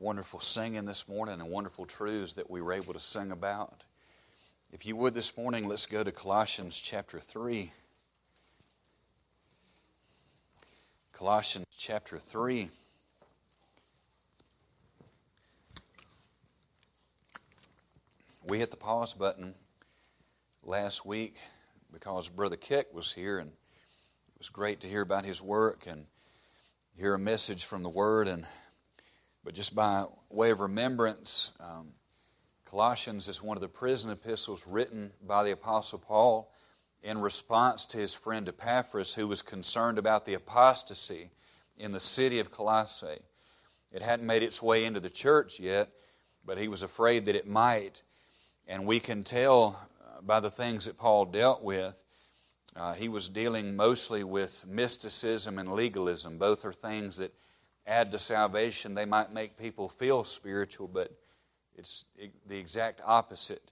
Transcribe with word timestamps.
wonderful 0.00 0.40
singing 0.40 0.86
this 0.86 1.06
morning 1.06 1.42
and 1.42 1.50
wonderful 1.50 1.84
truths 1.84 2.32
that 2.32 2.50
we 2.50 2.62
were 2.62 2.72
able 2.72 2.94
to 2.94 2.98
sing 2.98 3.30
about. 3.30 3.84
If 4.72 4.86
you 4.86 4.96
would 4.96 5.12
this 5.12 5.36
morning, 5.36 5.68
let's 5.68 5.84
go 5.84 6.02
to 6.02 6.10
Colossians 6.10 6.80
chapter 6.80 7.20
3. 7.20 7.70
Colossians 11.12 11.66
chapter 11.76 12.18
3. 12.18 12.70
We 18.48 18.58
hit 18.58 18.70
the 18.70 18.78
pause 18.78 19.12
button 19.12 19.54
last 20.64 21.04
week 21.04 21.36
because 21.92 22.30
Brother 22.30 22.56
Kick 22.56 22.94
was 22.94 23.12
here, 23.12 23.38
and 23.38 23.50
it 23.50 24.38
was 24.38 24.48
great 24.48 24.80
to 24.80 24.86
hear 24.88 25.02
about 25.02 25.26
his 25.26 25.42
work 25.42 25.84
and 25.86 26.06
hear 26.96 27.12
a 27.12 27.18
message 27.18 27.66
from 27.66 27.82
the 27.82 27.90
Word. 27.90 28.28
And 28.28 28.46
but 29.44 29.54
just 29.54 29.74
by 29.74 30.04
way 30.28 30.50
of 30.50 30.60
remembrance, 30.60 31.52
um, 31.60 31.88
Colossians 32.64 33.26
is 33.26 33.42
one 33.42 33.56
of 33.56 33.60
the 33.60 33.68
prison 33.68 34.10
epistles 34.10 34.66
written 34.66 35.12
by 35.26 35.42
the 35.42 35.50
Apostle 35.50 35.98
Paul 35.98 36.52
in 37.02 37.18
response 37.18 37.84
to 37.86 37.98
his 37.98 38.14
friend 38.14 38.48
Epaphras, 38.48 39.14
who 39.14 39.26
was 39.26 39.42
concerned 39.42 39.98
about 39.98 40.26
the 40.26 40.34
apostasy 40.34 41.30
in 41.76 41.92
the 41.92 42.00
city 42.00 42.38
of 42.38 42.50
Colossae. 42.50 43.22
It 43.90 44.02
hadn't 44.02 44.26
made 44.26 44.42
its 44.42 44.62
way 44.62 44.84
into 44.84 45.00
the 45.00 45.10
church 45.10 45.58
yet, 45.58 45.88
but 46.44 46.58
he 46.58 46.68
was 46.68 46.82
afraid 46.82 47.24
that 47.24 47.34
it 47.34 47.48
might. 47.48 48.02
And 48.68 48.86
we 48.86 49.00
can 49.00 49.24
tell 49.24 49.80
uh, 50.00 50.20
by 50.20 50.40
the 50.40 50.50
things 50.50 50.84
that 50.84 50.98
Paul 50.98 51.24
dealt 51.24 51.62
with, 51.62 52.04
uh, 52.76 52.94
he 52.94 53.08
was 53.08 53.28
dealing 53.28 53.74
mostly 53.74 54.22
with 54.22 54.64
mysticism 54.68 55.58
and 55.58 55.72
legalism. 55.72 56.38
Both 56.38 56.64
are 56.64 56.72
things 56.72 57.16
that 57.16 57.34
add 57.86 58.10
to 58.12 58.18
salvation. 58.18 58.94
They 58.94 59.04
might 59.04 59.32
make 59.32 59.58
people 59.58 59.88
feel 59.88 60.24
spiritual, 60.24 60.88
but 60.88 61.12
it's 61.76 62.04
the 62.46 62.58
exact 62.58 63.00
opposite. 63.04 63.70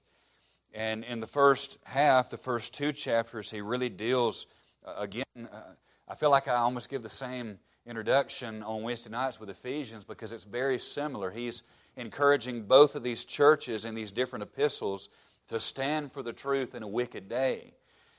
And 0.74 1.04
in 1.04 1.20
the 1.20 1.26
first 1.26 1.78
half, 1.84 2.30
the 2.30 2.36
first 2.36 2.74
two 2.74 2.92
chapters, 2.92 3.50
he 3.50 3.60
really 3.60 3.88
deals, 3.88 4.46
uh, 4.86 4.94
again, 4.98 5.24
uh, 5.36 5.60
I 6.06 6.14
feel 6.14 6.30
like 6.30 6.48
I 6.48 6.56
almost 6.56 6.88
give 6.88 7.02
the 7.02 7.10
same 7.10 7.58
introduction 7.86 8.62
on 8.62 8.82
Wednesday 8.82 9.10
nights 9.10 9.40
with 9.40 9.48
Ephesians 9.48 10.04
because 10.04 10.32
it's 10.32 10.44
very 10.44 10.78
similar. 10.78 11.30
He's 11.30 11.62
encouraging 11.96 12.62
both 12.62 12.94
of 12.94 13.02
these 13.02 13.24
churches 13.24 13.84
in 13.84 13.94
these 13.94 14.12
different 14.12 14.42
epistles 14.42 15.08
to 15.48 15.58
stand 15.58 16.12
for 16.12 16.22
the 16.22 16.32
truth 16.32 16.74
in 16.74 16.82
a 16.82 16.88
wicked 16.88 17.28
day. 17.28 17.72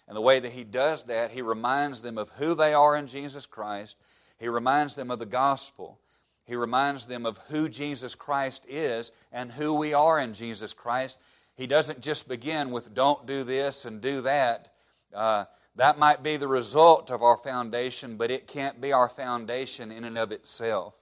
And 0.07 0.17
the 0.17 0.21
way 0.21 0.39
that 0.39 0.51
he 0.51 0.63
does 0.63 1.03
that, 1.03 1.31
he 1.31 1.43
reminds 1.43 2.01
them 2.01 2.17
of 2.17 2.29
who 2.29 2.55
they 2.55 2.73
are 2.73 2.95
in 2.95 3.05
Jesus 3.05 3.45
Christ. 3.45 3.95
He 4.39 4.47
reminds 4.47 4.95
them 4.95 5.11
of 5.11 5.19
the 5.19 5.25
gospel. 5.25 5.99
He 6.45 6.55
reminds 6.55 7.05
them 7.05 7.25
of 7.25 7.39
who 7.49 7.69
Jesus 7.69 8.15
Christ 8.15 8.65
is 8.67 9.11
and 9.31 9.51
who 9.51 9.73
we 9.73 9.93
are 9.93 10.19
in 10.19 10.33
Jesus 10.33 10.73
Christ. 10.73 11.19
He 11.55 11.67
doesn't 11.67 12.01
just 12.01 12.29
begin 12.29 12.71
with 12.71 12.93
don't 12.93 13.27
do 13.27 13.43
this 13.43 13.85
and 13.85 14.01
do 14.01 14.21
that. 14.21 14.73
Uh, 15.13 15.45
that 15.75 15.99
might 15.99 16.23
be 16.23 16.37
the 16.37 16.47
result 16.47 17.11
of 17.11 17.21
our 17.21 17.37
foundation, 17.37 18.17
but 18.17 18.31
it 18.31 18.47
can't 18.47 18.81
be 18.81 18.91
our 18.91 19.09
foundation 19.09 19.91
in 19.91 20.03
and 20.03 20.17
of 20.17 20.31
itself. 20.31 20.95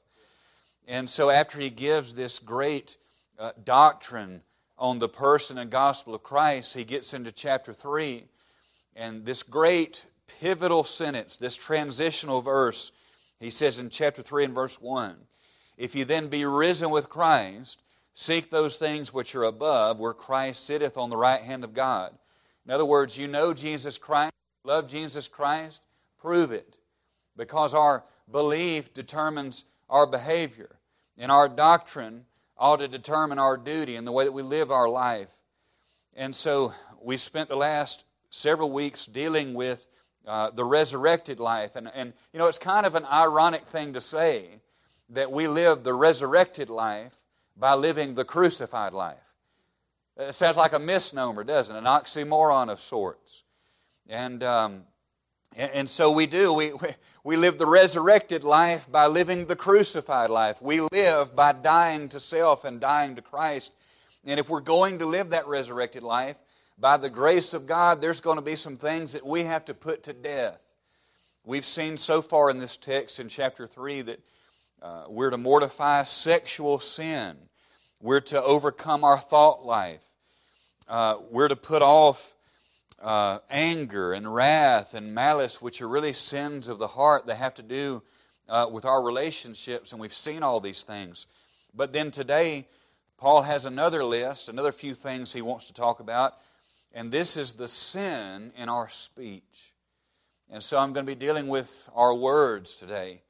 And 0.87 1.09
so, 1.09 1.29
after 1.29 1.59
he 1.59 1.69
gives 1.69 2.13
this 2.13 2.39
great 2.39 2.97
uh, 3.37 3.51
doctrine 3.63 4.41
on 4.77 4.99
the 4.99 5.09
person 5.09 5.57
and 5.57 5.69
gospel 5.69 6.15
of 6.15 6.23
Christ, 6.23 6.73
he 6.73 6.83
gets 6.83 7.13
into 7.13 7.31
chapter 7.31 7.73
3. 7.73 8.25
And 8.95 9.25
this 9.25 9.43
great 9.43 10.05
pivotal 10.39 10.83
sentence, 10.83 11.37
this 11.37 11.55
transitional 11.55 12.41
verse, 12.41 12.91
he 13.39 13.49
says 13.49 13.79
in 13.79 13.89
chapter 13.89 14.21
3 14.21 14.45
and 14.45 14.55
verse 14.55 14.81
1 14.81 15.15
If 15.77 15.95
you 15.95 16.05
then 16.05 16.27
be 16.27 16.45
risen 16.45 16.89
with 16.89 17.09
Christ, 17.09 17.81
seek 18.13 18.49
those 18.49 18.77
things 18.77 19.13
which 19.13 19.35
are 19.35 19.43
above, 19.43 19.99
where 19.99 20.13
Christ 20.13 20.65
sitteth 20.65 20.97
on 20.97 21.09
the 21.09 21.17
right 21.17 21.41
hand 21.41 21.63
of 21.63 21.73
God. 21.73 22.13
In 22.65 22.71
other 22.71 22.85
words, 22.85 23.17
you 23.17 23.27
know 23.27 23.53
Jesus 23.53 23.97
Christ, 23.97 24.33
love 24.63 24.87
Jesus 24.87 25.27
Christ, 25.27 25.81
prove 26.19 26.51
it. 26.51 26.75
Because 27.35 27.73
our 27.73 28.03
belief 28.29 28.93
determines 28.93 29.65
our 29.89 30.07
behavior, 30.07 30.77
and 31.17 31.31
our 31.31 31.47
doctrine 31.47 32.25
ought 32.57 32.77
to 32.77 32.87
determine 32.87 33.39
our 33.39 33.55
duty 33.55 33.95
and 33.95 34.05
the 34.05 34.11
way 34.11 34.23
that 34.25 34.31
we 34.31 34.41
live 34.41 34.71
our 34.71 34.89
life. 34.89 35.29
And 36.15 36.35
so 36.35 36.73
we 37.01 37.17
spent 37.17 37.49
the 37.49 37.55
last 37.55 38.03
several 38.31 38.71
weeks 38.71 39.05
dealing 39.05 39.53
with 39.53 39.87
uh, 40.27 40.49
the 40.51 40.65
resurrected 40.65 41.39
life. 41.39 41.75
And, 41.75 41.89
and, 41.95 42.13
you 42.33 42.39
know, 42.39 42.47
it's 42.47 42.57
kind 42.57 42.85
of 42.85 42.95
an 42.95 43.05
ironic 43.05 43.65
thing 43.65 43.93
to 43.93 44.01
say 44.01 44.59
that 45.09 45.31
we 45.31 45.47
live 45.47 45.83
the 45.83 45.93
resurrected 45.93 46.69
life 46.69 47.15
by 47.55 47.73
living 47.73 48.15
the 48.15 48.25
crucified 48.25 48.93
life. 48.93 49.17
It 50.17 50.33
sounds 50.33 50.57
like 50.57 50.73
a 50.73 50.79
misnomer, 50.79 51.43
doesn't 51.43 51.75
it? 51.75 51.79
An 51.79 51.85
oxymoron 51.85 52.69
of 52.69 52.79
sorts. 52.79 53.43
And, 54.09 54.43
um, 54.43 54.83
and, 55.55 55.71
and, 55.71 55.89
so 55.89 56.11
we 56.11 56.25
do. 56.25 56.51
We, 56.51 56.73
we, 56.73 56.89
we 57.23 57.37
live 57.37 57.57
the 57.57 57.65
resurrected 57.65 58.43
life 58.43 58.91
by 58.91 59.07
living 59.07 59.45
the 59.45 59.55
crucified 59.55 60.29
life. 60.29 60.61
We 60.61 60.81
live 60.91 61.35
by 61.35 61.53
dying 61.53 62.09
to 62.09 62.19
self 62.19 62.65
and 62.65 62.79
dying 62.79 63.15
to 63.15 63.21
Christ. 63.21 63.73
And 64.25 64.39
if 64.39 64.49
we're 64.49 64.59
going 64.59 64.99
to 64.99 65.05
live 65.05 65.29
that 65.29 65.47
resurrected 65.47 66.03
life, 66.03 66.37
by 66.77 66.97
the 66.97 67.09
grace 67.09 67.53
of 67.53 67.65
God, 67.65 68.01
there's 68.01 68.21
going 68.21 68.37
to 68.37 68.43
be 68.43 68.55
some 68.55 68.77
things 68.77 69.13
that 69.13 69.25
we 69.25 69.43
have 69.43 69.65
to 69.65 69.73
put 69.73 70.03
to 70.03 70.13
death. 70.13 70.59
We've 71.43 71.65
seen 71.65 71.97
so 71.97 72.21
far 72.21 72.49
in 72.49 72.59
this 72.59 72.77
text 72.77 73.19
in 73.19 73.29
chapter 73.29 73.65
3 73.65 74.01
that 74.01 74.19
uh, 74.81 75.05
we're 75.07 75.31
to 75.31 75.37
mortify 75.37 76.03
sexual 76.03 76.79
sin, 76.79 77.35
we're 77.99 78.19
to 78.21 78.41
overcome 78.41 79.03
our 79.03 79.17
thought 79.17 79.65
life, 79.65 80.01
uh, 80.87 81.17
we're 81.31 81.47
to 81.47 81.55
put 81.55 81.81
off 81.81 82.35
uh, 83.01 83.39
anger 83.49 84.13
and 84.13 84.33
wrath 84.33 84.93
and 84.93 85.15
malice, 85.15 85.61
which 85.61 85.81
are 85.81 85.87
really 85.87 86.13
sins 86.13 86.67
of 86.67 86.77
the 86.77 86.87
heart 86.87 87.25
that 87.25 87.35
have 87.37 87.55
to 87.55 87.63
do 87.63 88.03
uh, 88.47 88.67
with 88.71 88.85
our 88.85 89.01
relationships, 89.01 89.91
and 89.91 89.99
we've 89.99 90.13
seen 90.13 90.43
all 90.43 90.59
these 90.59 90.83
things. 90.83 91.25
But 91.73 91.91
then 91.91 92.11
today, 92.11 92.67
Paul 93.17 93.43
has 93.43 93.65
another 93.65 94.03
list, 94.03 94.47
another 94.47 94.71
few 94.71 94.93
things 94.93 95.33
he 95.33 95.41
wants 95.41 95.65
to 95.65 95.73
talk 95.73 95.99
about. 95.99 96.35
And 96.97 97.11
this 97.11 97.37
is 97.37 97.51
the 97.51 97.67
sin 97.67 98.51
in 98.57 98.69
our 98.69 98.89
speech. 98.89 99.71
And 100.49 100.63
so 100.63 100.79
I'm 100.79 100.93
going 100.93 101.05
to 101.05 101.11
be 101.11 101.13
dealing 101.13 101.47
with 101.47 101.87
our 101.93 102.11
words 102.11 102.73
today. 102.73 103.21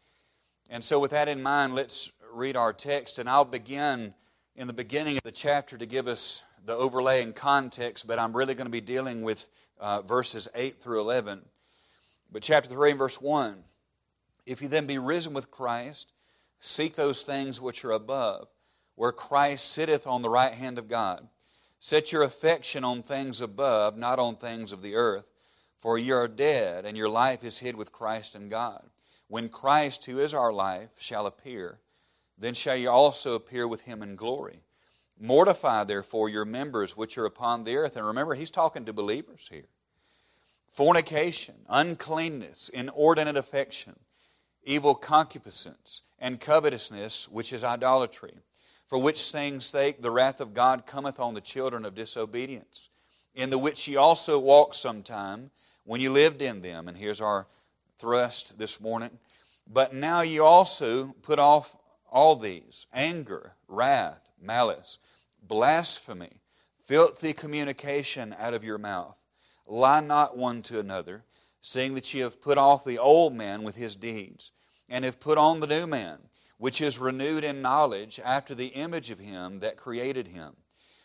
And 0.69 0.85
so, 0.85 1.00
with 1.00 1.11
that 1.11 1.28
in 1.28 1.44
mind, 1.44 1.75
let's 1.75 2.09
read 2.31 2.56
our 2.56 2.72
text. 2.72 3.19
And 3.19 3.29
I'll 3.29 3.44
begin 3.44 4.13
in 4.56 4.67
the 4.67 4.73
beginning 4.73 5.17
of 5.17 5.23
the 5.23 5.33
chapter 5.33 5.77
to 5.77 5.85
give 5.85 6.07
us 6.07 6.45
the 6.66 6.77
overlaying 6.77 7.33
context, 7.33 8.07
but 8.07 8.19
I'm 8.19 8.31
really 8.31 8.56
going 8.56 8.67
to 8.67 8.72
be 8.72 8.79
dealing 8.79 9.22
with 9.22 9.50
uh, 9.81 10.01
verses 10.01 10.47
8 10.56 10.79
through 10.79 11.01
11. 11.01 11.41
But 12.31 12.44
chapter 12.44 12.69
3 12.69 12.91
and 12.91 12.97
verse 12.97 13.19
1 13.19 13.66
If 14.45 14.61
you 14.61 14.69
then 14.69 14.85
be 14.85 14.97
risen 14.97 15.33
with 15.33 15.51
Christ, 15.51 16.13
seek 16.61 16.95
those 16.95 17.23
things 17.23 17.59
which 17.59 17.83
are 17.83 17.91
above, 17.91 18.47
where 18.95 19.11
Christ 19.11 19.69
sitteth 19.69 20.07
on 20.07 20.22
the 20.22 20.29
right 20.29 20.53
hand 20.53 20.79
of 20.79 20.88
God. 20.88 21.27
Set 21.79 22.11
your 22.11 22.23
affection 22.23 22.83
on 22.83 23.01
things 23.01 23.39
above, 23.39 23.97
not 23.97 24.19
on 24.19 24.35
things 24.35 24.71
of 24.71 24.81
the 24.81 24.95
earth. 24.95 25.25
For 25.79 25.97
you 25.97 26.15
are 26.15 26.27
dead, 26.27 26.85
and 26.85 26.97
your 26.97 27.09
life 27.09 27.43
is 27.43 27.59
hid 27.59 27.75
with 27.75 27.91
Christ 27.91 28.35
in 28.35 28.49
God. 28.49 28.83
When 29.27 29.49
Christ, 29.49 30.05
who 30.05 30.19
is 30.19 30.33
our 30.33 30.51
life, 30.51 30.89
shall 30.97 31.27
appear, 31.27 31.79
then 32.38 32.53
shall 32.53 32.75
you 32.75 32.89
also 32.89 33.33
appear 33.33 33.67
with 33.67 33.81
him 33.81 34.01
in 34.01 34.15
glory. 34.15 34.61
Mortify, 35.19 35.83
therefore, 35.83 36.29
your 36.29 36.45
members 36.45 36.95
which 36.95 37.17
are 37.17 37.25
upon 37.25 37.63
the 37.63 37.75
earth. 37.75 37.95
And 37.95 38.05
remember, 38.05 38.35
he's 38.35 38.51
talking 38.51 38.85
to 38.85 38.94
believers 38.94 39.49
here. 39.51 39.69
Fornication, 40.71 41.55
uncleanness, 41.67 42.69
inordinate 42.69 43.38
affection, 43.38 43.97
evil 44.63 44.95
concupiscence, 44.95 46.03
and 46.19 46.39
covetousness, 46.39 47.29
which 47.29 47.51
is 47.51 47.63
idolatry 47.63 48.33
for 48.88 48.98
which 48.98 49.31
things' 49.31 49.66
sake 49.66 50.01
the 50.01 50.12
wrath 50.12 50.39
of 50.39 50.54
God 50.54 50.86
cometh 50.86 51.19
on 51.19 51.34
the 51.34 51.42
children 51.42 51.86
of 51.86 51.95
disobedience, 51.95 52.89
in 53.36 53.50
the 53.50 53.57
which 53.57 53.88
ye 53.88 53.95
also 53.95 54.39
walked 54.39 54.75
sometime 54.75 55.51
when 55.84 56.01
ye 56.01 56.10
lived 56.10 56.42
in 56.42 56.62
them. 56.62 56.88
And 56.88 56.98
here's 56.98 57.22
our 57.22 57.48
thrust 58.00 58.57
this 58.57 58.80
morning. 58.80 59.19
But 59.72 59.94
now 59.94 60.22
ye 60.22 60.39
also 60.39 61.16
put 61.22 61.39
off 61.39 61.75
all 62.10 62.36
these 62.36 62.88
anger, 62.94 63.54
wrath, 63.68 64.30
malice, 64.42 65.00
blasphemy, 65.45 66.42
filthy 66.86 67.33
communication 67.33 68.33
out 68.40 68.54
of 68.54 68.63
your 68.63 68.78
mouth. 68.78 69.18
Lie 69.66 70.00
not 70.00 70.38
one 70.38 70.62
to 70.63 70.80
another, 70.80 71.24
seeing 71.62 71.95
that 71.95 72.13
ye 72.13 72.22
have 72.22 72.42
put 72.42 72.57
off 72.57 72.86
the 72.86 72.98
old 72.98 73.33
man 73.33 73.63
with 73.63 73.75
his 73.75 73.95
deeds, 73.95 74.51
and 74.88 75.04
have 75.04 75.19
put 75.19 75.38
on 75.38 75.60
the 75.60 75.68
new 75.68 75.86
man 75.86 76.19
which 76.57 76.81
is 76.81 76.98
renewed 76.98 77.44
in 77.44 77.62
knowledge 77.62 78.19
after 78.24 78.56
the 78.56 78.68
image 78.68 79.12
of 79.12 79.19
him 79.19 79.59
that 79.59 79.77
created 79.77 80.27
him, 80.27 80.56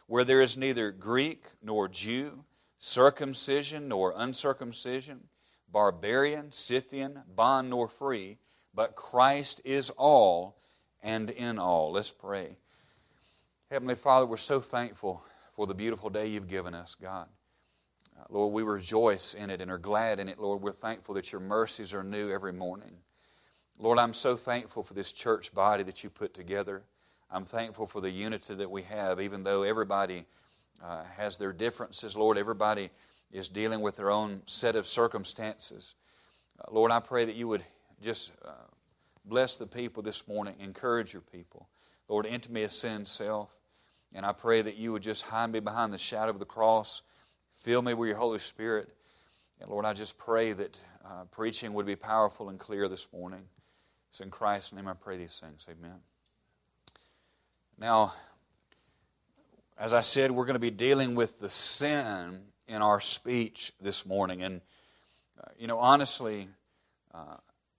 where 0.07 0.25
there 0.25 0.41
is 0.41 0.57
neither 0.57 0.91
Greek 0.91 1.45
nor 1.63 1.89
Jew, 1.89 2.45
circumcision 2.79 3.89
nor 3.89 4.15
uncircumcision, 4.17 5.29
barbarian, 5.71 6.53
Scythian, 6.53 7.23
bond 7.35 7.71
nor 7.71 7.89
free, 7.89 8.39
but 8.75 8.97
Christ 8.97 9.61
is 9.65 9.91
all 9.91 10.59
and 11.03 11.31
in 11.31 11.59
all. 11.59 11.93
Let's 11.93 12.11
pray. 12.11 12.57
Heavenly 13.71 13.95
Father, 13.95 14.27
we're 14.27 14.37
so 14.37 14.61
thankful 14.61 15.23
for 15.55 15.67
the 15.67 15.75
beautiful 15.75 16.11
day 16.11 16.27
you've 16.27 16.49
given 16.49 16.75
us, 16.75 16.95
God. 16.95 17.27
Uh, 18.19 18.25
Lord, 18.29 18.53
we 18.53 18.63
rejoice 18.63 19.35
in 19.35 19.51
it 19.51 19.61
and 19.61 19.71
are 19.71 19.79
glad 19.79 20.21
in 20.21 20.29
it, 20.29 20.39
Lord. 20.39 20.63
We're 20.63 20.73
thankful 20.73 21.15
that 21.15 21.33
your 21.33 21.41
mercies 21.41 21.95
are 21.95 22.05
new 22.05 22.31
every 22.31 22.53
morning. 22.53 22.93
Lord, 23.83 23.99
I'm 23.99 24.15
so 24.15 24.37
thankful 24.37 24.85
for 24.85 24.95
this 24.95 25.13
church 25.13 25.53
body 25.53 25.83
that 25.83 26.05
you 26.05 26.09
put 26.09 26.35
together. 26.35 26.85
I'm 27.29 27.45
thankful 27.45 27.89
for 27.89 28.01
the 28.01 28.13
unity 28.13 28.55
that 28.55 28.71
we 28.71 28.83
have, 28.83 29.21
even 29.21 29.43
though 29.43 29.65
everybody 29.65 30.25
uh, 30.81 31.03
has 31.17 31.37
their 31.37 31.53
differences. 31.53 32.17
Lord, 32.17 32.39
everybody 32.39 32.91
is 33.33 33.49
dealing 33.49 33.81
with 33.81 33.97
their 33.97 34.09
own 34.09 34.43
set 34.47 34.77
of 34.77 34.87
circumstances. 34.87 35.95
Uh, 36.61 36.73
Lord, 36.73 36.93
I 36.93 37.01
pray 37.01 37.25
that 37.25 37.35
you 37.35 37.49
would 37.49 37.65
just 38.01 38.31
uh, 38.45 38.53
bless 39.25 39.57
the 39.57 39.67
people 39.67 40.01
this 40.01 40.29
morning, 40.29 40.55
encourage 40.61 41.13
your 41.13 41.23
people. 41.23 41.67
Lord, 42.07 42.25
enter 42.25 42.53
me 42.53 42.63
a 42.63 42.69
sin 42.69 43.05
self. 43.05 43.51
And 44.15 44.25
I 44.25 44.33
pray 44.33 44.63
that 44.63 44.77
you 44.77 44.93
would 44.93 45.03
just 45.03 45.23
hide 45.23 45.51
me 45.51 45.59
behind 45.59 45.93
the 45.93 45.99
shadow 45.99 46.31
of 46.31 46.39
the 46.39 46.45
cross, 46.45 47.03
fill 47.57 47.83
me 47.83 47.95
with 47.95 48.11
your 48.11 48.19
Holy 48.19 48.39
Spirit. 48.39 48.95
And 49.61 49.69
Lord, 49.69 49.85
I 49.85 49.93
just 49.93 50.19
pray 50.19 50.53
that 50.53 50.81
uh, 51.05 51.25
preaching 51.33 51.75
would 51.75 51.87
be 51.87 51.97
powerful 51.97 52.49
and 52.49 52.61
clear 52.61 52.87
this 52.87 53.09
morning. 53.13 53.49
It's 54.13 54.21
in 54.21 54.31
Christ's 54.31 54.75
name 54.75 54.87
I 54.89 54.93
pray 54.93 55.17
these 55.17 55.41
things. 55.41 55.67
Amen. 55.71 56.01
Now, 57.79 58.13
as 59.79 59.95
I 59.95 60.03
said, 60.03 60.31
we're 60.31 60.45
going 60.45 60.53
to 60.53 60.61
be 60.61 60.71
dealing 60.71 61.15
with 61.15 61.41
the 61.41 61.49
sin 61.49 62.41
in 62.69 62.83
our 62.83 63.01
speech 63.01 63.73
this 63.81 64.05
morning. 64.05 64.43
And, 64.43 64.61
uh, 65.43 65.49
you 65.59 65.67
know, 65.67 65.79
honestly, 65.79 66.49
uh, 67.15 67.37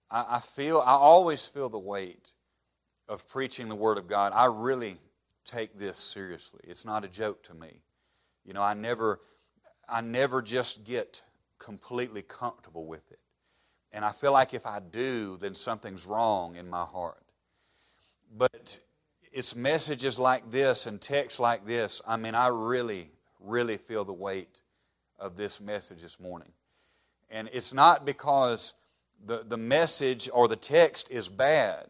I, 0.10 0.38
I 0.38 0.40
feel, 0.40 0.80
I 0.80 0.94
always 0.94 1.46
feel 1.46 1.70
the 1.70 1.78
weight 1.78 2.32
of 3.08 3.30
preaching 3.30 3.70
the 3.70 3.76
Word 3.76 4.00
of 4.00 4.08
God. 4.08 4.32
I 4.34 4.46
really 4.46 4.98
take 5.46 5.78
this 5.78 6.00
seriously. 6.00 6.62
It's 6.64 6.84
not 6.84 7.06
a 7.06 7.08
joke 7.08 7.44
to 7.44 7.54
me. 7.54 7.84
You 8.44 8.54
know, 8.54 8.64
I 8.64 8.74
never, 8.74 9.20
I 9.88 10.02
never 10.02 10.42
just 10.42 10.84
get 10.84 11.22
completely 11.60 12.24
comfortable 12.24 12.88
with 12.88 13.12
it. 13.12 13.20
And 13.94 14.04
I 14.04 14.12
feel 14.12 14.32
like 14.32 14.54
if 14.54 14.66
I 14.66 14.80
do, 14.80 15.38
then 15.38 15.54
something's 15.54 16.06
wrong 16.06 16.56
in 16.56 16.68
my 16.70 16.84
heart. 16.84 17.22
But 18.36 18.80
it's 19.32 19.56
messages 19.56 20.18
like 20.18 20.50
this 20.52 20.88
and 20.88 21.00
texts 21.00 21.40
like 21.40 21.68
this. 21.68 22.02
I 22.08 22.18
mean, 22.18 22.34
I 22.34 22.48
really, 22.48 23.12
really 23.40 23.78
feel 23.78 24.04
the 24.04 24.14
weight 24.14 24.62
of 25.20 25.38
this 25.38 25.62
message 25.62 26.02
this 26.02 26.20
morning. 26.20 26.50
And 27.30 27.50
it's 27.54 27.74
not 27.74 28.04
because 28.06 28.74
the, 29.26 29.44
the 29.48 29.58
message 29.58 30.30
or 30.34 30.48
the 30.48 30.56
text 30.56 31.12
is 31.12 31.28
bad. 31.28 31.86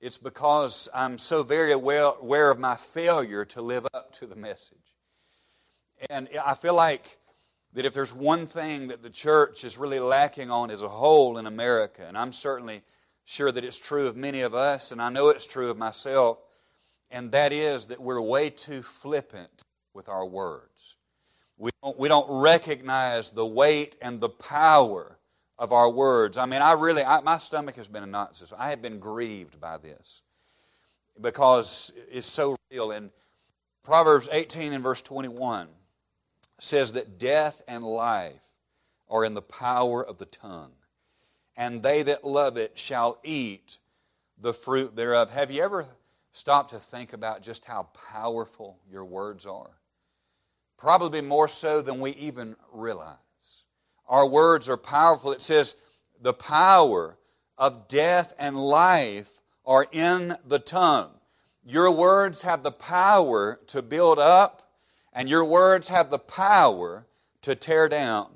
It's 0.00 0.18
because 0.18 0.88
I'm 0.94 1.18
so 1.18 1.42
very 1.42 1.72
aware, 1.72 2.12
aware 2.20 2.50
of 2.50 2.60
my 2.60 2.76
failure 2.76 3.44
to 3.46 3.62
live 3.62 3.86
up 3.92 4.12
to 4.18 4.26
the 4.26 4.36
message. 4.36 4.78
And 6.08 6.28
I 6.44 6.54
feel 6.54 6.74
like 6.74 7.18
that 7.76 7.84
if 7.84 7.92
there's 7.92 8.14
one 8.14 8.46
thing 8.46 8.88
that 8.88 9.02
the 9.02 9.10
church 9.10 9.62
is 9.62 9.76
really 9.76 10.00
lacking 10.00 10.50
on 10.50 10.70
as 10.70 10.80
a 10.80 10.88
whole 10.88 11.36
in 11.36 11.46
America, 11.46 12.06
and 12.08 12.16
I'm 12.16 12.32
certainly 12.32 12.80
sure 13.26 13.52
that 13.52 13.64
it's 13.64 13.78
true 13.78 14.06
of 14.06 14.16
many 14.16 14.40
of 14.40 14.54
us, 14.54 14.92
and 14.92 15.02
I 15.02 15.10
know 15.10 15.28
it's 15.28 15.44
true 15.44 15.68
of 15.68 15.76
myself, 15.76 16.38
and 17.10 17.30
that 17.32 17.52
is 17.52 17.84
that 17.86 18.00
we're 18.00 18.18
way 18.18 18.48
too 18.48 18.80
flippant 18.82 19.50
with 19.92 20.08
our 20.08 20.24
words. 20.24 20.96
We 21.58 21.70
don't, 21.82 21.98
we 21.98 22.08
don't 22.08 22.40
recognize 22.40 23.28
the 23.28 23.44
weight 23.44 23.96
and 24.00 24.20
the 24.20 24.30
power 24.30 25.18
of 25.58 25.70
our 25.70 25.90
words. 25.90 26.38
I 26.38 26.46
mean, 26.46 26.62
I 26.62 26.72
really, 26.72 27.04
I, 27.04 27.20
my 27.20 27.36
stomach 27.36 27.76
has 27.76 27.88
been 27.88 28.02
a 28.02 28.06
knot. 28.06 28.42
I 28.56 28.70
have 28.70 28.80
been 28.80 28.98
grieved 28.98 29.60
by 29.60 29.76
this 29.76 30.22
because 31.20 31.92
it's 32.10 32.26
so 32.26 32.56
real. 32.70 32.90
And 32.92 33.10
Proverbs 33.82 34.30
18 34.32 34.72
and 34.72 34.82
verse 34.82 35.02
21 35.02 35.68
says 36.58 36.92
that 36.92 37.18
death 37.18 37.62
and 37.68 37.84
life 37.84 38.40
are 39.08 39.24
in 39.24 39.34
the 39.34 39.42
power 39.42 40.04
of 40.04 40.18
the 40.18 40.26
tongue, 40.26 40.72
and 41.56 41.82
they 41.82 42.02
that 42.02 42.24
love 42.24 42.56
it 42.56 42.78
shall 42.78 43.18
eat 43.22 43.78
the 44.38 44.54
fruit 44.54 44.96
thereof. 44.96 45.30
Have 45.30 45.50
you 45.50 45.62
ever 45.62 45.86
stopped 46.32 46.70
to 46.70 46.78
think 46.78 47.12
about 47.12 47.42
just 47.42 47.64
how 47.64 47.88
powerful 48.12 48.78
your 48.90 49.04
words 49.04 49.46
are? 49.46 49.70
Probably 50.76 51.20
more 51.20 51.48
so 51.48 51.80
than 51.80 52.00
we 52.00 52.10
even 52.12 52.56
realize. 52.72 53.16
Our 54.08 54.26
words 54.26 54.68
are 54.68 54.76
powerful. 54.76 55.32
It 55.32 55.40
says, 55.40 55.76
the 56.20 56.34
power 56.34 57.16
of 57.56 57.88
death 57.88 58.34
and 58.38 58.56
life 58.56 59.40
are 59.64 59.86
in 59.90 60.36
the 60.46 60.58
tongue. 60.58 61.10
Your 61.64 61.90
words 61.90 62.42
have 62.42 62.62
the 62.62 62.70
power 62.70 63.58
to 63.68 63.82
build 63.82 64.18
up, 64.18 64.65
and 65.16 65.30
your 65.30 65.46
words 65.46 65.88
have 65.88 66.10
the 66.10 66.18
power 66.18 67.06
to 67.40 67.54
tear 67.54 67.88
down. 67.88 68.28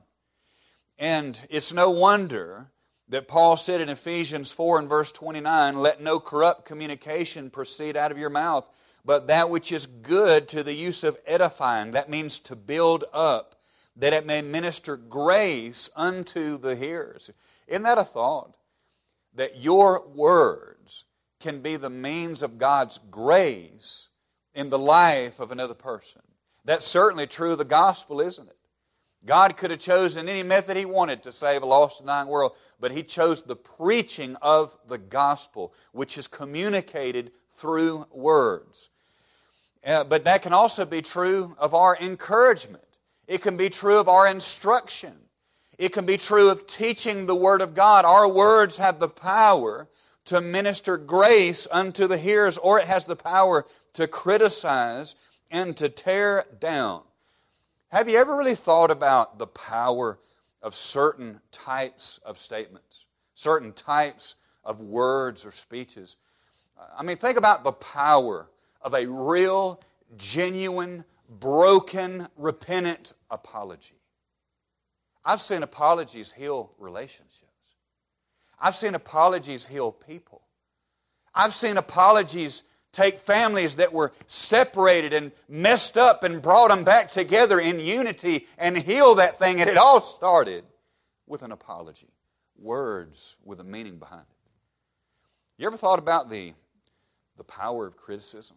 And 0.99 1.39
it's 1.51 1.75
no 1.75 1.91
wonder 1.91 2.71
that 3.07 3.29
Paul 3.29 3.59
said 3.59 3.83
in 3.83 3.91
Ephesians 3.91 4.51
4 4.51 4.79
and 4.79 4.89
verse 4.89 5.13
29 5.13 5.77
let 5.77 6.01
no 6.01 6.19
corrupt 6.19 6.65
communication 6.65 7.51
proceed 7.51 7.99
out 7.99 8.11
of 8.11 8.17
your 8.17 8.31
mouth, 8.31 8.67
but 9.05 9.27
that 9.27 9.51
which 9.51 9.71
is 9.71 9.85
good 9.85 10.49
to 10.49 10.63
the 10.63 10.73
use 10.73 11.05
of 11.05 11.21
edifying. 11.27 11.91
That 11.91 12.09
means 12.09 12.39
to 12.41 12.57
build 12.57 13.05
up 13.13 13.57
that 13.95 14.15
it 14.15 14.25
may 14.25 14.41
minister 14.41 14.97
grace 14.97 15.91
unto 15.95 16.57
the 16.57 16.77
hearers. 16.77 17.31
Isn't 17.67 17.83
that 17.83 17.99
a 17.99 18.05
thought? 18.05 18.57
That 19.35 19.61
your 19.61 20.09
words 20.09 21.05
can 21.41 21.61
be 21.61 21.77
the 21.77 21.91
means 21.91 22.41
of 22.41 22.57
God's 22.57 22.97
grace 23.11 24.09
in 24.55 24.71
the 24.71 24.79
life 24.79 25.41
of 25.41 25.53
another 25.53 25.75
person. 25.75 26.23
That's 26.65 26.87
certainly 26.87 27.27
true 27.27 27.53
of 27.53 27.59
the 27.59 27.65
gospel, 27.65 28.21
isn't 28.21 28.49
it? 28.49 28.57
God 29.25 29.57
could 29.57 29.71
have 29.71 29.81
chosen 29.81 30.29
any 30.29 30.43
method 30.43 30.77
He 30.77 30.85
wanted 30.85 31.23
to 31.25 31.33
save 31.33 31.63
a 31.63 31.67
lost 31.67 32.01
and 32.01 32.07
dying 32.07 32.29
world, 32.29 32.53
but 32.79 32.93
He 32.93 33.03
chose 33.03 33.43
the 33.43 33.57
preaching 33.57 34.37
of 34.41 34.77
the 34.89 34.99
gospel, 34.99 35.75
which 35.93 36.17
is 36.17 36.27
communicated 36.27 37.33
through 37.57 38.07
words. 38.11 38.89
Uh, 39.85 40.05
but 40.05 40.25
that 40.25 40.43
can 40.43 40.53
also 40.53 40.85
be 40.85 41.03
true 41.03 41.55
of 41.59 41.75
our 41.75 41.97
encouragement. 41.99 42.85
It 43.27 43.43
can 43.43 43.57
be 43.57 43.71
true 43.71 43.99
of 43.99 44.09
our 44.09 44.27
instruction. 44.27 45.13
It 45.79 45.93
can 45.93 46.05
be 46.05 46.17
true 46.17 46.51
of 46.51 46.67
teaching 46.67 47.27
the 47.27 47.35
Word 47.35 47.63
of 47.63 47.75
God. 47.75 48.05
Our 48.05 48.29
words 48.29 48.77
have 48.79 48.99
the 48.99 49.09
power 49.09 49.89
to 50.27 50.41
minister 50.41 50.97
grace 50.97 51.67
unto 51.71 52.07
the 52.07 52.19
hearers, 52.19 52.59
or 52.59 52.79
it 52.79 52.87
has 52.87 53.05
the 53.05 53.17
power 53.17 53.67
to 53.95 54.07
criticize 54.07 55.15
and 55.51 55.77
to 55.77 55.89
tear 55.89 56.45
down. 56.59 57.03
Have 57.89 58.09
you 58.09 58.19
ever 58.19 58.37
really 58.37 58.55
thought 58.55 58.91
about 58.91 59.39
the 59.39 59.47
power 59.47 60.19
of 60.63 60.75
certain 60.77 61.41
types 61.51 62.21
of 62.25 62.39
statements, 62.39 63.07
certain 63.35 63.73
types 63.73 64.37
of 64.65 64.81
words 64.81 65.45
or 65.45 65.51
speeches? 65.51 66.17
I 66.97 67.03
mean, 67.03 67.17
think 67.17 67.37
about 67.37 67.65
the 67.65 67.73
power 67.73 68.49
of 68.81 68.95
a 68.95 69.07
real, 69.07 69.83
genuine, 70.17 71.05
broken, 71.29 72.29
repentant 72.37 73.13
apology. 73.31 74.01
I've 75.25 75.43
seen 75.43 75.63
apologies 75.63 76.33
heal 76.33 76.73
relationships. 76.79 77.47
I've 78.59 78.77
seen 78.77 78.95
apologies 78.95 79.67
heal 79.67 79.93
people. 79.93 80.43
I've 81.35 81.55
seen 81.55 81.77
apologies 81.77 82.63
take 82.93 83.19
families 83.19 83.77
that 83.77 83.93
were 83.93 84.13
separated 84.27 85.13
and 85.13 85.33
messed 85.49 85.97
up 85.97 86.25
and 86.25 86.43
brought 86.43 86.69
them 86.69 86.85
back 86.85 87.11
together 87.11 87.61
in 87.61 87.81
unity 87.81 88.47
and 88.59 88.77
heal 88.77 89.15
that 89.17 89.39
thing. 89.39 89.61
And 89.61 89.71
it 89.71 89.77
all 89.77 90.01
started 90.01 90.65
with 91.27 91.43
an 91.43 91.53
apology, 91.53 92.09
words 92.59 93.37
with 93.45 93.61
a 93.61 93.65
meaning 93.65 93.99
behind 93.99 94.23
it. 94.29 94.41
You 95.59 95.67
ever 95.67 95.77
thought 95.77 95.99
about 95.99 96.31
the, 96.31 96.55
the 97.37 97.45
power 97.45 97.87
of 97.87 97.97
criticism? 97.97 98.57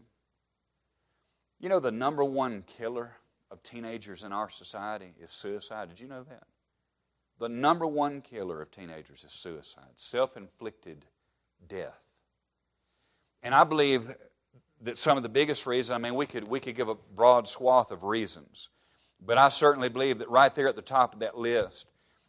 You 1.60 1.70
know, 1.70 1.80
the 1.80 1.92
number 1.92 2.24
one 2.24 2.64
killer 2.66 3.18
of 3.52 3.62
teenagers 3.62 4.24
in 4.24 4.34
our 4.34 4.50
society 4.50 5.14
is 5.22 5.32
suicide. 5.32 5.90
Did 5.90 6.00
you 6.00 6.08
know 6.08 6.24
that? 6.24 6.44
The 7.40 7.50
number 7.50 7.86
one 7.86 8.22
killer 8.22 8.62
of 8.62 8.72
teenagers 8.72 9.24
is 9.24 9.32
suicide, 9.32 9.94
self 9.96 10.38
inflicted 10.38 11.06
death. 11.68 12.03
And 13.44 13.54
I 13.54 13.64
believe 13.66 14.16
that 14.82 14.98
some 14.98 15.18
of 15.18 15.24
the 15.24 15.30
biggest 15.30 15.68
reasons, 15.68 15.92
I 15.92 15.98
mean, 15.98 16.16
we 16.16 16.26
could, 16.26 16.48
we 16.48 16.60
could 16.60 16.76
give 16.76 16.90
a 16.90 16.96
broad 16.96 17.48
swath 17.48 17.92
of 17.92 18.04
reasons, 18.04 18.70
but 19.24 19.38
I 19.38 19.50
certainly 19.50 19.90
believe 19.90 20.20
that 20.20 20.30
right 20.30 20.54
there 20.56 20.68
at 20.68 20.76
the 20.76 20.82
top 20.82 21.14
of 21.14 21.20
that 21.20 21.38
list 21.38 21.88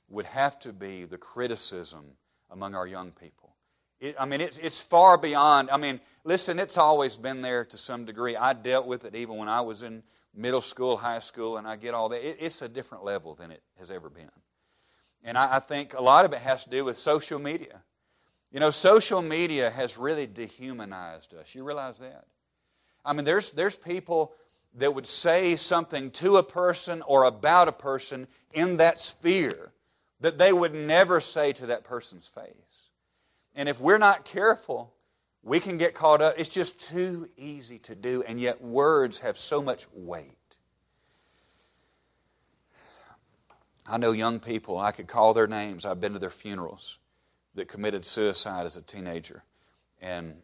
would 0.09 0.27
have 0.27 0.59
to 0.61 0.73
be 0.73 1.05
the 1.05 1.19
criticism 1.19 2.05
among 2.51 2.75
our 2.75 2.87
young 2.87 3.13
people. 3.13 3.55
It, 4.01 4.17
I 4.19 4.27
mean, 4.27 4.41
it's, 4.41 4.59
it's 4.59 4.81
far 4.81 5.17
beyond. 5.17 5.71
I 5.71 5.77
mean, 5.77 6.01
listen, 6.25 6.59
it's 6.59 6.77
always 6.77 7.17
been 7.17 7.43
there 7.43 7.65
to 7.65 7.77
some 7.77 8.05
degree. 8.05 8.37
I 8.37 8.53
dealt 8.53 8.87
with 8.87 9.05
it 9.05 9.15
even 9.15 9.37
when 9.37 9.49
I 9.49 9.61
was 9.61 9.83
in 9.83 10.03
middle 10.35 10.61
school, 10.61 10.97
high 10.97 11.21
school, 11.21 11.57
and 11.57 11.67
I 11.67 11.77
get 11.77 11.95
all 11.95 12.09
that. 12.11 12.27
It, 12.27 12.37
it's 12.41 12.61
a 12.61 12.69
different 12.69 13.05
level 13.05 13.35
than 13.35 13.51
it 13.51 13.63
has 13.79 13.91
ever 13.91 14.11
been. 14.11 14.31
And 15.23 15.39
I, 15.39 15.57
I 15.57 15.59
think 15.61 15.95
a 15.95 16.03
lot 16.03 16.25
of 16.25 16.33
it 16.33 16.41
has 16.41 16.65
to 16.65 16.71
do 16.71 16.85
with 16.85 16.99
social 16.99 17.39
media. 17.39 17.83
You 18.55 18.61
know, 18.61 18.71
social 18.71 19.21
media 19.21 19.69
has 19.69 19.99
really 19.99 20.29
dehumanized 20.29 21.35
us. 21.35 21.57
You 21.57 21.65
realize 21.65 21.99
that? 21.99 22.25
I 23.05 23.13
mean, 23.13 23.25
there's, 23.25 23.51
there's 23.51 23.75
people 23.75 24.33
that 24.77 24.95
would 24.95 25.09
say 25.09 25.57
something 25.57 26.13
to 26.13 26.37
a 26.37 26.45
person 26.45 27.03
or 27.03 27.25
about 27.25 27.67
a 27.67 27.73
person 27.73 28.29
in 28.53 28.77
that 28.77 29.01
sphere 29.01 29.73
that 30.21 30.39
they 30.39 30.53
would 30.53 30.73
never 30.73 31.21
say 31.21 31.53
to 31.53 31.67
that 31.67 31.83
person's 31.83 32.29
face. 32.29 32.91
And 33.57 33.69
if 33.69 33.81
we're 33.81 33.99
not 33.99 34.25
careful, 34.25 34.95
we 35.43 35.59
can 35.59 35.77
get 35.77 35.95
caught 35.95 36.23
up. 36.23 36.37
It's 36.39 36.49
just 36.49 36.81
too 36.81 37.29
easy 37.37 37.81
to 37.81 37.97
do, 37.97 38.23
and 38.23 38.41
yet 38.41 38.63
words 38.63 39.19
have 39.19 39.37
so 39.37 39.63
much 39.63 39.89
weight. 39.93 40.31
I 43.85 43.97
know 43.97 44.13
young 44.13 44.39
people, 44.39 44.79
I 44.79 44.93
could 44.93 45.09
call 45.09 45.35
their 45.35 45.49
names, 45.49 45.85
I've 45.85 46.01
been 46.01 46.13
to 46.13 46.21
their 46.21 46.31
funerals, 46.31 46.99
that 47.55 47.69
committed 47.69 48.05
suicide 48.05 48.67
as 48.67 48.77
a 48.77 48.83
teenager. 48.83 49.43
And 50.01 50.35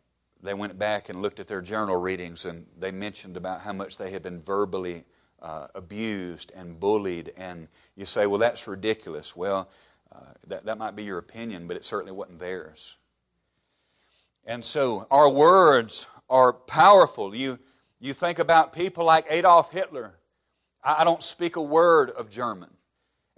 they 0.43 0.55
went 0.55 0.79
back 0.79 1.09
and 1.09 1.21
looked 1.21 1.41
at 1.41 1.47
their 1.47 1.61
journal 1.61 1.97
readings, 1.97 2.45
and 2.45 2.67
they 2.79 2.91
mentioned 2.91 3.37
about 3.37 3.61
how 3.61 3.73
much 3.73 3.99
they 3.99 4.11
had 4.11 4.23
been 4.23 4.41
verbally 4.41 5.05
uh, 5.43 5.69
abused 5.75 6.53
and 6.55 6.79
bullied. 6.79 7.33
And 7.37 7.69
you 7.97 8.07
say, 8.07 8.27
well, 8.27 8.39
that's 8.39 8.67
ridiculous. 8.67 9.37
Well, 9.37 9.69
uh, 10.13 10.19
that, 10.47 10.65
that 10.65 10.79
might 10.79 10.97
be 10.97 11.05
your 11.05 11.19
opinion, 11.19 11.67
but 11.67 11.77
it 11.77 11.85
certainly 11.85 12.13
wasn't 12.13 12.39
theirs. 12.39 12.97
And 14.45 14.65
so 14.65 15.07
our 15.11 15.29
words 15.29 16.07
are 16.29 16.53
powerful. 16.53 17.35
You, 17.35 17.59
you 17.99 18.13
think 18.13 18.39
about 18.39 18.73
people 18.73 19.05
like 19.05 19.27
Adolf 19.29 19.73
Hitler. 19.73 20.15
I, 20.83 20.97
I 21.01 21.05
don't 21.05 21.23
speak 21.23 21.57
a 21.57 21.63
word 21.63 22.11
of 22.11 22.31
German. 22.31 22.71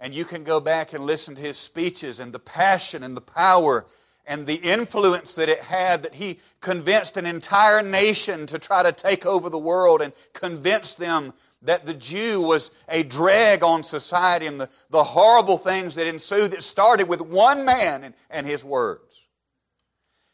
And 0.03 0.13
you 0.13 0.25
can 0.25 0.43
go 0.43 0.59
back 0.59 0.91
and 0.91 1.05
listen 1.05 1.33
to 1.35 1.41
his 1.41 1.55
speeches 1.55 2.19
and 2.19 2.33
the 2.33 2.39
passion 2.39 3.03
and 3.03 3.15
the 3.15 3.21
power 3.21 3.85
and 4.25 4.45
the 4.45 4.55
influence 4.55 5.33
that 5.35 5.47
it 5.47 5.59
had 5.59 6.03
that 6.03 6.15
he 6.15 6.41
convinced 6.59 7.15
an 7.15 7.25
entire 7.25 7.81
nation 7.81 8.45
to 8.47 8.59
try 8.59 8.83
to 8.83 8.91
take 8.91 9.25
over 9.25 9.49
the 9.49 9.57
world 9.57 10.01
and 10.01 10.11
convince 10.33 10.93
them 10.93 11.31
that 11.61 11.85
the 11.85 11.93
Jew 11.93 12.41
was 12.41 12.71
a 12.89 13.03
drag 13.03 13.63
on 13.63 13.81
society 13.81 14.45
and 14.45 14.59
the, 14.59 14.67
the 14.89 15.05
horrible 15.05 15.57
things 15.57 15.95
that 15.95 16.05
ensued 16.05 16.51
that 16.51 16.63
started 16.63 17.07
with 17.07 17.21
one 17.21 17.63
man 17.63 18.03
and, 18.03 18.13
and 18.29 18.45
his 18.45 18.61
words. 18.61 19.27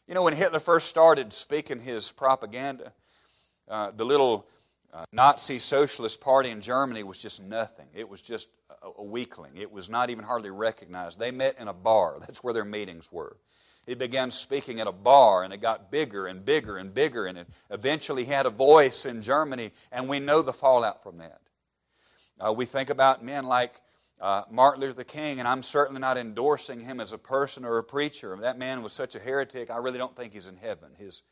You 0.08 0.14
know, 0.14 0.24
when 0.24 0.34
Hitler 0.34 0.58
first 0.58 0.88
started 0.88 1.32
speaking 1.32 1.78
his 1.78 2.10
propaganda, 2.10 2.92
uh, 3.68 3.92
the 3.92 4.04
little 4.04 4.48
uh, 4.92 5.04
Nazi 5.12 5.58
Socialist 5.58 6.20
Party 6.20 6.50
in 6.50 6.60
Germany 6.60 7.02
was 7.02 7.18
just 7.18 7.42
nothing. 7.42 7.86
It 7.94 8.08
was 8.08 8.20
just 8.20 8.48
a, 8.82 8.88
a 8.98 9.04
weakling. 9.04 9.56
It 9.56 9.70
was 9.70 9.88
not 9.88 10.10
even 10.10 10.24
hardly 10.24 10.50
recognized. 10.50 11.18
They 11.18 11.30
met 11.30 11.58
in 11.58 11.68
a 11.68 11.72
bar. 11.72 12.16
That's 12.20 12.42
where 12.42 12.54
their 12.54 12.64
meetings 12.64 13.10
were. 13.12 13.36
He 13.86 13.94
began 13.94 14.30
speaking 14.30 14.78
at 14.78 14.86
a 14.86 14.92
bar, 14.92 15.42
and 15.42 15.52
it 15.52 15.60
got 15.60 15.90
bigger 15.90 16.26
and 16.26 16.44
bigger 16.44 16.76
and 16.76 16.92
bigger, 16.92 17.26
and 17.26 17.38
it 17.38 17.48
eventually 17.70 18.24
had 18.24 18.46
a 18.46 18.50
voice 18.50 19.06
in 19.06 19.22
Germany, 19.22 19.72
and 19.90 20.08
we 20.08 20.20
know 20.20 20.42
the 20.42 20.52
fallout 20.52 21.02
from 21.02 21.18
that. 21.18 21.40
Uh, 22.38 22.52
we 22.52 22.66
think 22.66 22.90
about 22.90 23.24
men 23.24 23.44
like 23.44 23.72
uh, 24.20 24.42
Martin 24.50 24.82
Luther 24.82 25.04
King, 25.04 25.38
and 25.38 25.48
I'm 25.48 25.62
certainly 25.62 26.00
not 26.00 26.18
endorsing 26.18 26.80
him 26.80 27.00
as 27.00 27.12
a 27.12 27.18
person 27.18 27.64
or 27.64 27.78
a 27.78 27.84
preacher. 27.84 28.36
That 28.40 28.58
man 28.58 28.82
was 28.82 28.92
such 28.92 29.14
a 29.14 29.18
heretic, 29.18 29.70
I 29.70 29.78
really 29.78 29.98
don't 29.98 30.14
think 30.14 30.34
he's 30.34 30.46
in 30.46 30.56
heaven. 30.56 30.90
His 30.98 31.22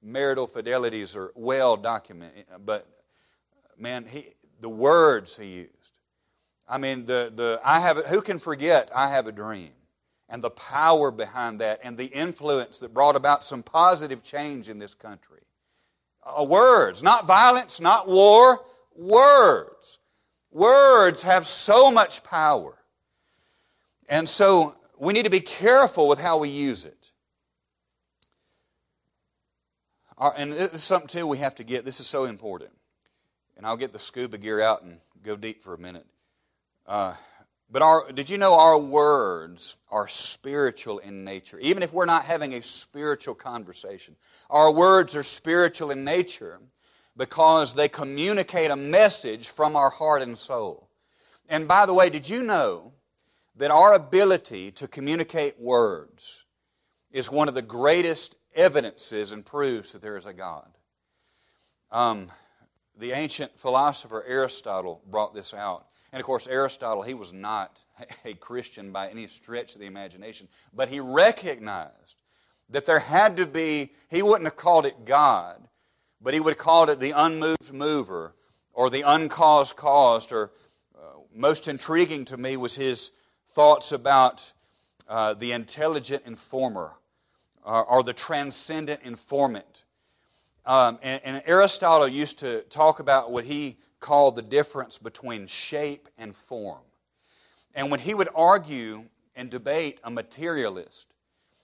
marital 0.00 0.46
fidelities 0.46 1.16
are 1.16 1.32
well 1.34 1.76
documented, 1.76 2.46
but 2.64 2.86
man, 3.78 4.06
he, 4.06 4.34
the 4.60 4.68
words 4.68 5.36
he 5.36 5.46
used. 5.46 5.72
I 6.68 6.78
mean, 6.78 7.04
the, 7.04 7.32
the, 7.34 7.60
I 7.64 7.80
have, 7.80 8.06
who 8.06 8.20
can 8.20 8.38
forget 8.38 8.90
I 8.94 9.08
have 9.08 9.26
a 9.26 9.32
dream? 9.32 9.70
And 10.28 10.42
the 10.42 10.50
power 10.50 11.12
behind 11.12 11.60
that 11.60 11.80
and 11.84 11.96
the 11.96 12.06
influence 12.06 12.80
that 12.80 12.92
brought 12.92 13.14
about 13.14 13.44
some 13.44 13.62
positive 13.62 14.24
change 14.24 14.68
in 14.68 14.78
this 14.78 14.94
country. 14.94 15.42
Uh, 16.24 16.42
words, 16.42 17.02
not 17.02 17.26
violence, 17.26 17.80
not 17.80 18.08
war, 18.08 18.64
words. 18.96 20.00
Words 20.50 21.22
have 21.22 21.46
so 21.46 21.92
much 21.92 22.24
power. 22.24 22.76
And 24.08 24.28
so 24.28 24.74
we 24.98 25.12
need 25.12 25.24
to 25.24 25.30
be 25.30 25.40
careful 25.40 26.08
with 26.08 26.18
how 26.18 26.38
we 26.38 26.48
use 26.48 26.84
it. 26.84 27.12
Our, 30.18 30.34
and 30.36 30.52
this 30.52 30.74
is 30.74 30.82
something, 30.82 31.08
too, 31.08 31.26
we 31.26 31.38
have 31.38 31.54
to 31.56 31.64
get. 31.64 31.84
This 31.84 32.00
is 32.00 32.06
so 32.06 32.24
important. 32.24 32.70
And 33.56 33.66
I'll 33.66 33.76
get 33.76 33.92
the 33.92 33.98
scuba 33.98 34.38
gear 34.38 34.60
out 34.60 34.82
and 34.82 34.98
go 35.22 35.36
deep 35.36 35.62
for 35.62 35.74
a 35.74 35.78
minute. 35.78 36.06
Uh, 36.86 37.14
but 37.70 37.82
our, 37.82 38.12
did 38.12 38.30
you 38.30 38.38
know 38.38 38.54
our 38.54 38.78
words 38.78 39.76
are 39.90 40.06
spiritual 40.06 40.98
in 40.98 41.24
nature? 41.24 41.58
Even 41.58 41.82
if 41.82 41.92
we're 41.92 42.04
not 42.04 42.24
having 42.24 42.54
a 42.54 42.62
spiritual 42.62 43.34
conversation, 43.34 44.14
our 44.48 44.70
words 44.70 45.16
are 45.16 45.24
spiritual 45.24 45.90
in 45.90 46.04
nature 46.04 46.60
because 47.16 47.74
they 47.74 47.88
communicate 47.88 48.70
a 48.70 48.76
message 48.76 49.48
from 49.48 49.74
our 49.74 49.90
heart 49.90 50.22
and 50.22 50.38
soul. 50.38 50.88
And 51.48 51.66
by 51.66 51.86
the 51.86 51.94
way, 51.94 52.08
did 52.08 52.28
you 52.28 52.42
know 52.42 52.92
that 53.56 53.70
our 53.70 53.94
ability 53.94 54.70
to 54.72 54.86
communicate 54.86 55.58
words 55.58 56.44
is 57.10 57.30
one 57.30 57.48
of 57.48 57.54
the 57.54 57.62
greatest 57.62 58.36
evidences 58.54 59.32
and 59.32 59.44
proofs 59.44 59.92
that 59.92 60.02
there 60.02 60.16
is 60.16 60.26
a 60.26 60.32
God? 60.32 60.68
Um, 61.90 62.30
the 62.96 63.12
ancient 63.12 63.58
philosopher 63.58 64.24
Aristotle 64.26 65.02
brought 65.10 65.34
this 65.34 65.52
out. 65.52 65.86
And 66.12 66.20
of 66.20 66.26
course, 66.26 66.46
Aristotle, 66.46 67.02
he 67.02 67.14
was 67.14 67.32
not 67.32 67.82
a 68.24 68.34
Christian 68.34 68.92
by 68.92 69.10
any 69.10 69.26
stretch 69.26 69.74
of 69.74 69.80
the 69.80 69.86
imagination, 69.86 70.48
but 70.72 70.88
he 70.88 71.00
recognized 71.00 72.22
that 72.70 72.86
there 72.86 73.00
had 73.00 73.36
to 73.36 73.46
be, 73.46 73.92
he 74.08 74.22
wouldn't 74.22 74.44
have 74.44 74.56
called 74.56 74.86
it 74.86 75.04
God, 75.04 75.68
but 76.20 76.34
he 76.34 76.40
would 76.40 76.54
have 76.54 76.58
called 76.58 76.90
it 76.90 77.00
the 77.00 77.12
unmoved 77.12 77.72
mover 77.72 78.34
or 78.72 78.90
the 78.90 79.02
uncaused 79.02 79.76
caused. 79.76 80.32
Or 80.32 80.52
uh, 80.96 81.20
most 81.34 81.68
intriguing 81.68 82.24
to 82.26 82.36
me 82.36 82.56
was 82.56 82.74
his 82.74 83.10
thoughts 83.50 83.92
about 83.92 84.52
uh, 85.08 85.34
the 85.34 85.52
intelligent 85.52 86.24
informer 86.26 86.92
uh, 87.64 87.82
or 87.82 88.02
the 88.02 88.12
transcendent 88.12 89.02
informant. 89.02 89.84
Um, 90.66 90.98
and, 91.02 91.20
and 91.24 91.42
Aristotle 91.46 92.08
used 92.08 92.40
to 92.40 92.62
talk 92.62 92.98
about 92.98 93.30
what 93.30 93.44
he 93.44 93.76
called 94.00 94.36
the 94.36 94.42
difference 94.42 94.98
between 94.98 95.46
shape 95.46 96.08
and 96.18 96.34
form. 96.34 96.82
And 97.74 97.90
when 97.90 98.00
he 98.00 98.14
would 98.14 98.28
argue 98.34 99.04
and 99.36 99.50
debate 99.50 100.00
a 100.02 100.10
materialist, 100.10 101.12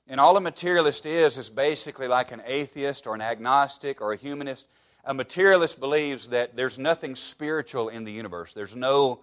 and 0.09 0.21
all 0.21 0.37
a 0.37 0.41
materialist 0.41 1.07
is, 1.07 1.39
is 1.39 1.49
basically 1.49 2.07
like 2.07 2.33
an 2.33 2.43
atheist 2.47 3.07
or 3.07 3.15
an 3.15 3.21
agnostic 3.21 4.01
or 4.01 4.13
a 4.13 4.17
humanist. 4.17 4.67
A 5.05 5.15
materialist 5.15 5.81
believes 5.81 6.29
that 6.29 6.55
there's 6.55 6.79
nothing 6.79 7.17
spiritual 7.17 7.89
in 7.89 8.05
the 8.05 8.13
universe. 8.13 8.53
There's 8.53 8.77
no, 8.77 9.21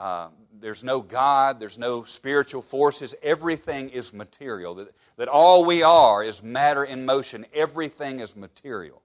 uh, 0.00 0.28
there's 0.58 0.82
no 0.82 1.00
God, 1.00 1.60
there's 1.60 1.78
no 1.78 2.02
spiritual 2.04 2.62
forces. 2.62 3.14
Everything 3.22 3.90
is 3.90 4.12
material. 4.12 4.74
That, 4.74 4.94
that 5.16 5.28
all 5.28 5.64
we 5.64 5.82
are 5.82 6.24
is 6.24 6.42
matter 6.42 6.84
in 6.84 7.04
motion. 7.04 7.46
Everything 7.54 8.20
is 8.20 8.34
material. 8.34 9.02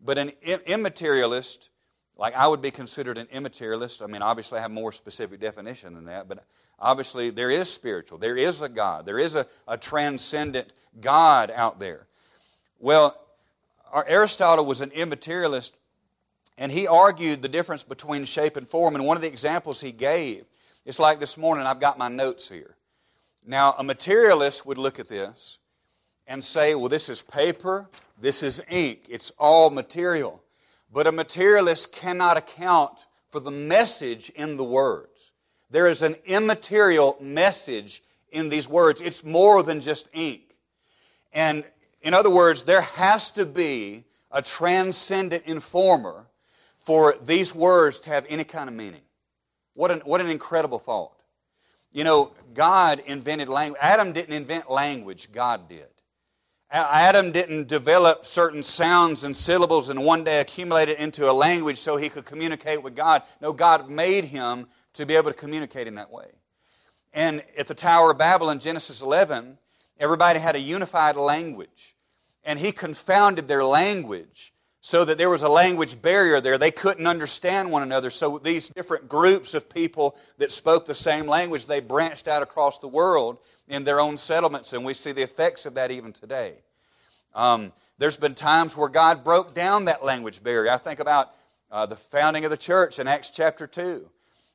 But 0.00 0.18
an 0.18 0.32
immaterialist, 0.66 1.68
like 2.16 2.34
I 2.34 2.46
would 2.46 2.62
be 2.62 2.70
considered 2.70 3.18
an 3.18 3.28
immaterialist, 3.30 4.00
I 4.02 4.06
mean, 4.06 4.22
obviously 4.22 4.58
I 4.58 4.62
have 4.62 4.70
more 4.70 4.92
specific 4.92 5.40
definition 5.40 5.94
than 5.94 6.06
that, 6.06 6.28
but 6.28 6.44
Obviously, 6.82 7.30
there 7.30 7.48
is 7.50 7.70
spiritual, 7.70 8.18
there 8.18 8.36
is 8.36 8.60
a 8.60 8.68
God, 8.68 9.06
there 9.06 9.20
is 9.20 9.36
a, 9.36 9.46
a 9.68 9.78
transcendent 9.78 10.72
God 11.00 11.52
out 11.54 11.78
there. 11.78 12.08
Well, 12.80 13.16
Aristotle 13.94 14.66
was 14.66 14.80
an 14.80 14.90
immaterialist, 14.90 15.76
and 16.62 16.70
he 16.70 16.86
argued 16.86 17.42
the 17.42 17.48
difference 17.48 17.82
between 17.82 18.24
shape 18.24 18.56
and 18.56 18.68
form. 18.68 18.94
And 18.94 19.04
one 19.04 19.16
of 19.16 19.20
the 19.20 19.26
examples 19.26 19.80
he 19.80 19.90
gave, 19.90 20.44
it's 20.84 21.00
like 21.00 21.18
this 21.18 21.36
morning, 21.36 21.66
I've 21.66 21.80
got 21.80 21.98
my 21.98 22.06
notes 22.06 22.48
here. 22.48 22.76
Now, 23.44 23.74
a 23.78 23.82
materialist 23.82 24.64
would 24.64 24.78
look 24.78 25.00
at 25.00 25.08
this 25.08 25.58
and 26.24 26.44
say, 26.44 26.76
well, 26.76 26.88
this 26.88 27.08
is 27.08 27.20
paper, 27.20 27.90
this 28.16 28.44
is 28.44 28.62
ink, 28.70 29.06
it's 29.08 29.32
all 29.40 29.70
material. 29.70 30.40
But 30.92 31.08
a 31.08 31.10
materialist 31.10 31.90
cannot 31.90 32.36
account 32.36 33.06
for 33.28 33.40
the 33.40 33.50
message 33.50 34.30
in 34.30 34.56
the 34.56 34.62
words. 34.62 35.32
There 35.68 35.88
is 35.88 36.00
an 36.00 36.14
immaterial 36.26 37.16
message 37.20 38.04
in 38.30 38.50
these 38.50 38.68
words. 38.68 39.00
It's 39.00 39.24
more 39.24 39.64
than 39.64 39.80
just 39.80 40.08
ink. 40.12 40.54
And 41.32 41.64
in 42.02 42.14
other 42.14 42.30
words, 42.30 42.62
there 42.62 42.82
has 42.82 43.32
to 43.32 43.46
be 43.46 44.04
a 44.30 44.42
transcendent 44.42 45.46
informer 45.46 46.28
for 46.82 47.14
these 47.24 47.54
words 47.54 47.98
to 48.00 48.10
have 48.10 48.26
any 48.28 48.44
kind 48.44 48.68
of 48.68 48.74
meaning. 48.74 49.00
What 49.74 49.90
an, 49.90 50.00
what 50.00 50.20
an 50.20 50.28
incredible 50.28 50.78
thought. 50.78 51.12
You 51.92 52.04
know, 52.04 52.32
God 52.54 53.02
invented 53.06 53.48
language. 53.48 53.80
Adam 53.82 54.12
didn't 54.12 54.34
invent 54.34 54.70
language, 54.70 55.32
God 55.32 55.68
did. 55.68 55.86
Adam 56.70 57.32
didn't 57.32 57.68
develop 57.68 58.24
certain 58.24 58.62
sounds 58.62 59.24
and 59.24 59.36
syllables 59.36 59.90
and 59.90 60.02
one 60.04 60.24
day 60.24 60.40
accumulate 60.40 60.88
it 60.88 60.98
into 60.98 61.30
a 61.30 61.32
language 61.32 61.78
so 61.78 61.98
he 61.98 62.08
could 62.08 62.24
communicate 62.24 62.82
with 62.82 62.96
God. 62.96 63.22
No, 63.42 63.52
God 63.52 63.90
made 63.90 64.24
him 64.24 64.66
to 64.94 65.04
be 65.04 65.14
able 65.14 65.30
to 65.30 65.36
communicate 65.36 65.86
in 65.86 65.96
that 65.96 66.10
way. 66.10 66.28
And 67.12 67.44
at 67.58 67.68
the 67.68 67.74
Tower 67.74 68.12
of 68.12 68.18
Babel 68.18 68.48
in 68.48 68.58
Genesis 68.58 69.02
11, 69.02 69.58
everybody 70.00 70.38
had 70.38 70.56
a 70.56 70.60
unified 70.60 71.16
language. 71.16 71.94
And 72.42 72.58
he 72.58 72.72
confounded 72.72 73.48
their 73.48 73.64
language 73.64 74.51
so 74.84 75.04
that 75.04 75.16
there 75.16 75.30
was 75.30 75.42
a 75.42 75.48
language 75.48 76.02
barrier 76.02 76.40
there. 76.40 76.58
They 76.58 76.72
couldn't 76.72 77.06
understand 77.06 77.70
one 77.70 77.84
another. 77.84 78.10
So 78.10 78.38
these 78.38 78.68
different 78.68 79.08
groups 79.08 79.54
of 79.54 79.70
people 79.70 80.16
that 80.38 80.50
spoke 80.50 80.86
the 80.86 80.94
same 80.94 81.28
language, 81.28 81.66
they 81.66 81.78
branched 81.78 82.26
out 82.26 82.42
across 82.42 82.80
the 82.80 82.88
world 82.88 83.38
in 83.68 83.84
their 83.84 84.00
own 84.00 84.18
settlements, 84.18 84.72
and 84.72 84.84
we 84.84 84.92
see 84.92 85.12
the 85.12 85.22
effects 85.22 85.66
of 85.66 85.74
that 85.74 85.92
even 85.92 86.12
today. 86.12 86.54
Um, 87.32 87.72
there's 87.98 88.16
been 88.16 88.34
times 88.34 88.76
where 88.76 88.88
God 88.88 89.22
broke 89.22 89.54
down 89.54 89.84
that 89.84 90.04
language 90.04 90.42
barrier. 90.42 90.72
I 90.72 90.78
think 90.78 90.98
about 90.98 91.30
uh, 91.70 91.86
the 91.86 91.96
founding 91.96 92.44
of 92.44 92.50
the 92.50 92.56
church 92.56 92.98
in 92.98 93.06
Acts 93.06 93.30
chapter 93.30 93.68
2. 93.68 94.08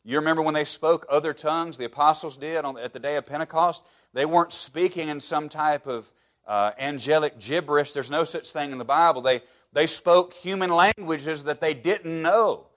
You 0.04 0.18
remember 0.18 0.42
when 0.42 0.54
they 0.54 0.66
spoke 0.66 1.06
other 1.10 1.34
tongues, 1.34 1.78
the 1.78 1.86
apostles 1.86 2.36
did 2.36 2.66
on, 2.66 2.78
at 2.78 2.92
the 2.92 3.00
day 3.00 3.16
of 3.16 3.26
Pentecost? 3.26 3.82
They 4.14 4.26
weren't 4.26 4.52
speaking 4.52 5.08
in 5.08 5.22
some 5.22 5.48
type 5.48 5.88
of 5.88 6.12
uh, 6.46 6.72
angelic 6.78 7.40
gibberish. 7.40 7.94
There's 7.94 8.12
no 8.12 8.26
such 8.26 8.52
thing 8.52 8.72
in 8.72 8.78
the 8.78 8.86
Bible. 8.86 9.22
They, 9.22 9.42
they 9.74 9.88
spoke 9.88 10.34
human 10.34 10.70
languages 10.70 11.44
that 11.44 11.62
they 11.62 11.74
didn't 11.74 12.22
know. 12.22 12.68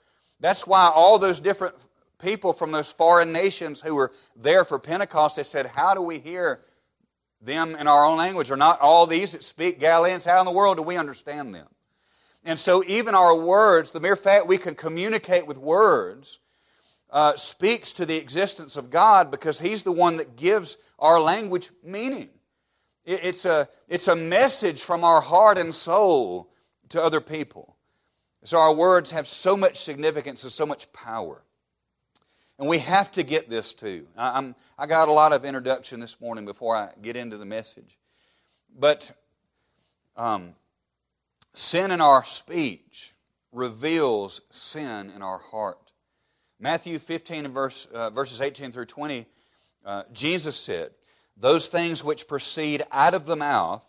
That's 0.41 0.67
why 0.67 0.91
all 0.95 1.19
those 1.19 1.41
different 1.41 1.75
people 2.21 2.53
from 2.53 2.73
those 2.73 2.91
foreign 2.91 3.33
nations 3.33 3.81
who 3.81 3.95
were 3.95 4.13
there 4.37 4.65
for 4.65 4.79
Pentecost, 4.79 5.37
they 5.37 5.43
said, 5.43 5.67
How 5.67 5.95
do 5.95 6.03
we 6.03 6.19
hear 6.19 6.61
them 7.41 7.75
in 7.75 7.87
our 7.87 8.05
own 8.05 8.19
language? 8.19 8.51
Are 8.51 8.57
not 8.57 8.81
all 8.81 9.07
these 9.07 9.33
that 9.33 9.45
speak 9.45 9.81
Galileans? 9.81 10.25
How 10.25 10.41
in 10.41 10.47
the 10.47 10.53
world 10.53 10.77
do 10.77 10.83
we 10.83 10.97
understand 10.97 11.55
them? 11.55 11.69
And 12.45 12.59
so, 12.59 12.83
even 12.87 13.15
our 13.15 13.35
words, 13.35 13.91
the 13.91 14.01
mere 14.01 14.17
fact 14.17 14.47
we 14.47 14.59
can 14.59 14.75
communicate 14.75 15.47
with 15.47 15.59
words, 15.59 16.39
uh, 17.11 17.37
speaks 17.37 17.93
to 17.93 18.07
the 18.07 18.17
existence 18.17 18.77
of 18.77 18.91
God 18.91 19.31
because 19.31 19.61
He's 19.61 19.83
the 19.83 19.93
one 19.93 20.17
that 20.17 20.37
gives 20.37 20.79
our 20.99 21.21
language 21.21 21.71
meaning. 21.83 22.31
It's 23.05 23.45
a, 23.45 23.69
it's 23.89 24.09
a 24.09 24.17
message 24.17 24.83
from 24.83 25.05
our 25.05 25.21
heart 25.21 25.59
and 25.59 25.75
soul 25.75 26.51
to 26.91 27.03
other 27.03 27.21
people. 27.21 27.77
So 28.45 28.59
our 28.59 28.75
words 28.75 29.11
have 29.11 29.27
so 29.27 29.57
much 29.57 29.79
significance 29.79 30.43
and 30.43 30.53
so 30.53 30.65
much 30.65 30.93
power. 30.93 31.43
And 32.59 32.69
we 32.69 32.79
have 32.79 33.11
to 33.13 33.23
get 33.23 33.49
this 33.49 33.73
too. 33.73 34.07
I, 34.17 34.53
I 34.79 34.87
got 34.87 35.09
a 35.09 35.13
lot 35.13 35.33
of 35.33 35.45
introduction 35.45 35.99
this 35.99 36.21
morning 36.21 36.45
before 36.45 36.77
I 36.77 36.91
get 37.01 37.17
into 37.17 37.37
the 37.39 37.45
message. 37.47 37.99
But 38.79 39.13
um, 40.17 40.55
sin 41.55 41.91
in 41.91 42.01
our 42.01 42.25
speech 42.25 43.15
reveals 43.53 44.43
sin 44.51 45.11
in 45.15 45.23
our 45.23 45.39
heart. 45.39 45.93
Matthew 46.59 46.99
15 46.99 47.47
and 47.47 47.55
verse, 47.55 47.87
uh, 47.87 48.11
verses 48.11 48.41
18 48.41 48.73
through 48.73 48.85
20, 48.85 49.27
uh, 49.85 50.03
Jesus 50.13 50.57
said, 50.57 50.91
Those 51.37 51.67
things 51.67 52.05
which 52.05 52.29
proceed 52.29 52.83
out 52.93 53.15
of 53.15 53.25
the 53.25 53.37
mouth 53.37 53.83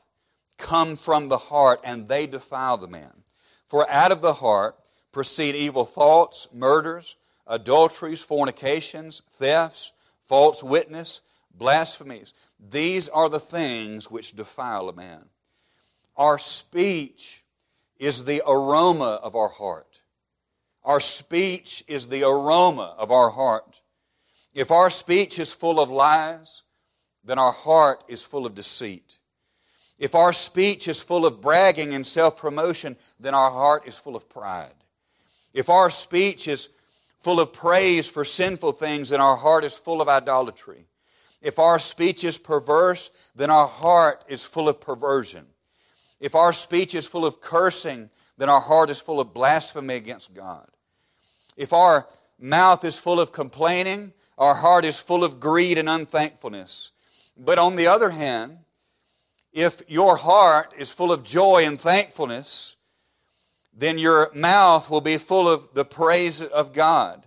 come 0.61 0.95
from 0.95 1.27
the 1.27 1.37
heart, 1.37 1.81
and 1.83 2.07
they 2.07 2.27
defile 2.27 2.77
the 2.77 2.87
man. 2.87 3.23
For 3.67 3.89
out 3.89 4.11
of 4.11 4.21
the 4.21 4.35
heart 4.35 4.75
proceed 5.11 5.55
evil 5.55 5.83
thoughts, 5.83 6.47
murders, 6.53 7.17
adulteries, 7.47 8.23
fornications, 8.23 9.21
thefts, 9.31 9.91
false 10.25 10.63
witness, 10.63 11.21
blasphemies. 11.53 12.33
These 12.59 13.09
are 13.09 13.27
the 13.27 13.39
things 13.39 14.09
which 14.09 14.35
defile 14.35 14.87
a 14.87 14.93
man. 14.93 15.25
Our 16.15 16.37
speech 16.37 17.43
is 17.97 18.25
the 18.25 18.41
aroma 18.47 19.19
of 19.21 19.35
our 19.35 19.49
heart. 19.49 20.01
Our 20.83 20.99
speech 20.99 21.83
is 21.87 22.07
the 22.07 22.23
aroma 22.23 22.95
of 22.97 23.11
our 23.11 23.29
heart. 23.29 23.81
If 24.53 24.71
our 24.71 24.89
speech 24.89 25.39
is 25.39 25.53
full 25.53 25.79
of 25.79 25.89
lies, 25.89 26.63
then 27.23 27.37
our 27.37 27.51
heart 27.51 28.03
is 28.07 28.23
full 28.23 28.45
of 28.45 28.55
deceit. 28.55 29.17
If 30.01 30.15
our 30.15 30.33
speech 30.33 30.87
is 30.87 30.99
full 31.03 31.27
of 31.27 31.41
bragging 31.41 31.93
and 31.93 32.07
self 32.07 32.35
promotion, 32.35 32.97
then 33.19 33.35
our 33.35 33.51
heart 33.51 33.87
is 33.87 33.99
full 33.99 34.15
of 34.15 34.27
pride. 34.27 34.73
If 35.53 35.69
our 35.69 35.91
speech 35.91 36.47
is 36.47 36.69
full 37.19 37.39
of 37.39 37.53
praise 37.53 38.09
for 38.09 38.25
sinful 38.25 38.71
things, 38.71 39.09
then 39.09 39.21
our 39.21 39.35
heart 39.35 39.63
is 39.63 39.77
full 39.77 40.01
of 40.01 40.09
idolatry. 40.09 40.87
If 41.39 41.59
our 41.59 41.77
speech 41.77 42.23
is 42.23 42.39
perverse, 42.39 43.11
then 43.35 43.51
our 43.51 43.67
heart 43.67 44.25
is 44.27 44.43
full 44.43 44.67
of 44.67 44.81
perversion. 44.81 45.45
If 46.19 46.33
our 46.33 46.51
speech 46.51 46.95
is 46.95 47.05
full 47.05 47.23
of 47.23 47.39
cursing, 47.39 48.09
then 48.39 48.49
our 48.49 48.61
heart 48.61 48.89
is 48.89 48.99
full 48.99 49.19
of 49.19 49.35
blasphemy 49.35 49.93
against 49.93 50.33
God. 50.33 50.67
If 51.55 51.73
our 51.73 52.07
mouth 52.39 52.83
is 52.83 52.97
full 52.97 53.19
of 53.19 53.31
complaining, 53.31 54.13
our 54.35 54.55
heart 54.55 54.83
is 54.83 54.99
full 54.99 55.23
of 55.23 55.39
greed 55.39 55.77
and 55.77 55.87
unthankfulness. 55.87 56.89
But 57.37 57.59
on 57.59 57.75
the 57.75 57.85
other 57.85 58.09
hand, 58.09 58.60
if 59.53 59.81
your 59.87 60.17
heart 60.17 60.73
is 60.77 60.91
full 60.91 61.11
of 61.11 61.23
joy 61.23 61.65
and 61.65 61.79
thankfulness, 61.79 62.77
then 63.73 63.97
your 63.97 64.31
mouth 64.33 64.89
will 64.89 65.01
be 65.01 65.17
full 65.17 65.47
of 65.47 65.73
the 65.73 65.85
praise 65.85 66.41
of 66.41 66.73
God. 66.73 67.25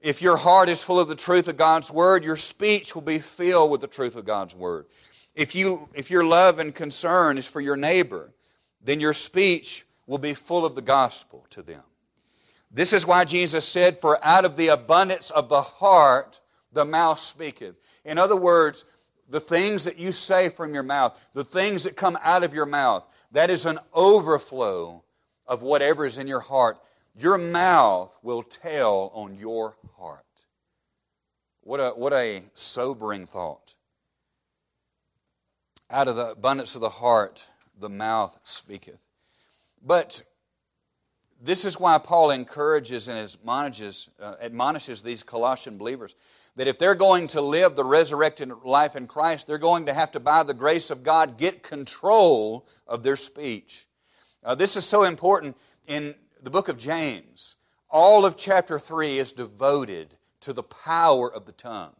If 0.00 0.22
your 0.22 0.36
heart 0.36 0.68
is 0.68 0.82
full 0.82 1.00
of 1.00 1.08
the 1.08 1.14
truth 1.14 1.48
of 1.48 1.56
God's 1.56 1.90
Word, 1.90 2.24
your 2.24 2.36
speech 2.36 2.94
will 2.94 3.02
be 3.02 3.18
filled 3.18 3.70
with 3.70 3.80
the 3.80 3.86
truth 3.86 4.16
of 4.16 4.24
God's 4.24 4.54
Word. 4.54 4.86
If, 5.34 5.54
you, 5.54 5.88
if 5.94 6.10
your 6.10 6.24
love 6.24 6.58
and 6.58 6.74
concern 6.74 7.38
is 7.38 7.46
for 7.46 7.60
your 7.60 7.76
neighbor, 7.76 8.32
then 8.80 9.00
your 9.00 9.12
speech 9.12 9.84
will 10.06 10.18
be 10.18 10.34
full 10.34 10.64
of 10.64 10.74
the 10.74 10.82
gospel 10.82 11.46
to 11.50 11.62
them. 11.62 11.82
This 12.70 12.92
is 12.92 13.06
why 13.06 13.24
Jesus 13.24 13.66
said, 13.66 13.98
For 13.98 14.24
out 14.24 14.44
of 14.44 14.56
the 14.56 14.68
abundance 14.68 15.30
of 15.30 15.48
the 15.48 15.62
heart 15.62 16.40
the 16.72 16.84
mouth 16.84 17.18
speaketh. 17.18 17.76
In 18.04 18.18
other 18.18 18.36
words, 18.36 18.84
the 19.28 19.40
things 19.40 19.84
that 19.84 19.98
you 19.98 20.12
say 20.12 20.48
from 20.48 20.74
your 20.74 20.82
mouth, 20.82 21.18
the 21.34 21.44
things 21.44 21.84
that 21.84 21.96
come 21.96 22.18
out 22.22 22.44
of 22.44 22.54
your 22.54 22.66
mouth, 22.66 23.06
that 23.32 23.50
is 23.50 23.66
an 23.66 23.78
overflow 23.92 25.02
of 25.46 25.62
whatever 25.62 26.06
is 26.06 26.18
in 26.18 26.26
your 26.26 26.40
heart. 26.40 26.78
Your 27.18 27.38
mouth 27.38 28.14
will 28.22 28.42
tell 28.42 29.10
on 29.14 29.36
your 29.36 29.76
heart. 29.98 30.24
What 31.62 31.80
a, 31.80 31.90
what 31.90 32.12
a 32.12 32.42
sobering 32.54 33.26
thought. 33.26 33.74
Out 35.90 36.08
of 36.08 36.16
the 36.16 36.30
abundance 36.30 36.74
of 36.74 36.80
the 36.80 36.88
heart, 36.88 37.48
the 37.78 37.88
mouth 37.88 38.38
speaketh. 38.44 39.00
But 39.84 40.22
this 41.42 41.64
is 41.64 41.78
why 41.78 41.98
Paul 41.98 42.30
encourages 42.30 43.08
and 43.08 43.18
admonishes, 43.18 44.08
uh, 44.20 44.34
admonishes 44.40 45.02
these 45.02 45.22
Colossian 45.22 45.76
believers 45.78 46.14
that 46.56 46.66
if 46.66 46.78
they're 46.78 46.94
going 46.94 47.26
to 47.28 47.40
live 47.40 47.76
the 47.76 47.84
resurrected 47.84 48.50
life 48.64 48.96
in 48.96 49.06
Christ, 49.06 49.46
they're 49.46 49.58
going 49.58 49.86
to 49.86 49.94
have 49.94 50.10
to, 50.12 50.20
by 50.20 50.42
the 50.42 50.54
grace 50.54 50.90
of 50.90 51.02
God, 51.02 51.36
get 51.36 51.62
control 51.62 52.66
of 52.86 53.02
their 53.02 53.16
speech. 53.16 53.86
Uh, 54.42 54.54
this 54.54 54.76
is 54.76 54.86
so 54.86 55.04
important 55.04 55.56
in 55.86 56.14
the 56.42 56.50
book 56.50 56.68
of 56.68 56.78
James. 56.78 57.56
All 57.90 58.24
of 58.24 58.36
chapter 58.36 58.78
3 58.78 59.18
is 59.18 59.32
devoted 59.32 60.16
to 60.40 60.52
the 60.52 60.62
power 60.62 61.32
of 61.32 61.44
the 61.44 61.52
tongue. 61.52 61.92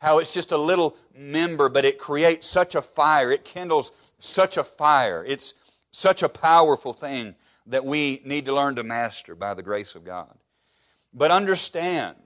How 0.00 0.18
it's 0.18 0.34
just 0.34 0.52
a 0.52 0.58
little 0.58 0.96
member, 1.16 1.68
but 1.68 1.84
it 1.84 1.98
creates 1.98 2.46
such 2.46 2.74
a 2.74 2.82
fire. 2.82 3.32
It 3.32 3.44
kindles 3.44 3.90
such 4.18 4.56
a 4.56 4.64
fire. 4.64 5.24
It's 5.26 5.54
such 5.90 6.22
a 6.22 6.28
powerful 6.28 6.92
thing 6.92 7.34
that 7.66 7.84
we 7.84 8.20
need 8.24 8.44
to 8.44 8.54
learn 8.54 8.76
to 8.76 8.82
master 8.82 9.34
by 9.34 9.54
the 9.54 9.62
grace 9.62 9.94
of 9.94 10.04
God. 10.04 10.34
But 11.12 11.30
understand 11.30 12.16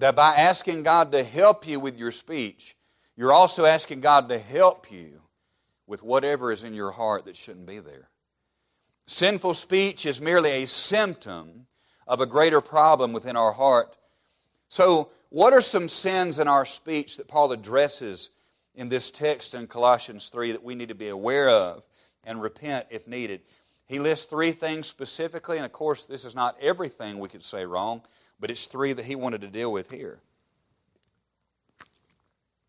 that 0.00 0.16
by 0.16 0.34
asking 0.34 0.82
God 0.82 1.12
to 1.12 1.22
help 1.22 1.66
you 1.66 1.78
with 1.78 1.98
your 1.98 2.10
speech, 2.10 2.74
you're 3.16 3.32
also 3.32 3.66
asking 3.66 4.00
God 4.00 4.28
to 4.30 4.38
help 4.38 4.90
you 4.90 5.20
with 5.86 6.02
whatever 6.02 6.50
is 6.50 6.64
in 6.64 6.72
your 6.72 6.90
heart 6.90 7.26
that 7.26 7.36
shouldn't 7.36 7.66
be 7.66 7.78
there. 7.78 8.08
Sinful 9.06 9.54
speech 9.54 10.06
is 10.06 10.20
merely 10.20 10.50
a 10.50 10.66
symptom 10.66 11.66
of 12.06 12.20
a 12.20 12.26
greater 12.26 12.60
problem 12.60 13.12
within 13.12 13.36
our 13.36 13.52
heart. 13.52 13.94
So, 14.68 15.10
what 15.28 15.52
are 15.52 15.60
some 15.60 15.88
sins 15.88 16.38
in 16.38 16.48
our 16.48 16.64
speech 16.64 17.16
that 17.16 17.28
Paul 17.28 17.52
addresses 17.52 18.30
in 18.74 18.88
this 18.88 19.10
text 19.10 19.54
in 19.54 19.66
Colossians 19.66 20.28
3 20.28 20.52
that 20.52 20.64
we 20.64 20.74
need 20.74 20.88
to 20.88 20.94
be 20.94 21.08
aware 21.08 21.48
of 21.48 21.82
and 22.24 22.40
repent 22.40 22.86
if 22.90 23.06
needed? 23.06 23.42
He 23.86 23.98
lists 23.98 24.24
three 24.24 24.52
things 24.52 24.86
specifically, 24.86 25.56
and 25.56 25.66
of 25.66 25.72
course, 25.72 26.04
this 26.04 26.24
is 26.24 26.34
not 26.34 26.56
everything 26.60 27.18
we 27.18 27.28
could 27.28 27.44
say 27.44 27.66
wrong 27.66 28.02
but 28.40 28.50
it's 28.50 28.66
three 28.66 28.92
that 28.92 29.04
he 29.04 29.14
wanted 29.14 29.42
to 29.42 29.48
deal 29.48 29.70
with 29.70 29.90
here. 29.90 30.20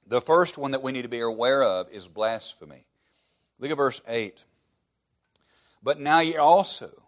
The 0.05 0.21
first 0.21 0.57
one 0.57 0.71
that 0.71 0.83
we 0.83 0.91
need 0.91 1.03
to 1.03 1.07
be 1.07 1.21
aware 1.21 1.63
of 1.63 1.89
is 1.89 2.07
blasphemy. 2.07 2.85
Look 3.59 3.71
at 3.71 3.77
verse 3.77 4.01
8. 4.07 4.43
But 5.81 5.99
now 5.99 6.19
ye 6.19 6.35
also 6.35 7.03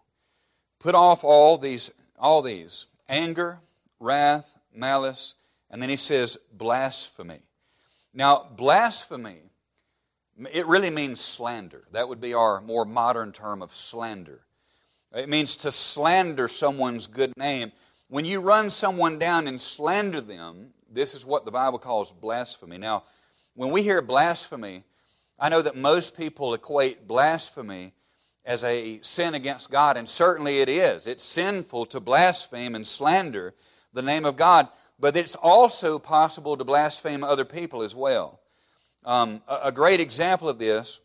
put 0.78 0.94
off 0.94 1.22
all 1.22 1.58
these, 1.58 1.90
all 2.18 2.40
these 2.40 2.86
anger, 3.08 3.60
wrath, 4.00 4.56
malice, 4.74 5.34
and 5.70 5.82
then 5.82 5.90
he 5.90 5.96
says 5.96 6.38
blasphemy. 6.52 7.40
Now, 8.12 8.46
blasphemy, 8.56 9.38
it 10.52 10.66
really 10.66 10.90
means 10.90 11.20
slander. 11.20 11.84
That 11.92 12.08
would 12.08 12.20
be 12.20 12.32
our 12.32 12.60
more 12.60 12.84
modern 12.84 13.32
term 13.32 13.60
of 13.60 13.74
slander. 13.74 14.40
It 15.12 15.28
means 15.28 15.56
to 15.56 15.70
slander 15.70 16.48
someone's 16.48 17.06
good 17.06 17.32
name. 17.36 17.72
When 18.08 18.24
you 18.24 18.40
run 18.40 18.70
someone 18.70 19.18
down 19.18 19.48
and 19.48 19.60
slander 19.60 20.20
them, 20.20 20.70
this 20.90 21.14
is 21.14 21.24
what 21.24 21.44
the 21.44 21.50
Bible 21.50 21.78
calls 21.78 22.12
blasphemy. 22.12 22.78
Now, 22.78 23.04
when 23.54 23.70
we 23.70 23.82
hear 23.82 24.02
blasphemy, 24.02 24.84
I 25.38 25.48
know 25.48 25.62
that 25.62 25.76
most 25.76 26.16
people 26.16 26.54
equate 26.54 27.08
blasphemy 27.08 27.92
as 28.44 28.62
a 28.62 29.00
sin 29.02 29.34
against 29.34 29.70
God, 29.70 29.96
and 29.96 30.08
certainly 30.08 30.60
it 30.60 30.68
is. 30.68 31.06
It's 31.06 31.24
sinful 31.24 31.86
to 31.86 32.00
blaspheme 32.00 32.74
and 32.74 32.86
slander 32.86 33.54
the 33.92 34.02
name 34.02 34.24
of 34.24 34.36
God, 34.36 34.68
but 35.00 35.16
it's 35.16 35.34
also 35.34 35.98
possible 35.98 36.56
to 36.56 36.64
blaspheme 36.64 37.24
other 37.24 37.44
people 37.44 37.82
as 37.82 37.94
well. 37.94 38.40
Um, 39.04 39.42
a, 39.48 39.60
a 39.64 39.72
great 39.72 40.00
example 40.00 40.48
of 40.48 40.58
this 40.58 41.00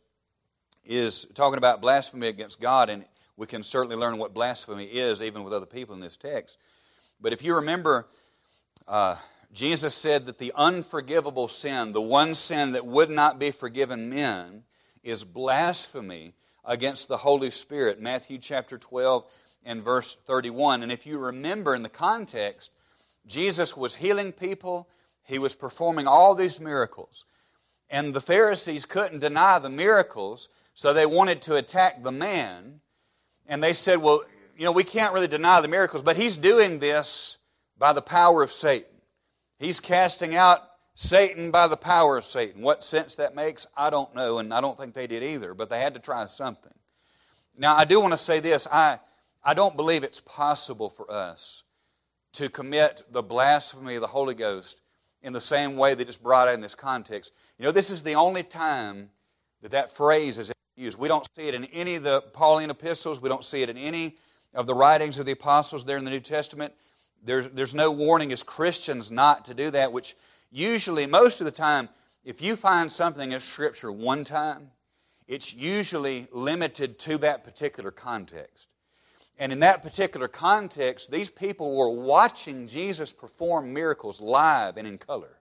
is 0.85 1.25
talking 1.33 1.57
about 1.57 1.81
blasphemy 1.81 2.27
against 2.27 2.59
God, 2.59 2.89
and 2.89 3.05
we 3.38 3.47
can 3.47 3.63
certainly 3.63 3.95
learn 3.95 4.17
what 4.17 4.33
blasphemy 4.33 4.85
is 4.85 5.21
even 5.21 5.43
with 5.43 5.53
other 5.53 5.65
people 5.65 5.95
in 5.95 6.01
this 6.01 6.17
text. 6.17 6.57
But 7.21 7.34
if 7.34 7.43
you 7.43 7.55
remember, 7.55 8.08
uh, 8.88 9.17
Jesus 9.51 9.93
said 9.93 10.25
that 10.25 10.38
the 10.38 10.53
unforgivable 10.55 11.47
sin, 11.47 11.91
the 11.91 12.01
one 12.01 12.36
sin 12.36 12.71
that 12.71 12.86
would 12.86 13.10
not 13.10 13.39
be 13.39 13.51
forgiven 13.51 14.10
men, 14.10 14.63
is 15.03 15.23
blasphemy 15.23 16.34
against 16.63 17.08
the 17.08 17.17
Holy 17.17 17.51
Spirit. 17.51 17.99
Matthew 17.99 18.38
chapter 18.38 18.77
12 18.77 19.25
and 19.65 19.84
verse 19.84 20.15
31. 20.15 20.84
And 20.84 20.91
if 20.91 21.05
you 21.05 21.17
remember 21.17 21.75
in 21.75 21.84
the 21.84 21.89
context, 21.89 22.71
Jesus 23.25 23.75
was 23.75 23.95
healing 23.95 24.32
people, 24.32 24.88
he 25.23 25.39
was 25.39 25.53
performing 25.53 26.08
all 26.08 26.36
these 26.36 26.60
miracles. 26.60 27.25
And 27.89 28.13
the 28.13 28.21
Pharisees 28.21 28.86
couldn't 28.86 29.19
deny 29.19 29.60
the 29.60 29.69
miracles, 29.69 30.49
so 30.73 30.93
they 30.93 31.05
wanted 31.05 31.41
to 31.43 31.55
attack 31.55 32.03
the 32.03 32.12
man. 32.12 32.82
And 33.47 33.63
they 33.63 33.73
said, 33.73 33.97
Well, 33.97 34.21
you 34.60 34.65
know, 34.65 34.74
we 34.74 34.84
can't 34.84 35.13
really 35.13 35.30
deny 35.30 35.62
the 35.62 35.69
miracles, 35.69 36.02
but 36.02 36.17
he's 36.17 36.36
doing 36.36 36.80
this 36.80 37.38
by 37.78 37.93
the 37.93 38.02
power 38.02 38.43
of 38.43 38.52
Satan. 38.52 38.91
He's 39.58 39.80
casting 39.80 40.36
out 40.36 40.62
Satan 40.95 41.50
by 41.50 41.69
the 41.69 41.78
power 41.78 42.17
of 42.17 42.26
Satan. 42.26 42.62
What 42.62 42.84
sense 42.84 43.15
that 43.15 43.34
makes, 43.34 43.65
I 43.78 43.89
don't 43.89 44.13
know, 44.13 44.38
and 44.38 44.54
I 44.54 44.60
don't 44.60 44.78
think 44.78 44.93
they 44.93 45.08
did 45.08 45.24
either, 45.24 45.54
but 45.54 45.69
they 45.69 45.80
had 45.80 45.93
to 45.93 46.02
try 46.02 46.28
something. 46.28 46.74
Now, 47.58 47.74
I 47.74 47.86
do 47.86 48.02
want 48.02 48.12
to 48.12 48.17
say 48.17 48.41
this 48.41 48.67
I, 48.67 49.00
I 49.41 49.54
don't 49.54 49.78
believe 49.78 50.04
it's 50.04 50.19
possible 50.19 50.89
for 50.89 51.10
us 51.10 51.63
to 52.34 52.50
commit 52.50 53.04
the 53.10 53.24
blasphemy 53.24 53.95
of 53.95 54.02
the 54.02 54.08
Holy 54.08 54.36
Ghost 54.36 54.82
in 55.22 55.32
the 55.32 55.39
same 55.39 55.78
way 55.78 55.93
that 55.95 56.06
it's 56.06 56.17
brought 56.17 56.50
out 56.50 56.54
in 56.56 56.60
this 56.60 56.76
context. 56.76 57.32
You 57.58 57.63
know, 57.63 57.72
this 57.72 57.89
is 57.89 58.04
the 58.04 58.15
only 58.15 58.43
time 58.43 59.12
that 59.62 59.72
that 59.72 59.95
phrase 59.95 60.38
is 60.38 60.52
used. 60.76 61.00
We 61.00 61.08
don't 61.08 61.26
see 61.34 61.43
it 61.43 61.56
in 61.56 61.63
any 61.63 61.95
of 61.95 62.04
the 62.04 62.19
Pauline 62.34 62.69
epistles, 62.69 63.22
we 63.22 63.30
don't 63.30 63.45
see 63.45 63.62
it 63.62 63.69
in 63.69 63.78
any 63.78 64.17
of 64.53 64.65
the 64.65 64.73
writings 64.73 65.19
of 65.19 65.25
the 65.25 65.31
apostles 65.33 65.85
there 65.85 65.97
in 65.97 66.05
the 66.05 66.12
New 66.12 66.19
Testament. 66.19 66.73
There's, 67.23 67.49
there's 67.49 67.75
no 67.75 67.91
warning 67.91 68.31
as 68.31 68.43
Christians 68.43 69.12
not 69.12 69.45
to 69.45 69.53
do 69.53 69.69
that, 69.71 69.91
which 69.91 70.15
usually, 70.51 71.05
most 71.05 71.41
of 71.41 71.45
the 71.45 71.51
time, 71.51 71.89
if 72.23 72.41
you 72.41 72.55
find 72.55 72.91
something 72.91 73.31
in 73.31 73.39
Scripture 73.39 73.91
one 73.91 74.23
time, 74.23 74.71
it's 75.27 75.53
usually 75.53 76.27
limited 76.31 76.97
to 76.99 77.17
that 77.19 77.43
particular 77.43 77.91
context. 77.91 78.67
And 79.38 79.51
in 79.53 79.59
that 79.59 79.83
particular 79.83 80.27
context, 80.27 81.12
these 81.12 81.29
people 81.29 81.75
were 81.75 81.89
watching 81.89 82.67
Jesus 82.67 83.13
perform 83.13 83.73
miracles 83.73 84.19
live 84.19 84.75
and 84.75 84.88
in 84.88 84.97
color. 84.97 85.38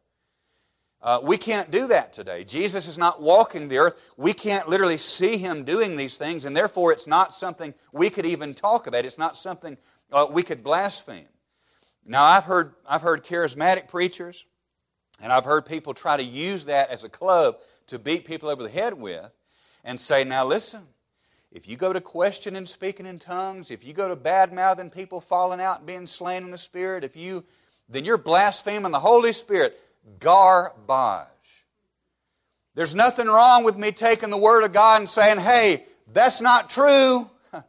Uh, 1.00 1.20
we 1.22 1.38
can't 1.38 1.70
do 1.70 1.86
that 1.86 2.12
today. 2.12 2.42
Jesus 2.42 2.88
is 2.88 2.98
not 2.98 3.22
walking 3.22 3.68
the 3.68 3.78
earth. 3.78 4.00
We 4.16 4.32
can't 4.32 4.68
literally 4.68 4.96
see 4.96 5.36
him 5.36 5.64
doing 5.64 5.96
these 5.96 6.16
things, 6.16 6.44
and 6.44 6.56
therefore 6.56 6.92
it's 6.92 7.06
not 7.06 7.34
something 7.34 7.72
we 7.92 8.10
could 8.10 8.26
even 8.26 8.52
talk 8.52 8.86
about. 8.86 9.04
It's 9.04 9.18
not 9.18 9.36
something 9.36 9.78
uh, 10.10 10.26
we 10.30 10.42
could 10.42 10.64
blaspheme. 10.64 11.28
Now, 12.04 12.24
I've 12.24 12.44
heard, 12.44 12.74
I've 12.88 13.02
heard 13.02 13.22
charismatic 13.22 13.86
preachers 13.86 14.46
and 15.20 15.32
I've 15.32 15.44
heard 15.44 15.66
people 15.66 15.94
try 15.94 16.16
to 16.16 16.22
use 16.22 16.64
that 16.66 16.90
as 16.90 17.04
a 17.04 17.08
club 17.08 17.58
to 17.88 17.98
beat 17.98 18.24
people 18.24 18.48
over 18.48 18.62
the 18.62 18.68
head 18.68 18.94
with 18.94 19.30
and 19.84 20.00
say, 20.00 20.24
now 20.24 20.44
listen, 20.44 20.86
if 21.50 21.68
you 21.68 21.76
go 21.76 21.92
to 21.92 22.00
questioning 22.00 22.66
speaking 22.66 23.06
in 23.06 23.18
tongues, 23.18 23.70
if 23.70 23.84
you 23.84 23.92
go 23.92 24.08
to 24.08 24.16
bad 24.16 24.52
mouthing 24.52 24.90
people 24.90 25.20
falling 25.20 25.60
out 25.60 25.78
and 25.78 25.86
being 25.86 26.06
slain 26.06 26.44
in 26.44 26.50
the 26.50 26.58
Spirit, 26.58 27.04
if 27.04 27.16
you, 27.16 27.44
then 27.88 28.04
you're 28.04 28.18
blaspheming 28.18 28.92
the 28.92 29.00
Holy 29.00 29.32
Spirit. 29.32 29.78
Garbage. 30.18 31.26
There's 32.74 32.94
nothing 32.94 33.26
wrong 33.26 33.64
with 33.64 33.76
me 33.76 33.90
taking 33.90 34.30
the 34.30 34.36
Word 34.36 34.62
of 34.64 34.72
God 34.72 35.00
and 35.00 35.08
saying, 35.08 35.38
hey, 35.38 35.84
that's 36.12 36.40
not 36.40 36.70
true. 36.70 37.28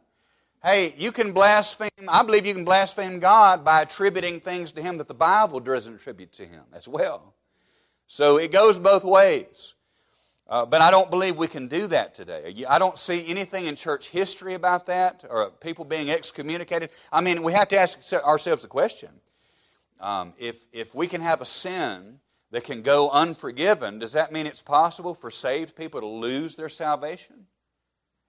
hey, 0.62 0.94
you 0.96 1.10
can 1.10 1.32
blaspheme, 1.32 1.90
I 2.08 2.22
believe 2.22 2.46
you 2.46 2.54
can 2.54 2.64
blaspheme 2.64 3.18
God 3.18 3.64
by 3.64 3.82
attributing 3.82 4.40
things 4.40 4.72
to 4.72 4.82
Him 4.82 4.98
that 4.98 5.08
the 5.08 5.14
Bible 5.14 5.60
doesn't 5.60 5.94
attribute 5.94 6.32
to 6.34 6.46
Him 6.46 6.62
as 6.72 6.86
well. 6.86 7.34
So 8.06 8.36
it 8.36 8.52
goes 8.52 8.78
both 8.78 9.04
ways. 9.04 9.74
Uh, 10.48 10.66
but 10.66 10.80
I 10.80 10.90
don't 10.90 11.10
believe 11.10 11.36
we 11.36 11.46
can 11.46 11.68
do 11.68 11.86
that 11.86 12.12
today. 12.12 12.64
I 12.68 12.80
don't 12.80 12.98
see 12.98 13.24
anything 13.28 13.66
in 13.66 13.76
church 13.76 14.10
history 14.10 14.54
about 14.54 14.86
that 14.86 15.24
or 15.30 15.50
people 15.50 15.84
being 15.84 16.10
excommunicated. 16.10 16.90
I 17.12 17.20
mean, 17.20 17.44
we 17.44 17.52
have 17.52 17.68
to 17.68 17.78
ask 17.78 18.12
ourselves 18.12 18.62
the 18.62 18.68
question 18.68 19.10
um, 20.00 20.32
if, 20.38 20.56
if 20.72 20.94
we 20.94 21.06
can 21.06 21.20
have 21.20 21.40
a 21.40 21.44
sin 21.44 22.20
that 22.50 22.64
can 22.64 22.82
go 22.82 23.10
unforgiven, 23.10 23.98
does 23.98 24.12
that 24.14 24.32
mean 24.32 24.46
it's 24.46 24.62
possible 24.62 25.14
for 25.14 25.30
saved 25.30 25.76
people 25.76 26.00
to 26.00 26.06
lose 26.06 26.56
their 26.56 26.68
salvation? 26.68 27.46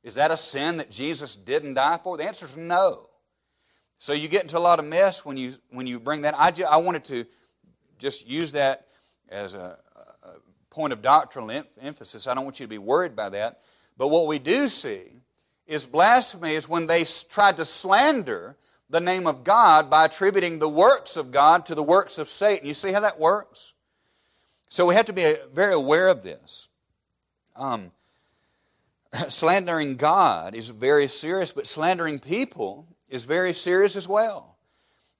Is 0.03 0.15
that 0.15 0.31
a 0.31 0.37
sin 0.37 0.77
that 0.77 0.91
Jesus 0.91 1.35
didn't 1.35 1.75
die 1.75 1.97
for? 1.97 2.17
The 2.17 2.25
answer 2.25 2.45
is 2.45 2.57
no. 2.57 3.07
So 3.97 4.13
you 4.13 4.27
get 4.27 4.41
into 4.41 4.57
a 4.57 4.59
lot 4.59 4.79
of 4.79 4.85
mess 4.85 5.23
when 5.23 5.37
you, 5.37 5.55
when 5.69 5.87
you 5.87 5.99
bring 5.99 6.21
that. 6.21 6.35
I, 6.37 6.51
just, 6.51 6.71
I 6.71 6.77
wanted 6.77 7.03
to 7.05 7.25
just 7.99 8.27
use 8.27 8.51
that 8.53 8.87
as 9.29 9.53
a, 9.53 9.77
a 10.23 10.29
point 10.71 10.91
of 10.91 11.01
doctrinal 11.01 11.51
em- 11.51 11.65
emphasis. 11.79 12.27
I 12.27 12.33
don't 12.33 12.43
want 12.43 12.59
you 12.59 12.65
to 12.65 12.69
be 12.69 12.79
worried 12.79 13.15
by 13.15 13.29
that. 13.29 13.61
But 13.97 14.07
what 14.07 14.27
we 14.27 14.39
do 14.39 14.67
see 14.67 15.21
is 15.67 15.85
blasphemy 15.85 16.55
is 16.55 16.67
when 16.67 16.87
they 16.87 17.05
tried 17.29 17.57
to 17.57 17.65
slander 17.65 18.57
the 18.91 18.99
name 18.99 19.25
of 19.25 19.43
God 19.43 19.89
by 19.89 20.05
attributing 20.05 20.59
the 20.59 20.69
works 20.69 21.15
of 21.15 21.31
God 21.31 21.65
to 21.65 21.75
the 21.75 21.83
works 21.83 22.17
of 22.17 22.29
Satan. 22.29 22.67
You 22.67 22.73
see 22.73 22.91
how 22.91 22.99
that 22.99 23.19
works? 23.19 23.73
So 24.67 24.85
we 24.85 24.95
have 24.95 25.05
to 25.05 25.13
be 25.13 25.35
very 25.53 25.73
aware 25.73 26.09
of 26.09 26.23
this. 26.23 26.67
Um, 27.55 27.91
slandering 29.29 29.95
God 29.95 30.53
is 30.53 30.69
very 30.69 31.07
serious, 31.07 31.53
but 31.53 31.67
slandering 31.67 32.19
people 32.19 32.85
is 33.07 33.23
very 33.23 33.53
serious 33.53 33.95
as 33.95 34.07
well. 34.07 34.57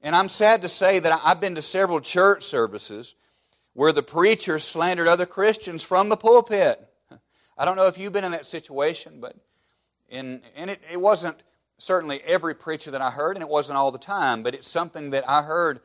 And 0.01 0.15
I'm 0.15 0.29
sad 0.29 0.61
to 0.63 0.69
say 0.69 0.99
that 0.99 1.21
I've 1.23 1.39
been 1.39 1.55
to 1.55 1.61
several 1.61 2.01
church 2.01 2.43
services 2.43 3.15
where 3.73 3.93
the 3.93 4.03
preacher 4.03 4.59
slandered 4.59 5.07
other 5.07 5.25
Christians 5.25 5.81
from 5.81 6.09
the 6.09 6.17
pulpit. 6.17 6.85
I 7.57 7.63
don't 7.63 7.77
know 7.77 7.87
if 7.87 7.97
you've 7.97 8.13
been 8.13 8.25
in 8.25 8.31
that 8.31 8.45
situation, 8.45 9.19
but 9.21 9.35
in, 10.09 10.41
and 10.57 10.69
it, 10.69 10.81
it 10.91 10.99
wasn't 10.99 11.41
certainly 11.81 12.21
every 12.27 12.53
preacher 12.53 12.91
that 12.91 13.01
I 13.01 13.09
heard, 13.09 13.35
and 13.35 13.41
it 13.41 13.49
wasn't 13.49 13.75
all 13.75 13.91
the 13.91 13.97
time, 13.97 14.43
but 14.43 14.53
it's 14.53 14.67
something 14.67 15.09
that 15.09 15.27
I 15.27 15.41
heard 15.41 15.79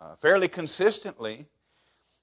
uh, 0.00 0.16
fairly 0.16 0.48
consistently. 0.48 1.46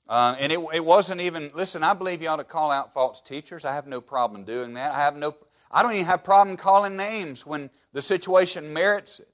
Uh, 0.10 0.36
and 0.38 0.52
it, 0.52 0.60
it 0.74 0.84
wasn't 0.84 1.22
even, 1.22 1.50
listen, 1.56 1.84
I 1.84 1.94
believe 1.94 2.22
you 2.22 2.28
ought 2.28 2.36
to 2.36 2.44
call 2.44 2.70
out 2.70 2.94
false 2.94 3.22
teachers. 3.22 3.64
I 3.64 3.74
have 3.76 3.88
no 3.88 4.02
problem 4.02 4.44
doing 4.44 4.74
that. 4.74 4.92
I 4.92 4.98
have 4.98 5.16
no, 5.16 5.36
I 5.72 5.82
don't 5.82 5.94
even 5.94 6.06
have 6.06 6.26
problem 6.26 6.58
calling 6.58 6.98
names 6.98 7.46
when 7.46 7.70
the 7.94 8.02
situation 8.02 8.74
merits 8.74 9.22
it. 9.22 9.30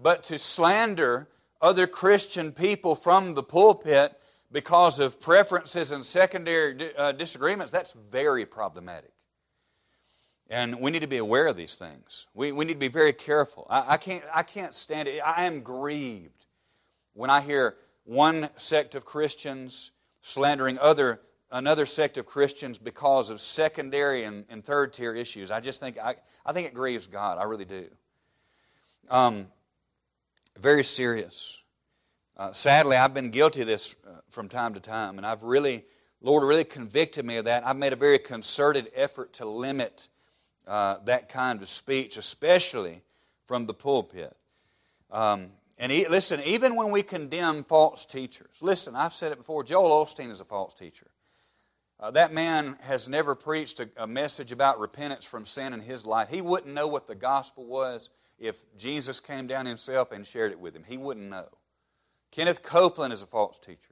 But 0.00 0.24
to 0.24 0.38
slander 0.38 1.28
other 1.60 1.86
Christian 1.86 2.50
people 2.50 2.94
from 2.94 3.34
the 3.34 3.42
pulpit 3.42 4.18
because 4.50 5.00
of 5.00 5.20
preferences 5.20 5.92
and 5.92 6.04
secondary 6.06 6.96
uh, 6.96 7.12
disagreements, 7.12 7.70
that's 7.70 7.92
very 8.10 8.46
problematic. 8.46 9.11
And 10.50 10.80
we 10.80 10.90
need 10.90 11.00
to 11.00 11.06
be 11.06 11.18
aware 11.18 11.46
of 11.46 11.56
these 11.56 11.76
things. 11.76 12.26
We, 12.34 12.52
we 12.52 12.64
need 12.64 12.74
to 12.74 12.78
be 12.78 12.88
very 12.88 13.12
careful. 13.12 13.66
I, 13.70 13.94
I, 13.94 13.96
can't, 13.96 14.24
I 14.34 14.42
can't 14.42 14.74
stand 14.74 15.08
it. 15.08 15.20
I 15.24 15.44
am 15.44 15.60
grieved 15.60 16.44
when 17.14 17.30
I 17.30 17.40
hear 17.40 17.76
one 18.04 18.48
sect 18.56 18.94
of 18.94 19.04
Christians 19.04 19.92
slandering 20.20 20.78
other, 20.78 21.20
another 21.50 21.86
sect 21.86 22.16
of 22.16 22.26
Christians 22.26 22.78
because 22.78 23.30
of 23.30 23.40
secondary 23.40 24.24
and, 24.24 24.44
and 24.48 24.64
third 24.64 24.92
tier 24.92 25.14
issues. 25.14 25.50
I 25.50 25.60
just 25.60 25.80
think, 25.80 25.98
I, 25.98 26.16
I 26.44 26.52
think 26.52 26.66
it 26.66 26.74
grieves 26.74 27.06
God. 27.06 27.38
I 27.38 27.44
really 27.44 27.64
do. 27.64 27.86
Um, 29.08 29.46
very 30.58 30.84
serious. 30.84 31.58
Uh, 32.36 32.52
sadly, 32.52 32.96
I've 32.96 33.14
been 33.14 33.30
guilty 33.30 33.60
of 33.62 33.66
this 33.66 33.94
uh, 34.06 34.20
from 34.28 34.48
time 34.48 34.74
to 34.74 34.80
time, 34.80 35.18
and 35.18 35.26
I've 35.26 35.42
really, 35.42 35.84
Lord 36.20 36.42
really 36.44 36.64
convicted 36.64 37.24
me 37.24 37.36
of 37.36 37.44
that. 37.44 37.66
I've 37.66 37.76
made 37.76 37.92
a 37.92 37.96
very 37.96 38.18
concerted 38.18 38.90
effort 38.94 39.34
to 39.34 39.44
limit 39.44 40.08
uh, 40.66 40.98
that 41.04 41.28
kind 41.28 41.60
of 41.62 41.68
speech, 41.68 42.16
especially 42.16 43.02
from 43.46 43.66
the 43.66 43.74
pulpit. 43.74 44.36
Um, 45.10 45.50
and 45.78 45.90
he, 45.90 46.06
listen, 46.06 46.40
even 46.44 46.76
when 46.76 46.90
we 46.90 47.02
condemn 47.02 47.64
false 47.64 48.06
teachers, 48.06 48.56
listen, 48.60 48.94
I've 48.94 49.12
said 49.12 49.32
it 49.32 49.38
before, 49.38 49.64
Joel 49.64 50.04
Osteen 50.04 50.30
is 50.30 50.40
a 50.40 50.44
false 50.44 50.74
teacher. 50.74 51.08
Uh, 51.98 52.10
that 52.10 52.32
man 52.32 52.76
has 52.80 53.08
never 53.08 53.34
preached 53.34 53.78
a, 53.78 53.88
a 53.96 54.06
message 54.06 54.50
about 54.50 54.80
repentance 54.80 55.24
from 55.24 55.46
sin 55.46 55.72
in 55.72 55.80
his 55.80 56.04
life. 56.04 56.28
He 56.28 56.40
wouldn't 56.40 56.74
know 56.74 56.88
what 56.88 57.06
the 57.06 57.14
gospel 57.14 57.64
was 57.64 58.10
if 58.38 58.56
Jesus 58.76 59.20
came 59.20 59.46
down 59.46 59.66
himself 59.66 60.10
and 60.10 60.26
shared 60.26 60.50
it 60.50 60.58
with 60.58 60.74
him. 60.74 60.84
He 60.86 60.96
wouldn't 60.96 61.30
know. 61.30 61.46
Kenneth 62.32 62.62
Copeland 62.62 63.12
is 63.12 63.22
a 63.22 63.26
false 63.26 63.58
teacher. 63.58 63.91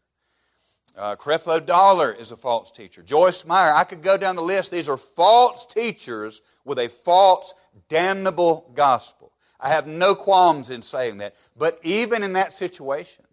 Uh, 0.96 1.16
Creflo 1.16 1.64
Dollar 1.64 2.12
is 2.12 2.30
a 2.30 2.36
false 2.36 2.70
teacher. 2.70 3.02
Joyce 3.02 3.44
Meyer, 3.44 3.72
I 3.72 3.84
could 3.84 4.02
go 4.02 4.16
down 4.16 4.36
the 4.36 4.42
list. 4.42 4.70
These 4.70 4.88
are 4.88 4.96
false 4.96 5.64
teachers 5.64 6.42
with 6.64 6.78
a 6.78 6.88
false, 6.88 7.54
damnable 7.88 8.70
gospel. 8.74 9.32
I 9.60 9.68
have 9.68 9.86
no 9.86 10.14
qualms 10.14 10.70
in 10.70 10.82
saying 10.82 11.18
that. 11.18 11.34
But 11.56 11.78
even 11.82 12.22
in 12.22 12.32
that 12.32 12.52
situation, 12.52 13.24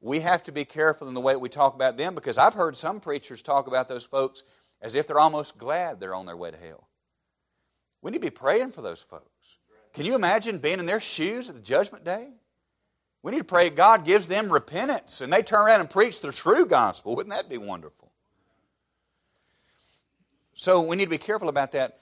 we 0.00 0.20
have 0.20 0.42
to 0.44 0.52
be 0.52 0.64
careful 0.64 1.08
in 1.08 1.14
the 1.14 1.20
way 1.20 1.36
we 1.36 1.48
talk 1.48 1.74
about 1.74 1.96
them 1.96 2.14
because 2.14 2.38
I've 2.38 2.54
heard 2.54 2.76
some 2.76 3.00
preachers 3.00 3.42
talk 3.42 3.66
about 3.66 3.88
those 3.88 4.04
folks 4.04 4.42
as 4.80 4.94
if 4.94 5.06
they're 5.06 5.20
almost 5.20 5.58
glad 5.58 6.00
they're 6.00 6.14
on 6.14 6.26
their 6.26 6.36
way 6.36 6.50
to 6.50 6.56
hell. 6.56 6.88
We 8.02 8.10
need 8.10 8.18
to 8.18 8.26
be 8.26 8.30
praying 8.30 8.72
for 8.72 8.80
those 8.80 9.02
folks. 9.02 9.26
Can 9.92 10.06
you 10.06 10.14
imagine 10.14 10.58
being 10.58 10.78
in 10.78 10.86
their 10.86 11.00
shoes 11.00 11.48
at 11.48 11.54
the 11.54 11.60
judgment 11.60 12.04
day? 12.04 12.28
We 13.22 13.32
need 13.32 13.38
to 13.38 13.44
pray 13.44 13.68
God 13.70 14.04
gives 14.04 14.26
them 14.26 14.50
repentance 14.50 15.20
and 15.20 15.32
they 15.32 15.42
turn 15.42 15.66
around 15.66 15.80
and 15.80 15.90
preach 15.90 16.20
the 16.20 16.32
true 16.32 16.64
gospel. 16.64 17.14
Wouldn't 17.16 17.34
that 17.34 17.48
be 17.48 17.58
wonderful? 17.58 18.10
So 20.54 20.80
we 20.80 20.96
need 20.96 21.04
to 21.04 21.10
be 21.10 21.18
careful 21.18 21.48
about 21.48 21.72
that. 21.72 22.00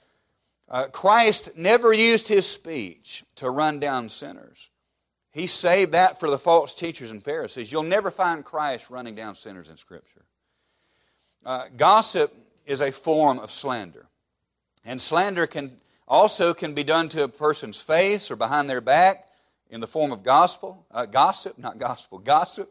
Uh, 0.69 0.87
Christ 0.89 1.51
never 1.57 1.93
used 1.93 2.29
his 2.29 2.47
speech 2.47 3.25
to 3.37 3.51
run 3.51 3.81
down 3.81 4.09
sinners. 4.09 4.71
He 5.31 5.47
saved 5.47 5.93
that 5.93 6.21
for 6.21 6.31
the 6.31 6.39
false 6.39 6.75
teachers 6.75 7.11
and 7.11 7.23
Pharisees. 7.23 7.71
You'll 7.71 7.85
never 7.85 8.11
find 8.11 8.45
Christ 8.45 8.91
running 8.91 9.15
down 9.15 9.35
sinners 9.35 9.69
in 9.69 9.77
Scripture. 9.77 10.25
Uh, 11.45 11.67
gossip 11.77 12.35
is 12.67 12.81
a 12.81 12.93
form 12.93 13.39
of 13.39 13.51
slander. 13.51 14.07
And 14.85 15.01
slander 15.01 15.47
can 15.47 15.79
also 16.07 16.55
can 16.55 16.75
be 16.75 16.85
done 16.85 17.09
to 17.11 17.25
a 17.25 17.29
person's 17.29 17.81
face 17.81 18.31
or 18.31 18.37
behind 18.37 18.69
their 18.69 18.81
back 18.81 19.28
in 19.71 19.81
the 19.81 19.87
form 19.87 20.13
of 20.13 20.23
gospel, 20.23 20.87
uh, 20.91 21.07
gossip, 21.07 21.59
not 21.59 21.79
gospel, 21.79 22.19
gossip. 22.19 22.71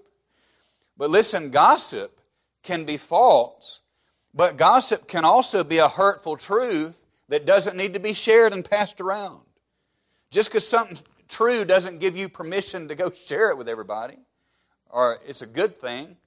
But 0.98 1.10
listen, 1.10 1.52
gossip 1.52 2.20
can 2.64 2.86
be 2.86 2.98
false, 2.98 3.82
but 4.34 4.58
gossip 4.58 5.08
can 5.08 5.24
also 5.26 5.64
be 5.64 5.78
a 5.78 5.88
hurtful 5.88 6.38
truth 6.38 7.02
that 7.30 7.46
doesn't 7.46 7.78
need 7.78 7.94
to 7.94 8.00
be 8.00 8.14
shared 8.14 8.54
and 8.54 8.64
passed 8.64 9.00
around. 9.00 9.42
Just 10.32 10.50
because 10.50 10.68
something's 10.68 11.04
true 11.28 11.66
doesn't 11.66 12.00
give 12.00 12.16
you 12.16 12.30
permission 12.30 12.88
to 12.88 12.96
go 12.96 13.10
share 13.28 13.50
it 13.52 13.58
with 13.58 13.70
everybody, 13.70 14.18
or 14.90 15.20
it's 15.26 15.42
a 15.42 15.48
good 15.48 15.78
thing. 15.78 16.18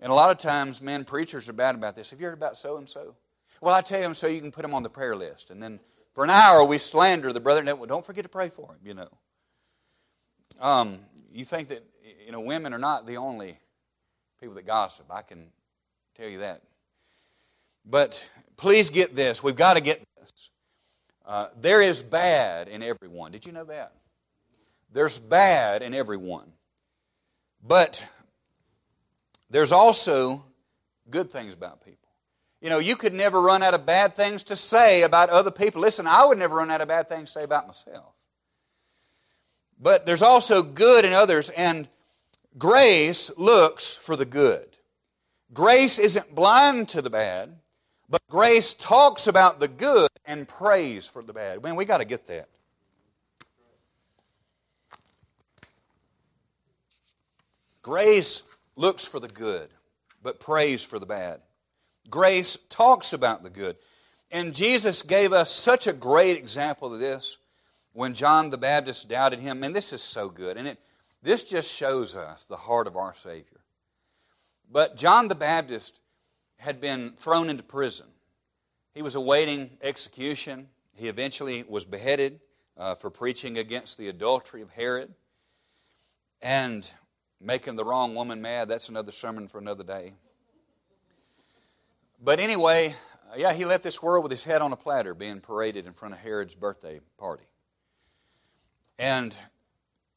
And 0.00 0.10
a 0.10 0.14
lot 0.14 0.30
of 0.30 0.38
times, 0.38 0.80
men 0.80 1.04
preachers 1.04 1.48
are 1.48 1.52
bad 1.52 1.76
about 1.76 1.94
this. 1.94 2.10
Have 2.10 2.20
you 2.20 2.26
heard 2.26 2.34
about 2.34 2.56
so 2.56 2.76
and 2.76 2.88
so? 2.88 3.14
Well, 3.60 3.72
I 3.72 3.82
tell 3.82 4.00
them 4.00 4.16
so 4.16 4.26
you 4.26 4.40
can 4.40 4.50
put 4.50 4.62
them 4.62 4.74
on 4.74 4.82
the 4.82 4.90
prayer 4.90 5.14
list. 5.14 5.50
And 5.50 5.62
then 5.62 5.78
for 6.12 6.24
an 6.24 6.30
hour, 6.30 6.64
we 6.64 6.78
slander 6.78 7.32
the 7.32 7.38
brother. 7.38 7.62
Well, 7.76 7.86
don't 7.86 8.04
forget 8.04 8.24
to 8.24 8.28
pray 8.28 8.48
for 8.48 8.72
him, 8.72 8.78
you 8.84 8.94
know. 8.94 9.08
Um, 10.60 10.98
you 11.32 11.44
think 11.44 11.68
that, 11.68 11.84
you 12.24 12.32
know, 12.32 12.40
women 12.40 12.72
are 12.72 12.78
not 12.78 13.06
the 13.06 13.16
only 13.16 13.58
people 14.40 14.54
that 14.56 14.66
gossip. 14.66 15.06
I 15.10 15.22
can 15.22 15.46
tell 16.16 16.28
you 16.28 16.38
that. 16.38 16.62
But 17.84 18.28
please 18.56 18.90
get 18.90 19.14
this. 19.14 19.42
We've 19.42 19.56
got 19.56 19.74
to 19.74 19.80
get 19.80 20.02
this. 20.20 20.50
Uh, 21.26 21.48
there 21.60 21.82
is 21.82 22.02
bad 22.02 22.68
in 22.68 22.82
everyone. 22.82 23.32
Did 23.32 23.46
you 23.46 23.52
know 23.52 23.64
that? 23.64 23.92
There's 24.92 25.18
bad 25.18 25.82
in 25.82 25.94
everyone. 25.94 26.52
But 27.66 28.04
there's 29.50 29.72
also 29.72 30.44
good 31.10 31.30
things 31.30 31.54
about 31.54 31.84
people. 31.84 31.98
You 32.60 32.70
know, 32.70 32.78
you 32.78 32.96
could 32.96 33.12
never 33.12 33.40
run 33.40 33.62
out 33.62 33.74
of 33.74 33.86
bad 33.86 34.14
things 34.14 34.44
to 34.44 34.56
say 34.56 35.02
about 35.02 35.30
other 35.30 35.50
people. 35.50 35.80
Listen, 35.80 36.06
I 36.06 36.24
would 36.24 36.38
never 36.38 36.56
run 36.56 36.70
out 36.70 36.80
of 36.80 36.88
bad 36.88 37.08
things 37.08 37.32
to 37.32 37.40
say 37.40 37.44
about 37.44 37.66
myself. 37.66 38.11
But 39.82 40.06
there's 40.06 40.22
also 40.22 40.62
good 40.62 41.04
in 41.04 41.12
others, 41.12 41.50
and 41.50 41.88
grace 42.56 43.36
looks 43.36 43.94
for 43.94 44.14
the 44.14 44.24
good. 44.24 44.68
Grace 45.52 45.98
isn't 45.98 46.34
blind 46.34 46.88
to 46.90 47.02
the 47.02 47.10
bad, 47.10 47.56
but 48.08 48.22
grace 48.30 48.74
talks 48.74 49.26
about 49.26 49.58
the 49.58 49.66
good 49.66 50.08
and 50.24 50.46
prays 50.46 51.08
for 51.08 51.20
the 51.20 51.32
bad. 51.32 51.62
Man, 51.64 51.74
we 51.74 51.84
got 51.84 51.98
to 51.98 52.04
get 52.04 52.26
that. 52.28 52.48
Grace 57.82 58.44
looks 58.76 59.04
for 59.04 59.18
the 59.18 59.28
good, 59.28 59.68
but 60.22 60.38
prays 60.38 60.84
for 60.84 61.00
the 61.00 61.06
bad. 61.06 61.40
Grace 62.08 62.56
talks 62.68 63.12
about 63.12 63.42
the 63.42 63.50
good. 63.50 63.76
And 64.30 64.54
Jesus 64.54 65.02
gave 65.02 65.32
us 65.32 65.50
such 65.50 65.88
a 65.88 65.92
great 65.92 66.36
example 66.36 66.94
of 66.94 67.00
this 67.00 67.38
when 67.92 68.14
John 68.14 68.50
the 68.50 68.58
Baptist 68.58 69.08
doubted 69.08 69.40
him. 69.40 69.62
And 69.62 69.74
this 69.74 69.92
is 69.92 70.02
so 70.02 70.28
good. 70.28 70.56
And 70.56 70.68
it, 70.68 70.78
this 71.22 71.44
just 71.44 71.70
shows 71.70 72.14
us 72.14 72.44
the 72.44 72.56
heart 72.56 72.86
of 72.86 72.96
our 72.96 73.14
Savior. 73.14 73.60
But 74.70 74.96
John 74.96 75.28
the 75.28 75.34
Baptist 75.34 76.00
had 76.58 76.80
been 76.80 77.10
thrown 77.10 77.50
into 77.50 77.62
prison. 77.62 78.06
He 78.94 79.02
was 79.02 79.14
awaiting 79.14 79.70
execution. 79.82 80.68
He 80.94 81.08
eventually 81.08 81.64
was 81.68 81.84
beheaded 81.84 82.40
uh, 82.76 82.94
for 82.94 83.10
preaching 83.10 83.58
against 83.58 83.98
the 83.98 84.08
adultery 84.08 84.62
of 84.62 84.70
Herod. 84.70 85.12
And 86.40 86.90
Making 87.44 87.74
the 87.74 87.84
wrong 87.84 88.14
woman 88.14 88.40
mad, 88.40 88.68
that's 88.68 88.88
another 88.88 89.10
sermon 89.10 89.48
for 89.48 89.58
another 89.58 89.82
day. 89.82 90.12
But 92.22 92.38
anyway, 92.38 92.94
yeah, 93.36 93.52
he 93.52 93.64
left 93.64 93.82
this 93.82 94.00
world 94.00 94.22
with 94.22 94.30
his 94.30 94.44
head 94.44 94.62
on 94.62 94.72
a 94.72 94.76
platter 94.76 95.12
being 95.12 95.40
paraded 95.40 95.88
in 95.88 95.92
front 95.92 96.14
of 96.14 96.20
Herod's 96.20 96.54
birthday 96.54 97.00
party. 97.18 97.42
And 98.98 99.36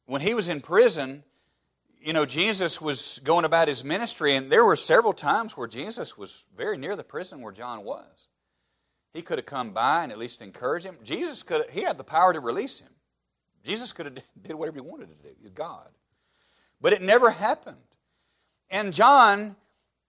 when 0.06 0.20
he 0.20 0.34
was 0.34 0.48
in 0.48 0.60
prison, 0.60 1.24
you 2.00 2.12
know, 2.12 2.24
Jesus 2.24 2.80
was 2.80 3.20
going 3.24 3.44
about 3.44 3.68
his 3.68 3.82
ministry, 3.82 4.36
and 4.36 4.50
there 4.50 4.64
were 4.64 4.76
several 4.76 5.12
times 5.12 5.56
where 5.56 5.66
Jesus 5.66 6.16
was 6.16 6.44
very 6.56 6.76
near 6.76 6.94
the 6.94 7.04
prison 7.04 7.40
where 7.40 7.52
John 7.52 7.84
was. 7.84 8.28
He 9.12 9.22
could 9.22 9.38
have 9.38 9.46
come 9.46 9.70
by 9.70 10.02
and 10.02 10.12
at 10.12 10.18
least 10.18 10.42
encouraged 10.42 10.86
him. 10.86 10.98
Jesus 11.02 11.42
could 11.42 11.62
have, 11.62 11.70
he 11.70 11.82
had 11.82 11.98
the 11.98 12.04
power 12.04 12.32
to 12.32 12.40
release 12.40 12.80
him. 12.80 12.90
Jesus 13.64 13.92
could 13.92 14.06
have 14.06 14.14
did 14.42 14.54
whatever 14.54 14.76
he 14.76 14.82
wanted 14.82 15.08
to 15.08 15.28
do. 15.28 15.34
He's 15.40 15.50
God. 15.50 15.88
But 16.80 16.92
it 16.92 17.02
never 17.02 17.30
happened. 17.30 17.76
And 18.70 18.92
John, 18.92 19.56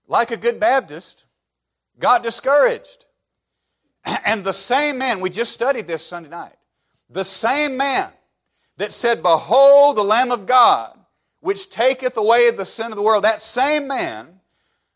like 0.07 0.31
a 0.31 0.37
good 0.37 0.59
Baptist, 0.59 1.25
got 1.99 2.23
discouraged. 2.23 3.05
And 4.25 4.43
the 4.43 4.53
same 4.53 4.97
man, 4.97 5.21
we 5.21 5.29
just 5.29 5.53
studied 5.53 5.87
this 5.87 6.05
Sunday 6.05 6.29
night, 6.29 6.55
the 7.09 7.23
same 7.23 7.77
man 7.77 8.11
that 8.77 8.93
said, 8.93 9.21
Behold 9.21 9.97
the 9.97 10.03
Lamb 10.03 10.31
of 10.31 10.45
God, 10.45 10.97
which 11.39 11.69
taketh 11.69 12.17
away 12.17 12.51
the 12.51 12.65
sin 12.65 12.87
of 12.87 12.95
the 12.95 13.01
world, 13.01 13.23
that 13.23 13.41
same 13.41 13.87
man 13.87 14.39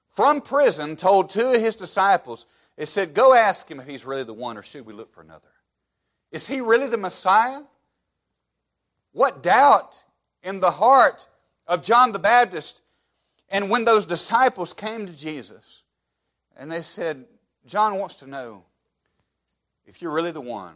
from 0.09 0.41
prison 0.41 0.95
told 0.95 1.29
two 1.29 1.53
of 1.53 1.61
his 1.61 1.75
disciples, 1.75 2.45
it 2.77 2.87
said, 2.87 3.13
Go 3.13 3.33
ask 3.33 3.69
him 3.69 3.79
if 3.79 3.87
he's 3.87 4.05
really 4.05 4.23
the 4.23 4.33
one, 4.33 4.57
or 4.57 4.63
should 4.63 4.85
we 4.85 4.93
look 4.93 5.13
for 5.13 5.21
another? 5.21 5.47
Is 6.31 6.47
he 6.47 6.61
really 6.61 6.87
the 6.87 6.97
Messiah? 6.97 7.61
What 9.11 9.43
doubt 9.43 10.03
in 10.43 10.59
the 10.59 10.71
heart 10.71 11.27
of 11.67 11.83
John 11.83 12.11
the 12.11 12.19
Baptist. 12.19 12.81
And 13.49 13.69
when 13.69 13.85
those 13.85 14.05
disciples 14.05 14.73
came 14.73 15.05
to 15.05 15.13
Jesus 15.13 15.83
and 16.57 16.71
they 16.71 16.81
said, 16.81 17.25
John 17.65 17.97
wants 17.97 18.15
to 18.17 18.27
know 18.27 18.63
if 19.85 20.01
you're 20.01 20.11
really 20.11 20.31
the 20.31 20.41
one 20.41 20.75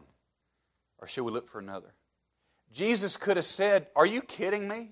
or 0.99 1.07
should 1.07 1.23
we 1.23 1.31
look 1.31 1.49
for 1.49 1.59
another? 1.59 1.93
Jesus 2.75 3.15
could 3.15 3.37
have 3.37 3.45
said, 3.45 3.87
Are 3.95 4.05
you 4.05 4.21
kidding 4.21 4.67
me? 4.67 4.91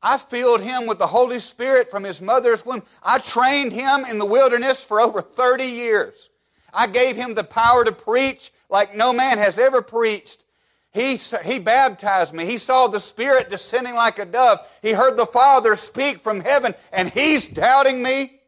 I 0.00 0.18
filled 0.18 0.60
him 0.60 0.86
with 0.86 1.00
the 1.00 1.08
Holy 1.08 1.40
Spirit 1.40 1.90
from 1.90 2.04
his 2.04 2.22
mother's 2.22 2.64
womb. 2.64 2.84
I 3.02 3.18
trained 3.18 3.72
him 3.72 4.04
in 4.04 4.20
the 4.20 4.24
wilderness 4.24 4.84
for 4.84 5.00
over 5.00 5.20
30 5.20 5.64
years. 5.64 6.30
I 6.72 6.86
gave 6.86 7.16
him 7.16 7.34
the 7.34 7.42
power 7.42 7.84
to 7.84 7.90
preach 7.90 8.52
like 8.70 8.96
no 8.96 9.12
man 9.12 9.38
has 9.38 9.58
ever 9.58 9.82
preached. 9.82 10.44
He, 10.92 11.16
he 11.44 11.58
baptized 11.58 12.34
me. 12.34 12.46
He 12.46 12.56
saw 12.56 12.86
the 12.86 13.00
Spirit 13.00 13.50
descending 13.50 13.94
like 13.94 14.20
a 14.20 14.24
dove. 14.24 14.60
He 14.80 14.92
heard 14.92 15.16
the 15.16 15.26
Father 15.26 15.74
speak 15.74 16.20
from 16.20 16.38
heaven, 16.38 16.72
and 16.92 17.10
he's 17.10 17.48
doubting 17.48 18.00
me. 18.00 18.40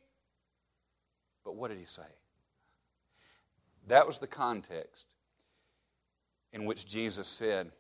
But 1.45 1.57
what 1.57 1.69
did 1.69 1.79
he 1.79 1.87
say? 1.87 2.03
That 3.89 4.07
was 4.07 4.19
the 4.19 4.29
context 4.29 5.07
in 6.53 6.67
which 6.67 6.87
Jesus 6.87 7.27
said, 7.27 7.73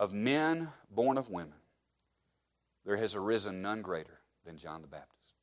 Of 0.00 0.14
men 0.14 0.70
born 0.90 1.18
of 1.18 1.28
women, 1.28 1.58
there 2.86 2.96
has 2.96 3.14
arisen 3.14 3.60
none 3.60 3.82
greater 3.82 4.18
than 4.46 4.56
John 4.56 4.80
the 4.80 4.88
Baptist. 4.88 5.34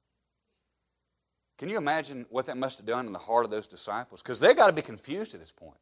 Can 1.60 1.70
you 1.70 1.78
imagine 1.78 2.26
what 2.32 2.48
that 2.48 2.58
must 2.58 2.80
have 2.80 2.88
done 2.88 3.06
in 3.06 3.13
the 3.13 3.20
heart 3.20 3.46
of 3.46 3.52
those 3.52 3.67
disciples? 3.67 4.24
Because 4.24 4.39
they 4.39 4.56
got 4.56 4.65
to 4.65 4.74
be 4.74 4.82
confused 4.82 5.36
at 5.36 5.39
this 5.39 5.52
point. 5.52 5.78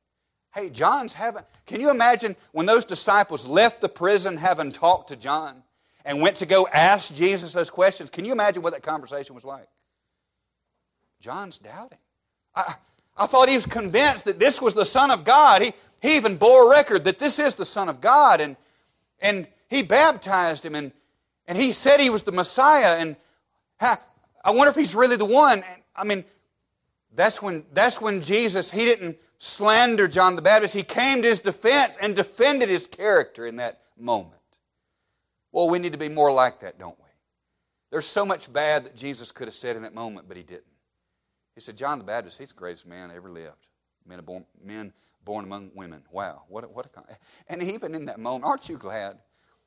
Hey, 0.54 0.70
John's 0.70 1.14
having, 1.14 1.44
can 1.66 1.80
you 1.80 1.90
imagine 1.90 2.36
when 2.52 2.66
those 2.66 2.84
disciples 2.84 3.48
left 3.48 3.80
the 3.80 3.88
prison 3.88 4.36
having 4.36 4.74
talked 4.74 5.08
to 5.08 5.16
John 5.16 5.64
and 6.04 6.22
went 6.22 6.36
to 6.38 6.46
go 6.46 6.68
ask 6.68 7.16
Jesus 7.16 7.54
those 7.54 7.70
questions? 7.70 8.10
Can 8.10 8.26
you 8.26 8.34
imagine 8.34 8.62
what 8.62 8.74
that 8.74 8.84
conversation 8.84 9.36
was 9.36 9.46
like? 9.46 9.70
John's 11.22 11.60
doubting. 11.60 12.00
I, 12.54 12.76
I 13.16 13.26
thought 13.28 13.48
he 13.48 13.56
was 13.56 13.66
convinced 13.66 14.26
that 14.26 14.38
this 14.38 14.62
was 14.62 14.74
the 14.74 14.84
Son 14.84 15.12
of 15.12 15.24
God. 15.24 15.62
He, 15.62 15.72
he 16.02 16.18
even 16.18 16.36
bore 16.36 16.70
record 16.70 17.06
that 17.06 17.20
this 17.20 17.40
is 17.40 17.56
the 17.56 17.66
Son 17.66 17.88
of 17.88 18.02
God. 18.02 18.42
And, 18.42 18.58
and 19.26 19.48
he 19.70 19.82
baptized 19.82 20.64
him 20.64 20.76
and, 20.76 20.92
and 21.48 21.58
he 21.58 21.74
said 21.74 22.00
he 22.00 22.12
was 22.12 22.24
the 22.24 22.32
Messiah. 22.32 22.98
And 23.00 23.16
how, 23.78 23.98
I 24.44 24.52
wonder 24.52 24.70
if 24.70 24.76
he's 24.76 24.94
really 24.94 25.16
the 25.16 25.26
one. 25.26 25.64
I 25.96 26.04
mean, 26.04 26.24
that's 27.16 27.42
when, 27.42 27.66
that's 27.74 28.00
when 28.00 28.22
Jesus, 28.22 28.72
he 28.72 28.86
didn't 28.86 29.18
slander 29.40 30.08
John 30.08 30.36
the 30.36 30.44
Baptist. 30.44 30.76
He 30.76 30.84
came 30.84 31.24
to 31.24 31.28
his 31.28 31.40
defense 31.40 31.98
and 32.00 32.16
defended 32.16 32.70
his 32.70 32.86
character 32.86 33.48
in 33.48 33.56
that 33.56 33.82
moment. 33.98 34.34
Well, 35.52 35.70
we 35.70 35.80
need 35.80 35.94
to 35.94 35.98
be 35.98 36.10
more 36.10 36.32
like 36.32 36.60
that, 36.60 36.78
don't 36.78 36.98
we? 37.00 37.10
There's 37.90 38.06
so 38.06 38.26
much 38.26 38.52
bad 38.52 38.86
that 38.86 38.96
Jesus 38.96 39.32
could 39.32 39.48
have 39.48 39.56
said 39.56 39.76
in 39.76 39.82
that 39.82 39.96
moment, 39.96 40.28
but 40.28 40.38
he 40.38 40.44
didn't. 40.44 40.66
He 41.56 41.62
said, 41.62 41.78
John 41.78 41.98
the 41.98 42.04
Baptist, 42.04 42.38
he's 42.38 42.50
the 42.50 42.56
greatest 42.56 42.86
man 42.86 43.10
ever 43.16 43.30
lived. 43.30 43.70
Men 44.06 44.20
are 44.20 44.24
born, 44.24 44.46
men 44.64 44.94
born 45.26 45.44
among 45.44 45.72
women. 45.74 46.04
Wow, 46.12 46.44
what 46.48 46.64
a, 46.64 46.68
what 46.68 46.86
a, 46.86 47.18
and 47.48 47.62
even 47.62 47.96
in 47.96 48.06
that 48.06 48.20
moment, 48.20 48.46
aren't 48.46 48.70
you 48.70 48.78
glad 48.78 49.18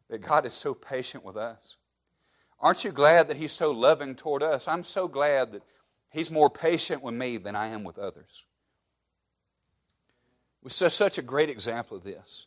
that 0.09 0.19
God 0.19 0.47
is 0.47 0.55
so 0.55 0.73
patient 0.73 1.25
with 1.25 1.37
us? 1.37 1.77
Aren't 2.61 2.85
you 2.85 2.93
glad 2.93 3.29
that 3.29 3.37
He's 3.37 3.53
so 3.53 3.71
loving 3.71 4.15
toward 4.15 4.43
us? 4.43 4.67
I'm 4.67 4.85
so 4.85 5.09
glad 5.09 5.53
that 5.53 5.63
He's 6.11 6.31
more 6.31 6.49
patient 6.49 7.03
with 7.03 7.15
me 7.15 7.37
than 7.37 7.55
I 7.55 7.69
am 7.69 7.85
with 7.85 7.99
others. 7.99 8.45
We 10.63 10.71
set 10.71 10.93
such 10.93 11.19
a 11.19 11.23
great 11.23 11.51
example 11.51 11.97
of 11.97 12.05
this. 12.05 12.47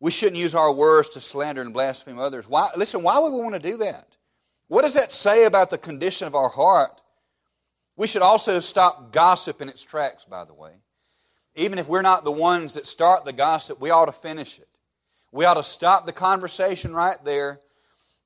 We 0.00 0.10
shouldn't 0.10 0.36
use 0.36 0.54
our 0.54 0.72
words 0.72 1.10
to 1.10 1.20
slander 1.20 1.62
and 1.62 1.72
blaspheme 1.72 2.18
others. 2.18 2.48
Why, 2.48 2.70
listen, 2.76 3.02
why 3.02 3.18
would 3.18 3.32
we 3.32 3.40
want 3.40 3.54
to 3.54 3.70
do 3.70 3.76
that? 3.78 4.16
What 4.68 4.82
does 4.82 4.94
that 4.94 5.12
say 5.12 5.44
about 5.44 5.70
the 5.70 5.78
condition 5.78 6.26
of 6.26 6.34
our 6.34 6.48
heart? 6.48 7.00
We 7.96 8.06
should 8.06 8.22
also 8.22 8.58
stop 8.60 9.12
gossip 9.12 9.62
in 9.62 9.68
its 9.68 9.82
tracks, 9.82 10.24
by 10.24 10.44
the 10.44 10.54
way. 10.54 10.72
Even 11.56 11.78
if 11.78 11.86
we're 11.88 12.02
not 12.02 12.24
the 12.24 12.32
ones 12.32 12.74
that 12.74 12.86
start 12.86 13.24
the 13.24 13.32
gossip, 13.32 13.80
we 13.80 13.90
ought 13.90 14.06
to 14.06 14.12
finish 14.12 14.58
it. 14.58 14.68
We 15.30 15.44
ought 15.44 15.54
to 15.54 15.62
stop 15.62 16.06
the 16.06 16.12
conversation 16.12 16.94
right 16.94 17.22
there. 17.24 17.60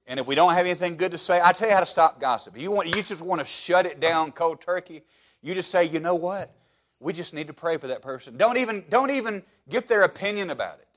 And 0.07 0.19
if 0.19 0.27
we 0.27 0.35
don't 0.35 0.55
have 0.55 0.65
anything 0.65 0.97
good 0.97 1.13
to 1.13 1.19
say, 1.19 1.41
I 1.43 1.53
tell 1.53 1.69
you 1.69 1.75
how 1.75 1.81
to 1.81 1.87
stop 1.87 2.21
gossip. 2.21 2.57
You, 2.59 2.71
want, 2.71 2.95
you 2.95 3.03
just 3.03 3.21
want 3.21 3.41
to 3.41 3.47
shut 3.47 3.85
it 3.85 4.01
down 4.01 4.33
cold 4.33 4.61
turkey. 4.61 5.03
You 5.43 5.55
just 5.55 5.71
say, 5.71 5.85
you 5.85 6.01
know 6.01 6.15
what? 6.15 6.55
We 7.01 7.13
just 7.13 7.35
need 7.35 7.47
to 7.47 7.53
pray 7.53 7.77
for 7.77 7.89
that 7.89 8.03
person. 8.03 8.37
Don't 8.37 8.57
even, 8.57 8.85
don't 8.89 9.11
even 9.11 9.43
get 9.69 9.89
their 9.89 10.03
opinion 10.03 10.51
about 10.51 10.79
it. 10.81 10.89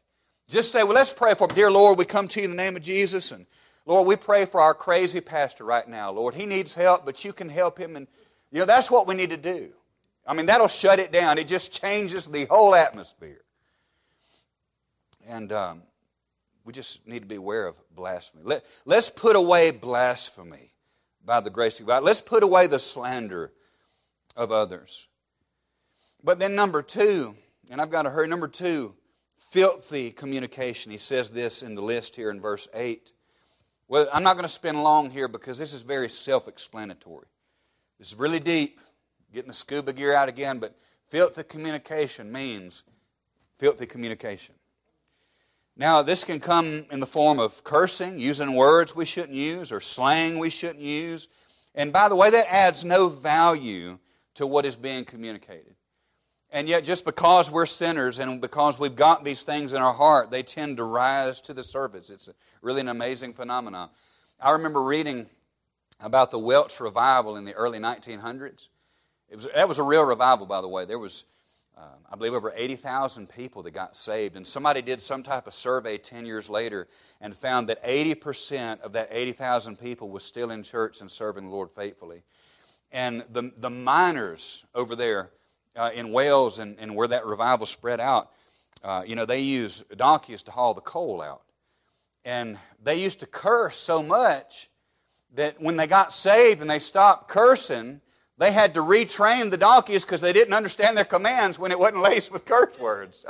Just 0.48 0.72
say, 0.72 0.84
well, 0.84 0.96
let's 0.96 1.14
pray 1.14 1.34
for. 1.34 1.48
Dear 1.48 1.70
Lord, 1.70 1.98
we 1.98 2.06
come 2.06 2.28
to 2.30 2.40
you 2.40 2.46
in 2.46 2.52
the 2.52 2.58
name 2.58 2.76
of 2.76 2.82
Jesus. 2.82 3.32
And 3.32 3.46
Lord, 3.86 4.08
we 4.08 4.16
pray 4.16 4.46
for 4.46 4.62
our 4.62 4.74
crazy 4.74 5.22
pastor 5.22 5.64
right 5.64 5.88
now. 5.88 6.12
Lord, 6.12 6.36
he 6.36 6.46
needs 6.46 6.74
help, 6.74 7.06
but 7.06 7.24
you 7.24 7.34
can 7.34 7.50
help 7.50 7.78
him. 7.78 7.96
And, 7.96 8.08
you 8.52 8.60
know, 8.60 8.66
that's 8.66 8.90
what 8.90 9.08
we 9.08 9.16
need 9.16 9.30
to 9.30 9.38
do. 9.38 9.70
I 10.26 10.34
mean, 10.34 10.46
that'll 10.46 10.68
shut 10.68 11.00
it 11.00 11.12
down. 11.12 11.38
It 11.38 11.48
just 11.48 11.72
changes 11.80 12.28
the 12.28 12.46
whole 12.46 12.76
atmosphere. 12.76 13.42
And 15.28 15.52
um, 15.52 15.84
we 16.64 16.74
just 16.74 17.08
need 17.08 17.22
to 17.22 17.28
be 17.28 17.36
aware 17.36 17.68
of 17.68 17.76
blasphemy. 17.94 18.44
Let, 18.46 18.66
let's 18.86 19.10
put 19.10 19.36
away 19.36 19.72
blasphemy 19.72 20.74
by 21.24 21.40
the 21.40 21.50
grace 21.50 21.80
of 21.80 21.88
God. 21.88 22.04
Let's 22.04 22.22
put 22.22 22.44
away 22.44 22.68
the 22.68 22.80
slander 22.80 23.52
of 24.36 24.52
others. 24.52 25.08
But 26.24 26.40
then, 26.40 26.56
number 26.56 26.82
two, 26.82 27.36
and 27.70 27.82
I've 27.82 27.92
got 27.92 28.04
to 28.04 28.12
hurry, 28.12 28.28
number 28.28 28.48
two, 28.48 28.94
filthy 29.38 30.12
communication. 30.12 30.92
He 30.92 30.98
says 30.98 31.32
this 31.32 31.64
in 31.64 31.76
the 31.76 31.82
list 31.82 32.16
here 32.16 32.30
in 32.30 32.40
verse 32.40 32.68
8. 32.74 33.12
Well, 33.88 34.08
I'm 34.14 34.24
not 34.24 34.36
going 34.36 34.44
to 34.44 34.50
spend 34.50 34.82
long 34.82 35.10
here 35.10 35.28
because 35.28 35.58
this 35.58 35.74
is 35.74 35.82
very 35.82 36.10
self 36.10 36.48
explanatory. 36.48 37.28
This 37.98 38.14
is 38.14 38.16
really 38.18 38.40
deep 38.40 38.80
getting 39.34 39.50
the 39.50 39.54
scuba 39.54 39.94
gear 39.94 40.14
out 40.14 40.30
again, 40.30 40.60
but 40.60 40.76
filthy 41.10 41.44
communication 41.44 42.32
means 42.32 42.84
filthy 43.58 43.86
communication. 43.86 44.56
Now, 45.78 46.02
this 46.02 46.24
can 46.24 46.40
come 46.40 46.86
in 46.92 47.00
the 47.00 47.06
form 47.06 47.40
of 47.40 47.64
cursing, 47.64 48.18
using 48.18 48.54
words 48.54 48.96
we 48.96 49.06
shouldn't 49.06 49.34
use, 49.34 49.72
or 49.72 49.80
slang 49.80 50.38
we 50.38 50.50
shouldn't 50.50 50.84
use. 50.84 51.28
And 51.74 51.94
by 51.94 52.10
the 52.10 52.16
way, 52.16 52.30
that 52.30 52.52
adds 52.52 52.84
no 52.84 53.08
value 53.08 53.98
to 54.36 54.46
what 54.46 54.66
is 54.66 54.76
being 54.76 55.06
communicated. 55.06 55.76
And 56.52 56.68
yet, 56.68 56.84
just 56.84 57.06
because 57.06 57.50
we're 57.50 57.66
sinners 57.66 58.20
and 58.20 58.42
because 58.42 58.78
we've 58.78 58.96
got 58.96 59.24
these 59.24 59.44
things 59.44 59.72
in 59.72 59.82
our 59.82 59.94
heart, 59.94 60.30
they 60.30 60.44
tend 60.44 60.78
to 60.78 60.84
rise 60.84 61.40
to 61.42 61.54
the 61.54 61.64
surface. 61.64 62.10
It's 62.10 62.30
really 62.62 62.82
an 62.82 62.90
amazing 62.90 63.34
phenomenon. 63.34 63.90
I 64.40 64.52
remember 64.52 64.84
reading 64.84 65.28
about 66.02 66.32
the 66.32 66.40
Welsh 66.40 66.82
revival 66.82 67.38
in 67.38 67.46
the 67.46 67.54
early 67.54 67.80
1900s. 67.80 68.68
It 69.32 69.38
was, 69.38 69.48
that 69.56 69.68
was 69.70 69.80
a 69.80 69.84
real 69.84 70.04
revival, 70.04 70.46
by 70.46 70.60
the 70.60 70.68
way. 70.68 70.84
There 70.84 71.00
was, 71.00 71.24
uh, 71.78 71.86
I 72.12 72.18
believe, 72.18 72.34
over 72.34 72.52
80,000 72.54 73.30
people 73.30 73.64
that 73.64 73.72
got 73.72 73.96
saved. 73.96 74.36
And 74.36 74.46
somebody 74.46 74.82
did 74.82 75.02
some 75.02 75.24
type 75.24 75.48
of 75.48 75.54
survey 75.54 75.98
10 75.98 76.26
years 76.26 76.50
later 76.50 76.90
and 77.22 77.34
found 77.34 77.70
that 77.70 77.82
80% 77.82 78.82
of 78.82 78.92
that 78.92 79.08
80,000 79.10 79.80
people 79.80 80.10
was 80.10 80.26
still 80.26 80.52
in 80.52 80.64
church 80.64 81.00
and 81.00 81.10
serving 81.10 81.46
the 81.46 81.50
Lord 81.50 81.72
faithfully. 81.72 82.24
And 82.92 83.24
the, 83.32 83.54
the 83.56 83.70
miners 83.70 84.66
over 84.76 84.98
there 84.98 85.30
uh, 85.78 85.92
in 85.96 86.12
Wales 86.12 86.60
and, 86.60 86.78
and 86.78 86.94
where 86.94 87.08
that 87.08 87.26
revival 87.26 87.66
spread 87.66 88.02
out, 88.02 88.32
uh, 88.84 89.04
you 89.08 89.16
know, 89.16 89.26
they 89.26 89.40
used 89.40 89.86
donkeys 89.96 90.44
to 90.44 90.52
haul 90.52 90.74
the 90.74 90.82
coal 90.82 91.22
out. 91.22 91.44
And 92.26 92.60
they 92.84 93.02
used 93.02 93.22
to 93.22 93.26
curse 93.26 93.78
so 93.78 94.04
much 94.04 94.70
that 95.36 95.62
when 95.62 95.78
they 95.78 95.88
got 95.88 96.12
saved 96.12 96.60
and 96.60 96.70
they 96.70 96.80
stopped 96.80 97.30
cursing, 97.30 98.02
they 98.42 98.52
had 98.52 98.74
to 98.74 98.80
retrain 98.80 99.52
the 99.52 99.58
donkeys 99.58 100.04
because 100.04 100.20
they 100.20 100.34
didn't 100.34 100.56
understand 100.56 100.98
their 100.98 101.06
commands 101.06 101.60
when 101.60 101.72
it 101.72 101.78
wasn't 101.78 102.02
laced 102.02 102.32
with 102.32 102.44
curse 102.44 102.76
words. 102.80 103.24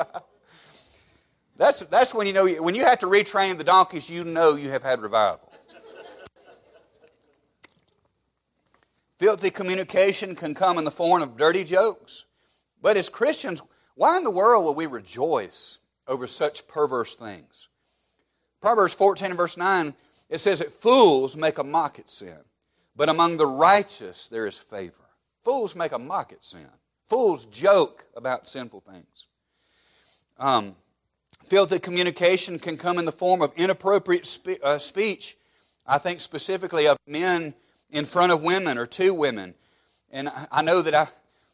that's, 1.57 1.81
that's 1.81 2.13
when 2.13 2.27
you 2.27 2.31
know, 2.31 2.47
when 2.47 2.75
you 2.75 2.85
have 2.85 2.99
to 2.99 3.07
retrain 3.07 3.57
the 3.57 3.65
donkeys, 3.65 4.09
you 4.09 4.23
know 4.23 4.55
you 4.55 4.69
have 4.69 4.83
had 4.83 5.01
revival. 5.01 5.51
Filthy 9.19 9.49
communication 9.49 10.33
can 10.33 10.53
come 10.53 10.77
in 10.77 10.85
the 10.85 10.91
form 10.91 11.21
of 11.21 11.35
dirty 11.35 11.65
jokes. 11.65 12.23
But 12.81 12.95
as 12.95 13.09
Christians, 13.09 13.61
why 13.95 14.15
in 14.15 14.23
the 14.23 14.31
world 14.31 14.63
will 14.63 14.75
we 14.75 14.85
rejoice 14.85 15.79
over 16.07 16.25
such 16.25 16.69
perverse 16.69 17.15
things? 17.15 17.67
Proverbs 18.61 18.93
14 18.93 19.31
and 19.31 19.35
verse 19.35 19.57
9, 19.57 19.93
it 20.29 20.37
says 20.37 20.59
that 20.59 20.71
fools 20.71 21.35
make 21.35 21.57
a 21.57 21.65
mock 21.65 21.99
at 21.99 22.09
sin, 22.09 22.39
but 22.95 23.09
among 23.09 23.35
the 23.35 23.45
righteous 23.45 24.29
there 24.29 24.47
is 24.47 24.57
favor. 24.57 25.00
Fools 25.43 25.75
make 25.75 25.91
a 25.91 25.99
mock 25.99 26.31
at 26.31 26.43
sin. 26.43 26.67
Fools 27.07 27.45
joke 27.45 28.05
about 28.15 28.47
sinful 28.47 28.81
things. 28.81 29.27
Um, 30.37 30.75
filthy 31.45 31.79
communication 31.79 32.59
can 32.59 32.77
come 32.77 32.97
in 32.97 33.05
the 33.05 33.11
form 33.11 33.41
of 33.41 33.51
inappropriate 33.57 34.25
spe- 34.25 34.63
uh, 34.63 34.77
speech. 34.77 35.37
I 35.85 35.97
think 35.97 36.21
specifically 36.21 36.87
of 36.87 36.97
men 37.07 37.53
in 37.89 38.05
front 38.05 38.31
of 38.31 38.43
women 38.43 38.77
or 38.77 38.85
to 38.87 39.13
women. 39.13 39.55
And 40.11 40.29
I, 40.29 40.47
I 40.51 40.61
know 40.61 40.81
that 40.81 40.93
I, 40.93 41.07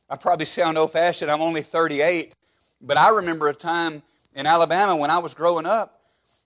I 0.10 0.16
probably 0.18 0.46
sound 0.46 0.78
old 0.78 0.92
fashioned. 0.92 1.32
I'm 1.32 1.42
only 1.42 1.62
38. 1.62 2.34
But 2.82 2.98
I 2.98 3.10
remember 3.10 3.48
a 3.48 3.54
time 3.54 4.04
in 4.36 4.46
Alabama 4.46 4.96
when 4.96 5.10
I 5.10 5.18
was 5.18 5.34
growing 5.34 5.66
up. 5.66 6.02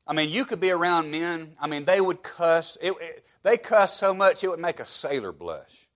I 0.08 0.14
mean, 0.14 0.30
you 0.30 0.46
could 0.46 0.60
be 0.60 0.72
around 0.72 1.12
men. 1.12 1.56
I 1.60 1.68
mean, 1.68 1.86
they 1.86 2.02
would 2.02 2.24
cuss. 2.24 2.78
It, 2.82 2.94
it, 3.02 3.26
they 3.44 3.58
cuss 3.58 3.98
so 3.98 4.14
much 4.14 4.44
it 4.44 4.50
would 4.50 4.60
make 4.60 4.80
a 4.80 4.86
sailor 4.86 5.32
blush. 5.32 5.88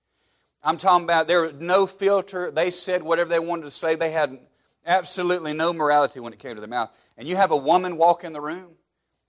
I'm 0.66 0.78
talking 0.78 1.04
about 1.04 1.28
there 1.28 1.44
was 1.44 1.54
no 1.60 1.86
filter. 1.86 2.50
They 2.50 2.72
said 2.72 3.04
whatever 3.04 3.30
they 3.30 3.40
wanted 3.40 3.66
to 3.66 3.72
say. 3.72 3.94
They 3.94 4.10
had 4.10 4.40
absolutely 4.84 5.54
no 5.54 5.72
morality 5.72 6.20
when 6.20 6.34
it 6.34 6.40
came 6.40 6.56
to 6.56 6.60
their 6.60 6.68
mouth. 6.68 6.90
And 7.18 7.28
you 7.28 7.36
have 7.36 7.52
a 7.52 7.58
woman 7.58 7.98
walk 7.98 8.24
in 8.24 8.34
the 8.34 8.42
room, 8.42 8.72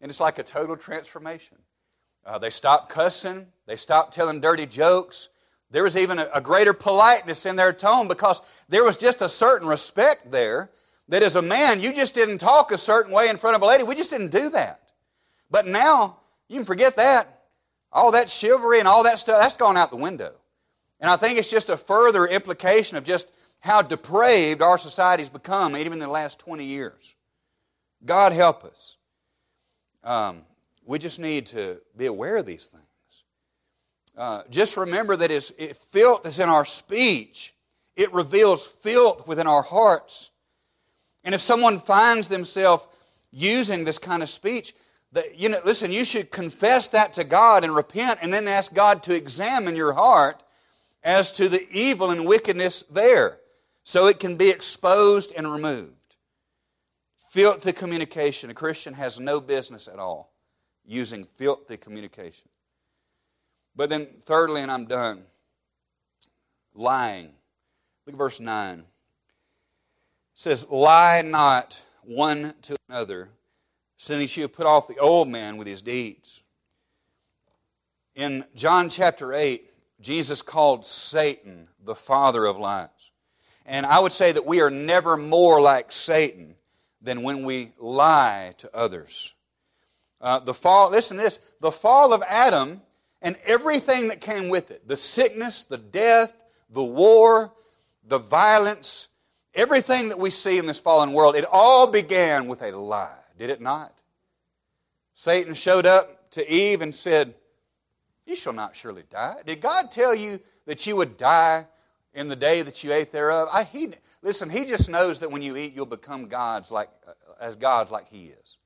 and 0.01 0.11
it's 0.11 0.19
like 0.19 0.39
a 0.39 0.43
total 0.43 0.79
transformation. 0.79 1.59
Uh, 2.25 2.39
they 2.39 2.49
stopped 2.49 2.89
cussing. 2.89 3.47
They 3.67 3.77
stopped 3.77 4.15
telling 4.15 4.41
dirty 4.41 4.65
jokes. 4.65 5.29
There 5.71 5.83
was 5.83 5.97
even 5.97 6.19
a, 6.19 6.29
a 6.35 6.41
greater 6.41 6.73
politeness 6.73 7.45
in 7.45 7.57
their 7.57 7.75
tone 7.75 8.09
because 8.09 8.41
there 8.71 8.83
was 8.83 8.97
just 8.97 9.21
a 9.21 9.29
certain 9.29 9.69
respect 9.69 10.31
there 10.31 10.71
that 11.09 11.23
as 11.23 11.37
a 11.37 11.43
man, 11.43 11.81
you 11.81 11.93
just 11.93 12.15
didn't 12.15 12.39
talk 12.39 12.73
a 12.73 12.79
certain 12.79 13.13
way 13.13 13.29
in 13.29 13.37
front 13.37 13.57
of 13.57 13.63
a 13.63 13.67
lady. 13.67 13.85
We 13.85 13.95
just 13.95 14.11
didn't 14.11 14.31
do 14.31 14.49
that. 14.51 14.81
But 15.51 15.67
now, 15.67 16.17
you 16.49 16.57
can 16.57 16.65
forget 16.65 16.97
that. 16.97 17.43
All 17.93 18.13
that 18.13 18.31
chivalry 18.31 18.79
and 18.79 18.89
all 18.89 19.05
that 19.05 19.19
stuff, 19.19 19.39
that's 19.39 19.57
gone 19.59 19.77
out 19.77 19.91
the 19.91 19.97
window. 19.97 20.33
And 21.01 21.11
I 21.11 21.17
think 21.17 21.39
it's 21.39 21.51
just 21.51 21.71
a 21.71 21.77
further 21.77 22.27
implication 22.27 22.97
of 22.97 23.05
just 23.05 23.31
how 23.61 23.83
depraved 23.83 24.63
our 24.63 24.79
society's 24.79 25.29
become, 25.29 25.77
even 25.77 25.95
in 25.95 25.99
the 25.99 26.09
last 26.09 26.39
20 26.39 26.65
years. 26.65 27.15
God 28.05 28.33
help 28.33 28.65
us. 28.65 28.97
Um, 30.05 30.43
we 30.85 30.99
just 30.99 31.19
need 31.19 31.47
to 31.47 31.79
be 31.97 32.07
aware 32.07 32.37
of 32.37 32.47
these 32.47 32.67
things. 32.67 32.83
Uh, 34.17 34.43
just 34.49 34.77
remember 34.77 35.17
that 35.17 35.31
it's, 35.31 35.51
it, 35.59 35.77
filth 35.77 36.25
is 36.25 36.39
in 36.39 36.49
our 36.49 36.65
speech. 36.65 37.55
It 37.97 38.13
reveals 38.15 38.65
filth 38.65 39.27
within 39.27 39.47
our 39.47 39.63
hearts. 39.63 40.31
And 41.25 41.35
if 41.35 41.41
someone 41.41 41.81
finds 41.81 42.29
themselves 42.29 42.87
using 43.31 43.85
this 43.85 43.99
kind 43.99 44.23
of 44.23 44.31
speech, 44.31 44.75
that, 45.13 45.39
you 45.39 45.49
know, 45.49 45.61
listen, 45.65 45.91
you 45.91 46.05
should 46.05 46.31
confess 46.31 46.89
that 46.89 47.13
to 47.15 47.25
God 47.25 47.65
and 47.65 47.75
repent 47.75 48.21
and 48.23 48.33
then 48.33 48.49
ask 48.49 48.73
God 48.73 49.03
to 49.05 49.15
examine 49.15 49.77
your 49.77 49.93
heart 49.93 50.43
as 51.07 51.31
to 51.31 51.49
the 51.49 51.71
evil 51.71 52.11
and 52.11 52.27
wickedness 52.27 52.83
there 52.91 53.39
so 53.85 54.09
it 54.09 54.19
can 54.19 54.35
be 54.37 54.51
exposed 54.51 55.33
and 55.37 55.51
removed. 55.51 55.93
Filthy 57.31 57.73
communication. 57.73 58.51
A 58.51 58.55
Christian 58.55 58.95
has 58.95 59.21
no 59.21 59.41
business 59.41 59.87
at 59.87 60.01
all 60.01 60.33
using 60.85 61.25
filthy 61.37 61.77
communication. 61.77 62.49
But 63.77 63.89
then, 63.89 64.09
thirdly, 64.25 64.63
and 64.63 64.71
I'm 64.71 64.87
done, 64.87 65.23
lying. 66.75 67.31
Look 68.05 68.15
at 68.15 68.19
verse 68.19 68.41
9. 68.41 68.81
It 68.81 68.85
says, 70.35 70.69
Lie 70.69 71.23
not 71.23 71.81
one 72.03 72.55
to 72.63 72.77
another, 72.89 73.29
since 73.97 74.37
you 74.37 74.43
have 74.43 74.53
put 74.53 74.67
off 74.67 74.89
the 74.89 74.99
old 74.99 75.29
man 75.29 75.57
with 75.57 75.69
his 75.69 75.83
deeds. 75.83 76.43
In 78.17 78.45
John 78.57 78.89
chapter 78.89 79.33
8, 79.33 79.71
Jesus 80.01 80.43
called 80.43 80.85
Satan 80.85 81.69
the 81.85 81.95
father 81.95 82.45
of 82.45 82.59
lies. 82.59 82.89
And 83.65 83.85
I 83.85 83.99
would 83.99 84.13
say 84.13 84.33
that 84.33 84.47
we 84.47 84.61
are 84.61 84.71
never 84.71 85.17
more 85.17 85.61
like 85.61 85.91
Satan 85.91 86.55
than 87.01 87.23
when 87.23 87.45
we 87.45 87.73
lie 87.79 88.55
to 88.59 88.75
others. 88.77 89.35
Uh, 90.21 90.39
the 90.39 90.55
fall, 90.55 90.91
listen 90.91 91.17
to 91.17 91.23
this 91.23 91.41
the 91.61 91.73
fall 91.73 92.13
of 92.13 92.23
Adam 92.29 92.81
and 93.23 93.37
everything 93.45 94.09
that 94.09 94.21
came 94.21 94.49
with 94.49 94.71
it 94.71 94.87
the 94.87 94.97
sickness, 94.97 95.63
the 95.63 95.79
death, 95.79 96.35
the 96.71 96.85
war, 96.85 97.53
the 98.05 98.19
violence, 98.19 99.09
everything 99.55 100.11
that 100.11 100.19
we 100.19 100.31
see 100.31 100.59
in 100.59 100.67
this 100.67 100.81
fallen 100.81 101.13
world, 101.13 101.35
it 101.35 101.45
all 101.45 101.87
began 101.87 102.47
with 102.47 102.63
a 102.63 102.71
lie, 102.71 103.11
did 103.39 103.51
it 103.51 103.61
not? 103.61 103.93
Satan 105.15 105.55
showed 105.55 105.87
up 105.87 106.31
to 106.33 106.53
Eve 106.53 106.83
and 106.83 106.95
said, 106.95 107.35
You 108.27 108.35
shall 108.35 108.53
not 108.53 108.75
surely 108.75 109.05
die. 109.09 109.37
Did 109.47 109.61
God 109.61 109.91
tell 109.91 110.15
you 110.15 110.41
that 110.67 110.87
you 110.87 110.97
would 110.97 111.17
die 111.17 111.67
in 112.13 112.29
the 112.29 112.37
day 112.37 112.63
that 112.63 112.83
you 112.83 112.93
ate 112.93 113.13
thereof? 113.13 113.49
I, 113.53 113.65
he, 113.65 113.91
listen, 114.21 114.51
he 114.51 114.65
just 114.65 114.91
knows 114.91 115.21
that 115.21 115.31
when 115.31 115.43
you 115.43 115.57
eat, 115.57 115.75
you'll 115.75 115.87
become 115.87 116.27
gods 116.27 116.71
like, 116.71 116.91
uh, 117.07 117.13
as 117.41 117.55
gods 117.55 117.91
like 117.91 118.09
he 118.11 118.27
is. 118.27 118.57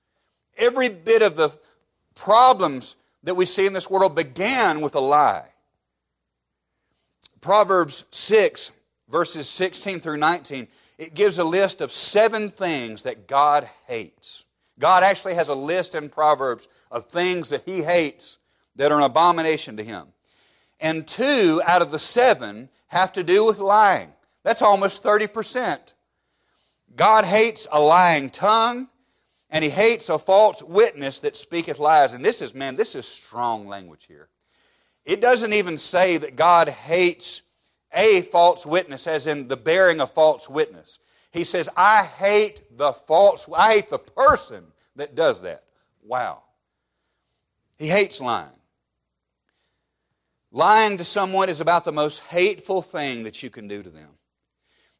Every 0.56 0.88
bit 0.88 1.20
of 1.20 1.36
the 1.36 1.52
problems 2.14 2.96
that 3.22 3.34
we 3.34 3.44
see 3.44 3.66
in 3.66 3.74
this 3.74 3.90
world 3.90 4.14
began 4.14 4.80
with 4.80 4.94
a 4.94 5.00
lie. 5.00 5.48
Proverbs 7.42 8.04
6, 8.10 8.72
verses 9.08 9.48
16 9.48 10.00
through 10.00 10.16
19, 10.16 10.68
it 10.98 11.14
gives 11.14 11.38
a 11.38 11.44
list 11.44 11.80
of 11.80 11.92
seven 11.92 12.50
things 12.50 13.02
that 13.02 13.26
God 13.26 13.68
hates. 13.86 14.44
God 14.78 15.02
actually 15.02 15.34
has 15.34 15.48
a 15.48 15.54
list 15.54 15.94
in 15.94 16.08
Proverbs 16.08 16.66
of 16.90 17.06
things 17.06 17.50
that 17.50 17.62
He 17.64 17.82
hates 17.82 18.38
that 18.76 18.92
are 18.92 18.98
an 18.98 19.04
abomination 19.04 19.76
to 19.76 19.84
Him. 19.84 20.06
And 20.80 21.06
two 21.06 21.60
out 21.66 21.82
of 21.82 21.90
the 21.90 21.98
seven 21.98 22.68
have 22.88 23.12
to 23.12 23.22
do 23.22 23.44
with 23.44 23.58
lying. 23.58 24.12
That's 24.42 24.62
almost 24.62 25.02
30%. 25.02 25.78
God 26.96 27.24
hates 27.24 27.66
a 27.70 27.80
lying 27.80 28.30
tongue, 28.30 28.88
and 29.50 29.62
He 29.62 29.70
hates 29.70 30.08
a 30.08 30.18
false 30.18 30.62
witness 30.62 31.20
that 31.20 31.36
speaketh 31.36 31.78
lies. 31.78 32.14
And 32.14 32.24
this 32.24 32.40
is, 32.42 32.54
man, 32.54 32.76
this 32.76 32.94
is 32.94 33.06
strong 33.06 33.66
language 33.68 34.06
here. 34.06 34.28
It 35.04 35.20
doesn't 35.20 35.52
even 35.52 35.78
say 35.78 36.16
that 36.18 36.36
God 36.36 36.68
hates 36.68 37.42
a 37.92 38.22
false 38.22 38.64
witness, 38.64 39.06
as 39.06 39.26
in 39.26 39.48
the 39.48 39.56
bearing 39.56 40.00
of 40.00 40.12
false 40.12 40.48
witness. 40.48 40.98
He 41.32 41.44
says, 41.44 41.68
I 41.76 42.04
hate 42.04 42.76
the 42.76 42.92
false, 42.92 43.48
I 43.54 43.74
hate 43.74 43.90
the 43.90 43.98
person 43.98 44.64
that 44.96 45.14
does 45.14 45.42
that. 45.42 45.64
Wow. 46.02 46.42
He 47.76 47.88
hates 47.88 48.20
lying. 48.20 48.48
Lying 50.52 50.98
to 50.98 51.04
someone 51.04 51.48
is 51.48 51.60
about 51.60 51.84
the 51.84 51.92
most 51.92 52.20
hateful 52.20 52.82
thing 52.82 53.22
that 53.22 53.42
you 53.42 53.50
can 53.50 53.68
do 53.68 53.82
to 53.82 53.90
them. 53.90 54.10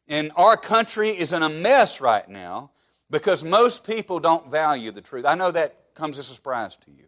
And 0.07 0.31
our 0.35 0.55
country 0.57 1.09
is 1.09 1.33
in 1.33 1.43
a 1.43 1.49
mess 1.49 1.99
right 1.99 2.27
now 2.27 2.71
because 3.09 3.43
most 3.43 3.85
people 3.85 4.19
don't 4.19 4.49
value 4.49 4.91
the 4.91 5.01
truth. 5.01 5.25
I 5.25 5.35
know 5.35 5.51
that 5.51 5.93
comes 5.93 6.17
as 6.17 6.29
a 6.29 6.33
surprise 6.33 6.77
to 6.77 6.91
you. 6.91 7.05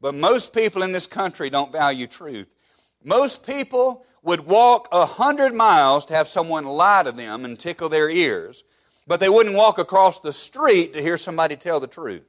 But 0.00 0.14
most 0.14 0.54
people 0.54 0.82
in 0.82 0.92
this 0.92 1.06
country 1.06 1.50
don't 1.50 1.72
value 1.72 2.06
truth. 2.06 2.54
Most 3.02 3.46
people 3.46 4.04
would 4.22 4.40
walk 4.40 4.88
a 4.92 5.06
hundred 5.06 5.54
miles 5.54 6.04
to 6.06 6.14
have 6.14 6.28
someone 6.28 6.66
lie 6.66 7.02
to 7.02 7.12
them 7.12 7.44
and 7.44 7.58
tickle 7.58 7.88
their 7.88 8.10
ears, 8.10 8.64
but 9.06 9.20
they 9.20 9.28
wouldn't 9.28 9.56
walk 9.56 9.78
across 9.78 10.20
the 10.20 10.32
street 10.32 10.92
to 10.92 11.02
hear 11.02 11.16
somebody 11.16 11.56
tell 11.56 11.80
the 11.80 11.86
truth. 11.86 12.24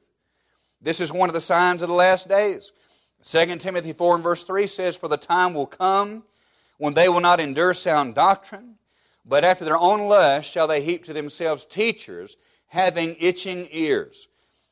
This 0.80 1.00
is 1.00 1.12
one 1.12 1.28
of 1.28 1.34
the 1.34 1.40
signs 1.40 1.82
of 1.82 1.88
the 1.88 1.94
last 1.94 2.28
days. 2.28 2.72
2 3.22 3.56
Timothy 3.56 3.92
4 3.92 4.16
and 4.16 4.24
verse 4.24 4.44
3 4.44 4.66
says, 4.66 4.96
For 4.96 5.08
the 5.08 5.16
time 5.16 5.54
will 5.54 5.66
come 5.66 6.24
when 6.78 6.94
they 6.94 7.08
will 7.08 7.20
not 7.20 7.40
endure 7.40 7.74
sound 7.74 8.14
doctrine, 8.14 8.76
but 9.24 9.44
after 9.44 9.64
their 9.64 9.76
own 9.76 10.00
lust 10.08 10.50
shall 10.50 10.66
they 10.66 10.82
heap 10.82 11.04
to 11.04 11.12
themselves 11.12 11.64
teachers 11.64 12.36
having 12.68 13.16
itching 13.20 13.68
ears. 13.70 14.28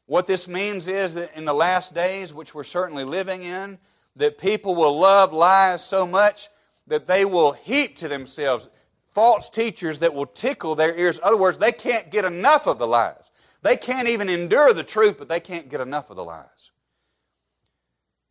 What 0.07 0.27
this 0.27 0.49
means 0.49 0.89
is 0.89 1.15
that 1.15 1.37
in 1.37 1.45
the 1.45 1.55
last 1.55 1.95
days, 1.95 2.35
which 2.35 2.55
we're 2.55 2.65
certainly 2.65 3.05
living 3.05 3.43
in, 3.43 3.79
that 4.17 4.39
people 4.39 4.75
will 4.75 4.99
love 4.99 5.33
lies 5.33 5.85
so 5.85 6.05
much 6.05 6.49
that 6.89 7.07
they 7.07 7.25
will 7.25 7.53
heap 7.53 7.97
to 7.99 8.09
themselves 8.09 8.69
false 9.11 9.49
teachers 9.51 10.01
that 10.01 10.15
will 10.15 10.27
tickle 10.27 10.75
their 10.75 10.97
ears. 10.97 11.19
In 11.19 11.25
other 11.25 11.37
words, 11.37 11.59
they 11.59 11.73
can't 11.73 12.11
get 12.11 12.25
enough 12.25 12.67
of 12.67 12.79
the 12.79 12.87
lies. 12.87 13.31
They 13.63 13.77
can't 13.77 14.09
even 14.09 14.29
endure 14.29 14.73
the 14.73 14.83
truth, 14.83 15.19
but 15.19 15.29
they 15.29 15.41
can't 15.41 15.69
get 15.69 15.81
enough 15.81 16.11
of 16.11 16.17
the 16.17 16.25
lies. 16.25 16.70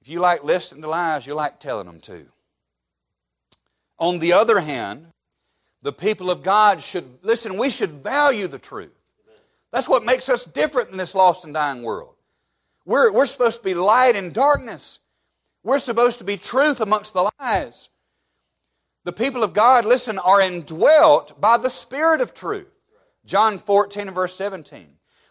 You 0.10 0.20
like 0.20 0.44
listening 0.44 0.82
to 0.82 0.90
lies, 0.90 1.28
you 1.28 1.36
like 1.36 1.60
telling 1.60 1.86
them 1.86 2.00
too. 2.00 2.26
On 4.00 4.20
the 4.20 4.34
other 4.34 4.60
hand, 4.60 5.08
the 5.82 5.94
people 5.94 6.32
of 6.32 6.42
God 6.42 6.82
should, 6.82 7.20
listen, 7.22 7.58
we 7.58 7.70
should 7.70 7.92
value 7.92 8.48
the 8.48 8.58
truth. 8.58 8.92
That's 9.72 9.88
what 9.88 10.04
makes 10.04 10.28
us 10.28 10.46
different 10.46 10.90
in 10.90 10.98
this 10.98 11.14
lost 11.14 11.46
and 11.46 11.54
dying 11.54 11.84
world. 11.84 12.16
We're, 12.86 13.12
we're 13.12 13.28
supposed 13.28 13.60
to 13.60 13.64
be 13.64 13.76
light 13.76 14.16
in 14.16 14.32
darkness. 14.32 15.00
We're 15.64 15.80
supposed 15.80 16.18
to 16.18 16.24
be 16.24 16.38
truth 16.38 16.82
amongst 16.82 17.14
the 17.14 17.30
lies. 17.40 17.90
The 19.04 19.14
people 19.14 19.44
of 19.44 19.54
God, 19.54 19.86
listen, 19.86 20.18
are 20.18 20.42
indwelt 20.42 21.40
by 21.40 21.58
the 21.58 21.70
Spirit 21.70 22.20
of 22.20 22.34
truth. 22.34 22.68
John 23.26 23.60
14 23.60 24.08
and 24.08 24.16
verse 24.16 24.36
17. 24.36 24.88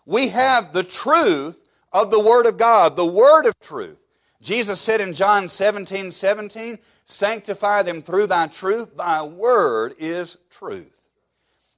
We 0.06 0.28
have 0.28 0.72
the 0.72 0.84
truth 0.84 1.60
of 1.92 2.10
the 2.10 2.20
Word 2.20 2.46
of 2.46 2.58
God, 2.58 2.96
the 2.96 3.04
Word 3.04 3.46
of 3.46 3.58
truth. 3.60 3.98
Jesus 4.40 4.80
said 4.80 5.00
in 5.00 5.14
John 5.14 5.48
17, 5.48 6.12
17, 6.12 6.78
Sanctify 7.04 7.82
them 7.82 8.02
through 8.02 8.26
thy 8.26 8.46
truth. 8.46 8.96
Thy 8.96 9.22
word 9.22 9.94
is 9.98 10.38
truth. 10.50 11.00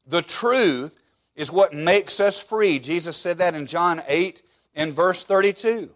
The 0.07 0.23
truth 0.23 1.01
is 1.37 1.53
what 1.53 1.73
makes 1.73 2.21
us 2.21 2.41
free. 2.41 2.79
Jesus 2.79 3.17
said 3.17 3.39
that 3.39 3.55
in 3.55 3.67
John 3.67 4.03
8 4.07 4.43
and 4.75 4.93
verse 4.93 5.25
32. 5.25 5.91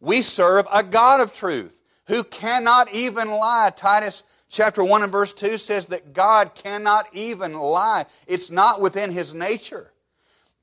We 0.00 0.22
serve 0.22 0.66
a 0.72 0.82
God 0.82 1.20
of 1.20 1.32
truth 1.32 1.78
who 2.06 2.24
cannot 2.24 2.92
even 2.92 3.30
lie. 3.30 3.72
Titus 3.74 4.24
chapter 4.50 4.84
1 4.84 5.04
and 5.04 5.12
verse 5.12 5.32
2 5.32 5.56
says 5.56 5.86
that 5.86 6.12
God 6.12 6.54
cannot 6.54 7.06
even 7.14 7.54
lie. 7.54 8.06
It's 8.26 8.50
not 8.50 8.80
within 8.80 9.10
his 9.10 9.32
nature. 9.32 9.92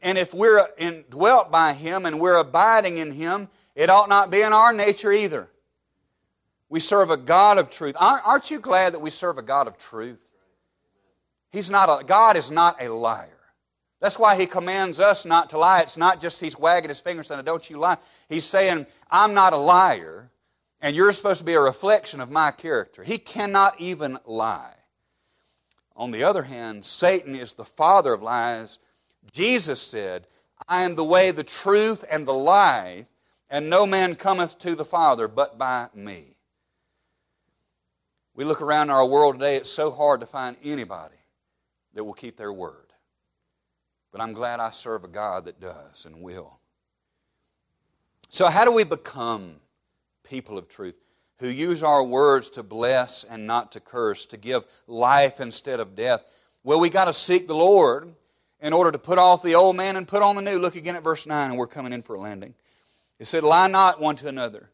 And 0.01 0.17
if 0.17 0.33
we're 0.33 0.67
indwelt 0.77 1.51
by 1.51 1.73
him 1.73 2.05
and 2.05 2.19
we're 2.19 2.37
abiding 2.37 2.97
in 2.97 3.11
him, 3.11 3.49
it 3.75 3.89
ought 3.89 4.09
not 4.09 4.29
be 4.29 4.41
in 4.41 4.53
our 4.53 4.73
nature 4.73 5.11
either. 5.11 5.49
We 6.69 6.79
serve 6.79 7.09
a 7.09 7.17
God 7.17 7.57
of 7.57 7.69
truth. 7.69 7.95
Aren't 7.99 8.49
you 8.49 8.59
glad 8.59 8.93
that 8.93 8.99
we 8.99 9.09
serve 9.09 9.37
a 9.37 9.41
God 9.41 9.67
of 9.67 9.77
truth? 9.77 10.19
He's 11.51 11.69
not 11.69 11.89
a, 11.89 12.03
God 12.03 12.37
is 12.37 12.49
not 12.49 12.81
a 12.81 12.93
liar. 12.93 13.27
That's 13.99 14.17
why 14.17 14.35
he 14.35 14.45
commands 14.45 14.99
us 14.99 15.25
not 15.25 15.51
to 15.51 15.57
lie. 15.57 15.81
It's 15.81 15.97
not 15.97 16.19
just 16.19 16.39
he's 16.39 16.57
wagging 16.57 16.89
his 16.89 16.99
finger 16.99 17.19
and 17.19 17.27
saying, 17.27 17.43
Don't 17.43 17.69
you 17.69 17.77
lie. 17.77 17.97
He's 18.29 18.45
saying, 18.45 18.87
I'm 19.09 19.33
not 19.33 19.53
a 19.53 19.57
liar. 19.57 20.31
And 20.81 20.95
you're 20.95 21.11
supposed 21.11 21.39
to 21.39 21.45
be 21.45 21.53
a 21.53 21.61
reflection 21.61 22.19
of 22.19 22.31
my 22.31 22.49
character. 22.51 23.03
He 23.03 23.19
cannot 23.19 23.79
even 23.79 24.17
lie. 24.25 24.73
On 25.95 26.09
the 26.09 26.23
other 26.23 26.43
hand, 26.43 26.83
Satan 26.83 27.35
is 27.35 27.53
the 27.53 27.65
father 27.65 28.13
of 28.13 28.23
lies. 28.23 28.79
Jesus 29.31 29.79
said, 29.79 30.25
I 30.67 30.83
am 30.83 30.95
the 30.95 31.03
way, 31.03 31.29
the 31.29 31.43
truth, 31.43 32.03
and 32.09 32.27
the 32.27 32.33
life, 32.33 33.05
and 33.51 33.69
no 33.69 33.85
man 33.85 34.15
cometh 34.15 34.57
to 34.59 34.73
the 34.73 34.85
Father 34.85 35.27
but 35.27 35.59
by 35.59 35.89
me. 35.93 36.37
We 38.33 38.45
look 38.45 38.61
around 38.61 38.89
our 38.89 39.05
world 39.05 39.35
today, 39.35 39.57
it's 39.57 39.69
so 39.69 39.91
hard 39.91 40.21
to 40.21 40.25
find 40.25 40.57
anybody 40.63 41.15
that 41.93 42.03
will 42.03 42.13
keep 42.13 42.37
their 42.37 42.51
word. 42.51 42.93
But 44.11 44.21
I'm 44.21 44.33
glad 44.33 44.59
I 44.59 44.71
serve 44.71 45.03
a 45.03 45.07
God 45.07 45.45
that 45.45 45.59
does 45.59 46.05
and 46.05 46.23
will. 46.23 46.57
So, 48.29 48.47
how 48.47 48.65
do 48.65 48.71
we 48.71 48.83
become 48.83 49.57
people 50.31 50.57
of 50.57 50.69
truth, 50.69 50.95
who 51.39 51.47
use 51.47 51.83
our 51.83 52.01
words 52.01 52.49
to 52.51 52.63
bless 52.63 53.25
and 53.25 53.45
not 53.45 53.73
to 53.73 53.81
curse, 53.81 54.25
to 54.27 54.37
give 54.37 54.65
life 54.87 55.41
instead 55.41 55.81
of 55.81 55.93
death. 55.93 56.23
Well, 56.63 56.79
we 56.79 56.89
got 56.89 57.05
to 57.05 57.13
seek 57.13 57.47
the 57.47 57.55
Lord 57.55 58.13
in 58.61 58.71
order 58.71 58.93
to 58.93 58.97
put 58.97 59.17
off 59.17 59.43
the 59.43 59.55
old 59.55 59.75
man 59.75 59.97
and 59.97 60.07
put 60.07 60.21
on 60.21 60.37
the 60.37 60.41
new. 60.41 60.57
Look 60.57 60.77
again 60.77 60.95
at 60.95 61.03
verse 61.03 61.27
9, 61.27 61.49
and 61.49 61.59
we're 61.59 61.67
coming 61.67 61.91
in 61.91 62.01
for 62.01 62.15
a 62.15 62.19
landing. 62.19 62.53
It 63.21 63.27
said, 63.27 63.43
Lie 63.43 63.67
not 63.67 64.01
one 64.01 64.15
to 64.15 64.27
another, 64.27 64.71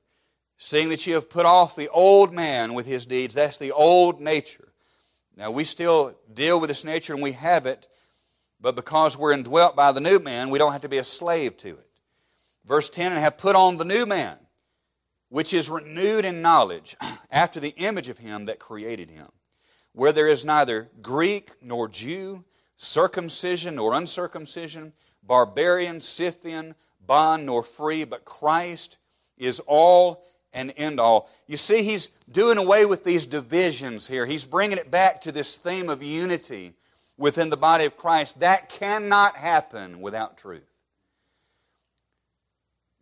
seeing 0.57 0.87
that 0.87 1.05
you 1.05 1.15
have 1.15 1.29
put 1.29 1.45
off 1.45 1.75
the 1.75 1.89
old 1.89 2.33
man 2.33 2.75
with 2.75 2.85
his 2.85 3.05
deeds. 3.05 3.33
That's 3.33 3.57
the 3.57 3.73
old 3.73 4.21
nature. 4.21 4.69
Now, 5.35 5.51
we 5.51 5.65
still 5.65 6.17
deal 6.33 6.57
with 6.57 6.69
this 6.69 6.85
nature 6.85 7.13
and 7.13 7.21
we 7.21 7.33
have 7.33 7.65
it, 7.65 7.89
but 8.61 8.73
because 8.73 9.17
we're 9.17 9.33
indwelt 9.33 9.75
by 9.75 9.91
the 9.91 9.99
new 9.99 10.17
man, 10.19 10.49
we 10.49 10.59
don't 10.59 10.71
have 10.71 10.83
to 10.83 10.87
be 10.87 10.97
a 10.97 11.03
slave 11.03 11.57
to 11.57 11.71
it. 11.71 11.89
Verse 12.65 12.89
10, 12.89 13.11
and 13.11 13.19
have 13.19 13.37
put 13.37 13.57
on 13.57 13.75
the 13.75 13.83
new 13.83 14.05
man 14.05 14.37
which 15.27 15.53
is 15.53 15.69
renewed 15.69 16.23
in 16.23 16.41
knowledge 16.41 16.95
after 17.29 17.59
the 17.59 17.75
image 17.75 18.07
of 18.07 18.19
him 18.19 18.45
that 18.45 18.59
created 18.59 19.09
him, 19.09 19.27
where 19.91 20.13
there 20.13 20.29
is 20.29 20.45
neither 20.45 20.89
Greek 21.01 21.51
nor 21.61 21.89
Jew, 21.89 22.45
circumcision 22.77 23.75
nor 23.75 23.93
uncircumcision, 23.93 24.93
barbarian, 25.21 25.99
Scythian, 25.99 26.75
bond 27.07 27.45
nor 27.45 27.63
free, 27.63 28.03
but 28.03 28.25
Christ 28.25 28.97
is 29.37 29.59
all 29.61 30.25
and 30.53 30.73
end 30.77 30.99
all. 30.99 31.29
You 31.47 31.57
see, 31.57 31.83
he's 31.83 32.09
doing 32.31 32.57
away 32.57 32.85
with 32.85 33.03
these 33.03 33.25
divisions 33.25 34.07
here. 34.07 34.25
He's 34.25 34.45
bringing 34.45 34.77
it 34.77 34.91
back 34.91 35.21
to 35.21 35.31
this 35.31 35.57
theme 35.57 35.89
of 35.89 36.03
unity 36.03 36.73
within 37.17 37.49
the 37.49 37.57
body 37.57 37.85
of 37.85 37.97
Christ. 37.97 38.39
That 38.39 38.69
cannot 38.69 39.37
happen 39.37 40.01
without 40.01 40.37
truth. 40.37 40.63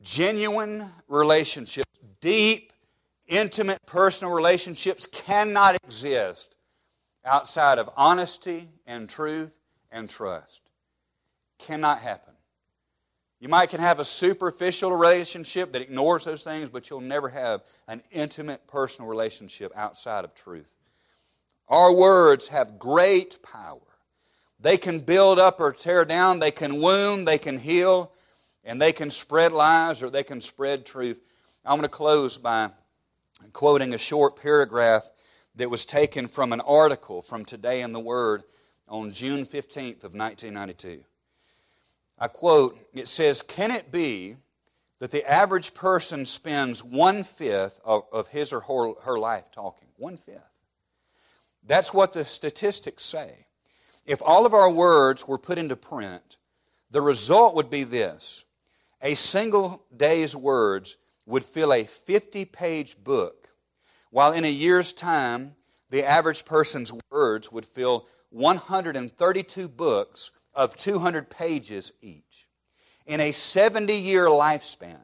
Genuine 0.01 0.85
relationships, 1.07 1.91
deep, 2.21 2.71
intimate, 3.27 3.79
personal 3.85 4.33
relationships 4.33 5.07
cannot 5.07 5.75
exist 5.83 6.55
outside 7.25 7.79
of 7.79 7.89
honesty 7.97 8.69
and 8.85 9.09
truth 9.09 9.51
and 9.91 10.09
trust. 10.09 10.61
Cannot 11.57 11.99
happen. 11.99 12.34
You 13.39 13.49
might 13.49 13.69
can 13.69 13.81
have 13.81 13.99
a 13.99 14.05
superficial 14.05 14.91
relationship 14.91 15.71
that 15.73 15.81
ignores 15.81 16.23
those 16.23 16.43
things, 16.43 16.69
but 16.69 16.89
you'll 16.89 17.01
never 17.01 17.29
have 17.29 17.63
an 17.87 18.01
intimate 18.11 18.65
personal 18.67 19.09
relationship 19.09 19.71
outside 19.75 20.23
of 20.23 20.33
truth. 20.33 20.69
Our 21.67 21.91
words 21.91 22.47
have 22.49 22.79
great 22.79 23.41
power. 23.43 23.79
They 24.59 24.77
can 24.77 24.99
build 24.99 25.37
up 25.37 25.59
or 25.59 25.73
tear 25.73 26.05
down, 26.05 26.39
they 26.39 26.51
can 26.51 26.81
wound, 26.81 27.27
they 27.27 27.37
can 27.37 27.59
heal, 27.59 28.11
and 28.63 28.81
they 28.81 28.93
can 28.93 29.11
spread 29.11 29.51
lies 29.51 30.01
or 30.01 30.09
they 30.09 30.23
can 30.23 30.41
spread 30.41 30.85
truth. 30.85 31.21
I'm 31.65 31.77
going 31.77 31.83
to 31.83 31.89
close 31.89 32.37
by 32.37 32.69
quoting 33.53 33.93
a 33.93 33.97
short 33.97 34.41
paragraph 34.41 35.03
that 35.55 35.69
was 35.69 35.85
taken 35.85 36.27
from 36.27 36.53
an 36.53 36.61
article 36.61 37.21
from 37.21 37.45
Today 37.45 37.81
in 37.81 37.91
the 37.91 37.99
Word 37.99 38.43
on 38.87 39.11
June 39.11 39.45
15th 39.45 40.03
of 40.03 40.13
1992. 40.13 41.03
I 42.17 42.27
quote, 42.27 42.77
it 42.93 43.07
says, 43.07 43.41
Can 43.41 43.71
it 43.71 43.91
be 43.91 44.37
that 44.99 45.11
the 45.11 45.29
average 45.29 45.73
person 45.73 46.25
spends 46.25 46.83
one 46.83 47.23
fifth 47.23 47.79
of, 47.83 48.03
of 48.11 48.29
his 48.29 48.53
or 48.53 48.61
her, 48.61 48.93
her 49.03 49.19
life 49.19 49.51
talking? 49.51 49.89
One 49.97 50.17
fifth. 50.17 50.41
That's 51.67 51.93
what 51.93 52.13
the 52.13 52.25
statistics 52.25 53.03
say. 53.03 53.45
If 54.05 54.21
all 54.21 54.45
of 54.45 54.53
our 54.53 54.69
words 54.69 55.27
were 55.27 55.37
put 55.37 55.57
into 55.57 55.75
print, 55.75 56.37
the 56.91 57.01
result 57.01 57.55
would 57.55 57.69
be 57.69 57.83
this 57.83 58.45
a 59.01 59.15
single 59.15 59.83
day's 59.95 60.35
words 60.35 60.97
would 61.25 61.43
fill 61.43 61.73
a 61.73 61.83
50 61.83 62.45
page 62.45 63.03
book, 63.03 63.49
while 64.11 64.31
in 64.31 64.45
a 64.45 64.51
year's 64.51 64.93
time, 64.93 65.55
the 65.89 66.03
average 66.03 66.45
person's 66.45 66.91
words 67.11 67.51
would 67.51 67.65
fill 67.65 68.07
132 68.29 69.67
books 69.67 70.31
of 70.55 70.75
200 70.75 71.29
pages 71.29 71.93
each. 72.01 72.47
In 73.05 73.19
a 73.19 73.31
70 73.31 73.93
year 73.93 74.25
lifespan, 74.25 75.01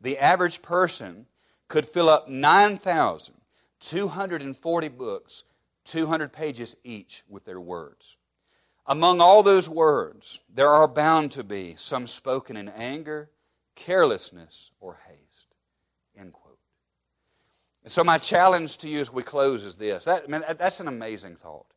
the 0.00 0.16
average 0.18 0.62
person 0.62 1.26
could 1.68 1.86
fill 1.86 2.08
up 2.08 2.26
9,240 2.28 4.88
books, 4.88 5.44
200 5.84 6.32
pages 6.32 6.74
each, 6.84 7.24
with 7.28 7.44
their 7.44 7.60
words. 7.60 8.16
Among 8.86 9.20
all 9.20 9.42
those 9.42 9.68
words, 9.68 10.40
there 10.52 10.68
are 10.68 10.86
bound 10.86 11.32
to 11.32 11.42
be 11.42 11.74
some 11.76 12.06
spoken 12.06 12.56
in 12.56 12.68
anger, 12.68 13.30
carelessness, 13.74 14.70
or 14.80 15.00
haste. 15.08 15.46
End 16.18 16.32
quote. 16.32 16.58
And 17.82 17.90
so, 17.90 18.04
my 18.04 18.18
challenge 18.18 18.76
to 18.78 18.88
you 18.88 19.00
as 19.00 19.12
we 19.12 19.22
close 19.22 19.64
is 19.64 19.74
this 19.74 20.04
that, 20.04 20.28
man, 20.28 20.44
that's 20.58 20.80
an 20.80 20.88
amazing 20.88 21.36
thought 21.36 21.73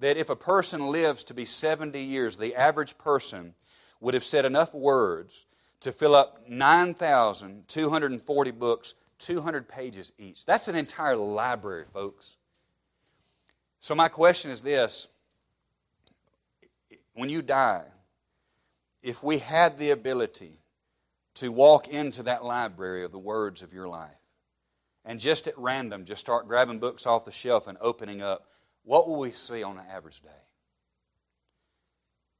that 0.00 0.16
if 0.16 0.30
a 0.30 0.36
person 0.36 0.88
lives 0.88 1.22
to 1.24 1.34
be 1.34 1.44
70 1.44 2.00
years, 2.00 2.36
the 2.36 2.56
average 2.56 2.98
person 2.98 3.54
would 4.00 4.14
have 4.14 4.24
said 4.24 4.44
enough 4.44 4.74
words 4.74 5.46
to 5.80 5.92
fill 5.92 6.14
up 6.14 6.48
9,240 6.48 8.50
books, 8.50 8.94
200 9.18 9.68
pages 9.68 10.12
each. 10.18 10.44
That's 10.44 10.68
an 10.68 10.74
entire 10.74 11.16
library, 11.16 11.84
folks. 11.92 12.36
So, 13.78 13.94
my 13.94 14.08
question 14.08 14.50
is 14.50 14.62
this 14.62 15.06
when 17.14 17.28
you 17.28 17.42
die, 17.42 17.84
if 19.02 19.22
we 19.22 19.38
had 19.38 19.78
the 19.78 19.90
ability 19.90 20.58
to 21.34 21.52
walk 21.52 21.88
into 21.88 22.22
that 22.24 22.44
library 22.44 23.04
of 23.04 23.12
the 23.12 23.18
words 23.18 23.62
of 23.62 23.72
your 23.72 23.88
life 23.88 24.10
and 25.04 25.20
just 25.20 25.46
at 25.46 25.56
random 25.56 26.04
just 26.04 26.20
start 26.20 26.46
grabbing 26.46 26.78
books 26.78 27.06
off 27.06 27.24
the 27.24 27.32
shelf 27.32 27.66
and 27.66 27.78
opening 27.80 28.20
up 28.20 28.50
what 28.84 29.08
will 29.08 29.18
we 29.18 29.30
see 29.30 29.62
on 29.62 29.78
an 29.78 29.84
average 29.90 30.20
day? 30.20 30.28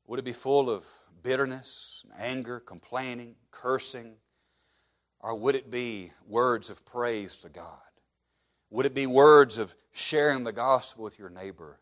Would 0.06 0.18
it 0.18 0.24
be 0.24 0.32
full 0.32 0.68
of 0.68 0.84
bitterness, 1.22 2.04
anger, 2.18 2.60
complaining, 2.60 3.36
cursing? 3.50 4.14
Or 5.20 5.34
would 5.34 5.54
it 5.54 5.70
be 5.70 6.12
words 6.26 6.70
of 6.70 6.84
praise 6.84 7.36
to 7.38 7.48
God? 7.48 7.64
Would 8.70 8.86
it 8.86 8.94
be 8.94 9.06
words 9.06 9.58
of 9.58 9.74
sharing 9.92 10.44
the 10.44 10.52
gospel 10.52 11.04
with 11.04 11.18
your 11.18 11.28
neighbor? 11.28 11.78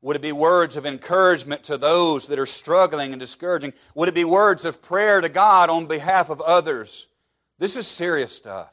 Would 0.00 0.16
it 0.16 0.22
be 0.22 0.32
words 0.32 0.76
of 0.76 0.84
encouragement 0.84 1.62
to 1.64 1.78
those 1.78 2.26
that 2.26 2.38
are 2.38 2.46
struggling 2.46 3.12
and 3.12 3.20
discouraging? 3.20 3.72
Would 3.94 4.08
it 4.08 4.14
be 4.14 4.24
words 4.24 4.64
of 4.64 4.82
prayer 4.82 5.20
to 5.20 5.28
God 5.28 5.70
on 5.70 5.86
behalf 5.86 6.30
of 6.30 6.40
others? 6.40 7.08
This 7.58 7.76
is 7.76 7.86
serious 7.86 8.34
stuff. 8.34 8.70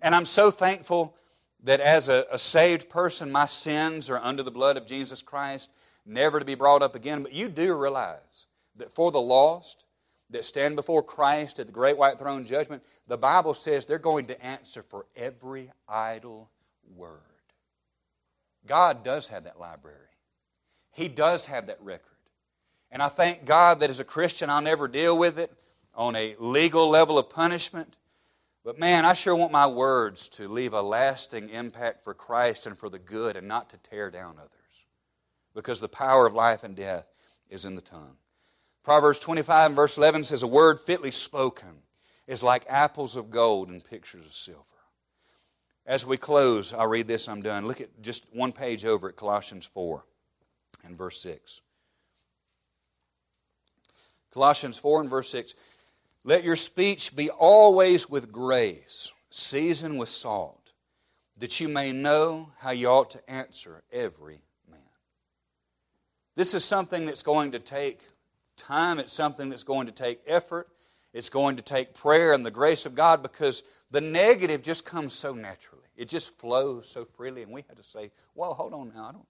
And 0.00 0.14
I'm 0.14 0.26
so 0.26 0.50
thankful 0.50 1.16
that 1.62 1.80
as 1.80 2.08
a, 2.08 2.26
a, 2.30 2.38
saved 2.38 2.88
person, 2.88 3.32
my 3.32 3.46
sins 3.46 4.10
are 4.10 4.18
under 4.18 4.42
the 4.42 4.50
blood 4.50 4.76
of 4.76 4.86
Jesus 4.86 5.22
Christ, 5.22 5.70
never 6.04 6.38
to 6.38 6.44
be 6.44 6.54
brought 6.54 6.82
up 6.82 6.94
again. 6.94 7.22
But 7.22 7.32
you 7.32 7.48
do 7.48 7.74
realize 7.74 8.46
that 8.76 8.92
for 8.92 9.10
the 9.10 9.20
lost 9.20 9.84
that 10.30 10.44
stand 10.44 10.76
before 10.76 11.02
Christ 11.02 11.58
at 11.58 11.66
the 11.66 11.72
great 11.72 11.96
white 11.96 12.18
throne 12.18 12.44
judgment, 12.44 12.82
the 13.06 13.18
Bible 13.18 13.54
says 13.54 13.86
they're 13.86 13.98
going 13.98 14.26
to 14.26 14.44
answer 14.44 14.82
for 14.82 15.06
every 15.16 15.70
idle 15.88 16.50
word. 16.94 17.20
God 18.66 19.04
does 19.04 19.28
have 19.28 19.44
that 19.44 19.60
library, 19.60 19.98
He 20.92 21.08
does 21.08 21.46
have 21.46 21.66
that 21.68 21.80
record. 21.80 22.10
And 22.90 23.02
I 23.02 23.08
thank 23.08 23.44
God 23.44 23.80
that 23.80 23.90
as 23.90 24.00
a 24.00 24.04
Christian, 24.04 24.48
I'll 24.48 24.62
never 24.62 24.86
deal 24.86 25.18
with 25.18 25.38
it 25.38 25.52
on 25.94 26.14
a 26.14 26.36
legal 26.38 26.88
level 26.88 27.18
of 27.18 27.28
punishment. 27.28 27.96
But 28.66 28.80
man, 28.80 29.04
I 29.04 29.12
sure 29.12 29.36
want 29.36 29.52
my 29.52 29.68
words 29.68 30.28
to 30.30 30.48
leave 30.48 30.72
a 30.72 30.82
lasting 30.82 31.50
impact 31.50 32.02
for 32.02 32.14
Christ 32.14 32.66
and 32.66 32.76
for 32.76 32.88
the 32.88 32.98
good 32.98 33.36
and 33.36 33.46
not 33.46 33.70
to 33.70 33.76
tear 33.76 34.10
down 34.10 34.34
others. 34.38 34.50
Because 35.54 35.78
the 35.78 35.88
power 35.88 36.26
of 36.26 36.34
life 36.34 36.64
and 36.64 36.74
death 36.74 37.06
is 37.48 37.64
in 37.64 37.76
the 37.76 37.80
tongue. 37.80 38.16
Proverbs 38.82 39.20
25 39.20 39.66
and 39.66 39.76
verse 39.76 39.96
11 39.96 40.24
says, 40.24 40.42
A 40.42 40.48
word 40.48 40.80
fitly 40.80 41.12
spoken 41.12 41.82
is 42.26 42.42
like 42.42 42.64
apples 42.68 43.14
of 43.14 43.30
gold 43.30 43.68
and 43.68 43.88
pictures 43.88 44.26
of 44.26 44.32
silver. 44.32 44.64
As 45.86 46.04
we 46.04 46.16
close, 46.16 46.72
I'll 46.72 46.88
read 46.88 47.06
this, 47.06 47.28
I'm 47.28 47.42
done. 47.42 47.68
Look 47.68 47.80
at 47.80 48.02
just 48.02 48.26
one 48.32 48.50
page 48.50 48.84
over 48.84 49.08
at 49.08 49.14
Colossians 49.14 49.64
4 49.66 50.04
and 50.82 50.98
verse 50.98 51.20
6. 51.22 51.60
Colossians 54.32 54.76
4 54.76 55.02
and 55.02 55.10
verse 55.10 55.30
6. 55.30 55.54
Let 56.26 56.42
your 56.42 56.56
speech 56.56 57.14
be 57.14 57.30
always 57.30 58.10
with 58.10 58.32
grace, 58.32 59.12
seasoned 59.30 59.96
with 59.96 60.08
salt, 60.08 60.72
that 61.36 61.60
you 61.60 61.68
may 61.68 61.92
know 61.92 62.50
how 62.58 62.72
you 62.72 62.88
ought 62.88 63.10
to 63.10 63.30
answer 63.30 63.84
every 63.92 64.40
man. 64.68 64.80
This 66.34 66.52
is 66.52 66.64
something 66.64 67.06
that's 67.06 67.22
going 67.22 67.52
to 67.52 67.60
take 67.60 68.00
time, 68.56 68.98
it's 68.98 69.12
something 69.12 69.50
that's 69.50 69.62
going 69.62 69.86
to 69.86 69.92
take 69.92 70.18
effort, 70.26 70.66
it's 71.12 71.30
going 71.30 71.54
to 71.54 71.62
take 71.62 71.94
prayer 71.94 72.32
and 72.32 72.44
the 72.44 72.50
grace 72.50 72.86
of 72.86 72.96
God 72.96 73.22
because 73.22 73.62
the 73.92 74.00
negative 74.00 74.62
just 74.62 74.84
comes 74.84 75.14
so 75.14 75.32
naturally. 75.32 75.84
It 75.96 76.08
just 76.08 76.36
flows 76.40 76.88
so 76.88 77.04
freely, 77.04 77.44
and 77.44 77.52
we 77.52 77.62
have 77.68 77.76
to 77.76 77.84
say, 77.84 78.10
Well, 78.34 78.52
hold 78.52 78.74
on 78.74 78.90
now, 78.92 79.10
I 79.10 79.12
don't 79.12 79.26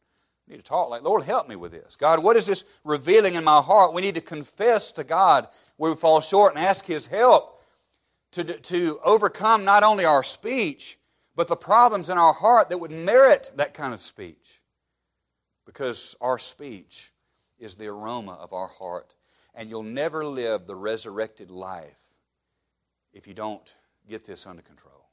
need 0.49 0.57
to 0.57 0.63
talk 0.63 0.91
like, 0.91 1.03
Lord, 1.03 1.25
help 1.25 1.49
me 1.49 1.57
with 1.57 1.73
this. 1.73 1.97
God, 1.97 2.23
what 2.23 2.37
is 2.37 2.47
this 2.47 2.65
revealing 2.85 3.35
in 3.35 3.45
my 3.45 3.61
heart? 3.61 3.95
We 3.95 4.03
need 4.03 4.15
to 4.15 4.21
confess 4.21 4.93
to 4.93 5.05
God 5.05 5.49
where 5.77 5.91
we 5.91 5.97
fall 5.97 6.21
short 6.21 6.55
and 6.55 6.65
ask 6.65 6.85
His 6.85 7.07
help 7.07 7.63
to, 8.33 8.45
to 8.45 9.01
overcome 9.05 9.65
not 9.65 9.83
only 9.83 10.05
our 10.05 10.23
speech, 10.23 10.99
but 11.35 11.49
the 11.49 11.57
problems 11.57 12.09
in 12.09 12.19
our 12.19 12.33
heart 12.33 12.69
that 12.69 12.79
would 12.79 12.91
merit 12.91 13.51
that 13.57 13.75
kind 13.75 13.93
of 13.93 14.01
speech. 14.01 14.61
Because 15.65 16.15
our 16.21 16.39
speech 16.39 17.13
is 17.59 17.75
the 17.75 17.89
aroma 17.89 18.33
of 18.33 18.53
our 18.53 18.69
heart. 18.69 19.15
And 19.55 19.71
you'll 19.71 19.83
never 19.83 20.25
live 20.25 20.67
the 20.67 20.77
resurrected 20.77 21.51
life 21.51 21.97
if 23.13 23.27
you 23.27 23.35
don't 23.35 23.75
get 24.09 24.25
this 24.25 24.47
under 24.47 24.63
control. 24.63 25.06